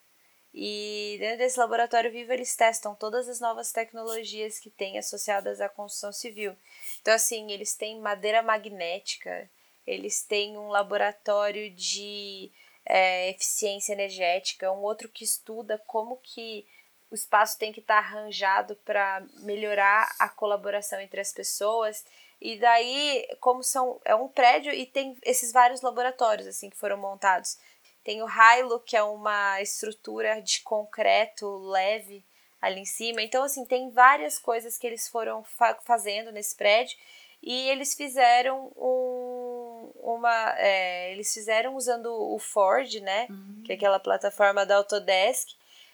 E 0.54 1.18
dentro 1.20 1.36
desse 1.36 1.58
laboratório 1.58 2.10
vivo 2.10 2.32
eles 2.32 2.56
testam 2.56 2.94
todas 2.94 3.28
as 3.28 3.40
novas 3.40 3.72
tecnologias 3.72 4.58
que 4.58 4.70
tem 4.70 4.98
associadas 4.98 5.60
à 5.60 5.68
construção 5.68 6.14
civil. 6.14 6.56
Então, 7.00 7.14
assim, 7.14 7.50
eles 7.50 7.74
têm 7.74 7.98
madeira 8.00 8.42
magnética, 8.42 9.50
eles 9.86 10.22
têm 10.22 10.56
um 10.56 10.68
laboratório 10.68 11.70
de 11.70 12.50
é, 12.84 13.30
eficiência 13.30 13.92
energética, 13.92 14.72
um 14.72 14.82
outro 14.82 15.08
que 15.08 15.24
estuda 15.24 15.78
como 15.86 16.18
que 16.18 16.66
o 17.10 17.14
espaço 17.14 17.58
tem 17.58 17.72
que 17.72 17.80
estar 17.80 18.00
tá 18.02 18.06
arranjado 18.06 18.76
para 18.84 19.24
melhorar 19.38 20.14
a 20.18 20.28
colaboração 20.28 21.00
entre 21.00 21.20
as 21.20 21.32
pessoas. 21.32 22.04
E 22.40 22.58
daí, 22.58 23.26
como 23.40 23.62
são 23.62 24.00
é 24.04 24.14
um 24.14 24.28
prédio 24.28 24.72
e 24.72 24.86
tem 24.86 25.16
esses 25.22 25.52
vários 25.52 25.82
laboratórios 25.82 26.46
assim 26.46 26.70
que 26.70 26.76
foram 26.76 26.96
montados. 26.96 27.58
Tem 28.04 28.22
o 28.22 28.28
Hilo, 28.28 28.80
que 28.80 28.96
é 28.96 29.02
uma 29.02 29.60
estrutura 29.60 30.40
de 30.40 30.62
concreto 30.62 31.46
leve 31.68 32.24
ali 32.60 32.80
em 32.80 32.84
cima. 32.84 33.22
Então, 33.22 33.42
assim, 33.42 33.64
tem 33.64 33.90
várias 33.90 34.38
coisas 34.38 34.76
que 34.76 34.86
eles 34.86 35.08
foram 35.08 35.42
fa 35.42 35.78
fazendo 35.84 36.30
nesse 36.30 36.54
prédio 36.54 36.98
e 37.42 37.68
eles 37.70 37.94
fizeram 37.94 38.70
um, 38.76 39.92
uma. 40.02 40.54
É, 40.58 41.12
eles 41.12 41.32
fizeram 41.32 41.74
usando 41.74 42.06
o 42.06 42.38
Ford, 42.38 42.92
né? 43.00 43.26
Uhum. 43.30 43.62
Que 43.64 43.72
é 43.72 43.74
aquela 43.76 43.98
plataforma 43.98 44.66
da 44.66 44.76
Autodesk. 44.76 45.48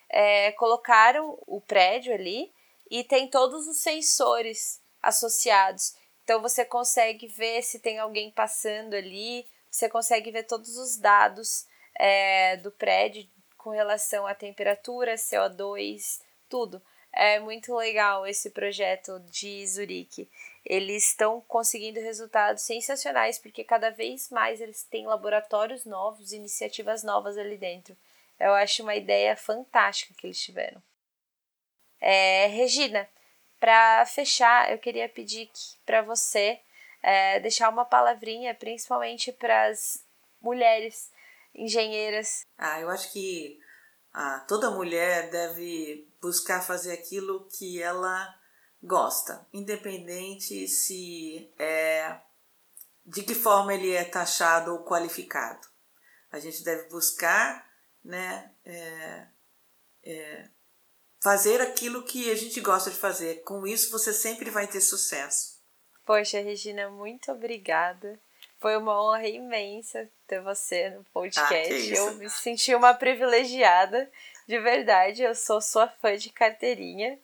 É, 0.09 0.53
colocaram 0.53 1.39
o 1.47 1.61
prédio 1.61 2.15
ali 2.15 2.53
e 2.91 3.05
tem 3.05 3.29
todos 3.29 3.67
os 3.67 3.79
sensores 3.79 4.81
associados. 5.03 5.95
Então 6.25 6.43
você 6.43 6.65
consegue 6.65 7.29
ver 7.29 7.63
se 7.63 7.79
tem 7.79 7.99
alguém 7.99 8.31
passando 8.31 8.95
ali, 8.95 9.47
você 9.71 9.89
consegue 9.89 10.31
ver 10.31 10.45
todos 10.45 10.77
os 10.77 10.97
dados 10.97 11.67
é, 11.99 12.57
do 12.57 12.71
prédio 12.73 13.29
com 13.57 13.71
relação 13.71 14.27
à 14.27 14.35
temperatura, 14.35 15.15
CO2, 15.15 16.21
tudo. 16.49 16.83
É 17.13 17.39
muito 17.41 17.75
legal 17.75 18.27
esse 18.27 18.51
projeto 18.51 19.19
de 19.31 19.67
Zurique. 19.67 20.29
Eles 20.65 21.09
estão 21.09 21.41
conseguindo 21.43 22.01
resultados 22.01 22.63
sensacionais 22.63 23.39
porque 23.39 23.65
cada 23.65 23.91
vez 23.91 24.29
mais 24.31 24.61
eles 24.61 24.83
têm 24.83 25.07
laboratórios 25.07 25.85
novos, 25.85 26.33
iniciativas 26.33 27.03
novas 27.03 27.39
ali 27.39 27.57
dentro. 27.57 27.97
Eu 28.39 28.53
acho 28.53 28.83
uma 28.83 28.95
ideia 28.95 29.35
fantástica 29.35 30.13
que 30.15 30.27
eles 30.27 30.39
tiveram. 30.39 30.83
É, 32.01 32.47
Regina, 32.49 33.09
para 33.59 34.05
fechar, 34.05 34.71
eu 34.71 34.79
queria 34.79 35.09
pedir 35.09 35.51
para 35.87 36.03
você 36.03 36.61
é, 37.03 37.41
deixar 37.41 37.71
uma 37.71 37.85
palavrinha, 37.85 38.55
principalmente 38.55 39.33
para 39.33 39.69
as 39.69 40.05
mulheres 40.41 41.11
engenheiras. 41.55 42.45
Ah, 42.59 42.81
eu 42.81 42.91
acho 42.91 43.11
que 43.13 43.59
ah, 44.13 44.45
toda 44.47 44.71
mulher 44.71 45.31
deve 45.31 46.07
buscar 46.27 46.61
fazer 46.61 46.93
aquilo 46.93 47.47
que 47.57 47.81
ela 47.81 48.35
gosta, 48.83 49.47
independente 49.53 50.67
se 50.67 51.53
é 51.57 52.21
de 53.05 53.23
que 53.23 53.35
forma 53.37 53.73
ele 53.73 53.93
é 53.93 54.05
taxado 54.05 54.73
ou 54.73 54.85
qualificado. 54.85 55.69
A 56.33 56.41
gente 56.41 56.65
deve 56.65 56.89
buscar, 56.89 57.65
né, 58.05 58.51
é, 58.65 59.27
é, 60.03 60.49
fazer 61.23 61.61
aquilo 61.61 62.03
que 62.03 62.29
a 62.29 62.35
gente 62.35 62.61
gosta 62.61 62.91
de 62.91 62.97
fazer. 62.97 63.45
Com 63.45 63.65
isso, 63.65 63.93
você 63.93 64.13
sempre 64.13 64.51
vai 64.51 64.67
ter 64.67 64.81
sucesso. 64.81 65.63
Poxa, 66.05 66.41
Regina, 66.41 66.91
muito 66.91 67.31
obrigada. 67.31 68.19
Foi 68.59 68.77
uma 68.77 69.01
honra 69.01 69.29
imensa 69.29 70.09
ter 70.27 70.41
você 70.41 70.91
no 70.91 71.05
podcast. 71.05 71.93
Ah, 71.93 71.97
eu 71.97 72.15
me 72.15 72.29
senti 72.29 72.75
uma 72.75 72.95
privilegiada, 72.95 74.11
de 74.47 74.59
verdade. 74.59 75.23
Eu 75.23 75.35
sou 75.35 75.61
sua 75.61 75.89
fã 75.89 76.17
de 76.17 76.31
carteirinha. 76.31 77.19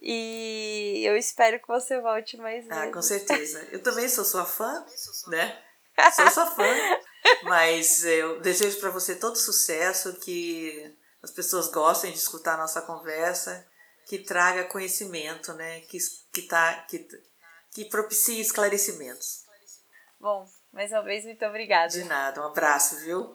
E 0.00 1.02
eu 1.04 1.16
espero 1.16 1.60
que 1.60 1.68
você 1.68 2.00
volte 2.00 2.36
mais 2.36 2.66
vezes. 2.66 2.82
Ah, 2.82 2.90
com 2.90 3.00
certeza. 3.00 3.68
Eu 3.70 3.80
também 3.82 4.08
sou 4.08 4.24
sua 4.24 4.44
fã, 4.44 4.84
né? 5.28 5.62
Sou 6.16 6.28
sua 6.30 6.46
fã. 6.46 6.74
Mas 7.44 8.04
eu 8.04 8.40
desejo 8.40 8.80
para 8.80 8.90
você 8.90 9.14
todo 9.14 9.36
sucesso, 9.36 10.18
que 10.18 10.92
as 11.22 11.30
pessoas 11.30 11.68
gostem 11.68 12.10
de 12.10 12.18
escutar 12.18 12.54
a 12.54 12.58
nossa 12.58 12.82
conversa, 12.82 13.64
que 14.06 14.18
traga 14.18 14.64
conhecimento, 14.64 15.52
né? 15.52 15.80
Que, 15.82 15.98
que, 16.32 16.42
tá, 16.42 16.84
que, 16.88 17.06
que 17.70 17.84
propicie 17.84 18.40
esclarecimentos. 18.40 19.44
Bom, 20.18 20.48
mais 20.72 20.90
uma 20.90 21.02
vez, 21.02 21.24
muito 21.24 21.44
obrigada. 21.44 21.92
De 21.92 22.02
nada, 22.04 22.40
um 22.40 22.46
abraço, 22.46 22.96
viu? 23.00 23.30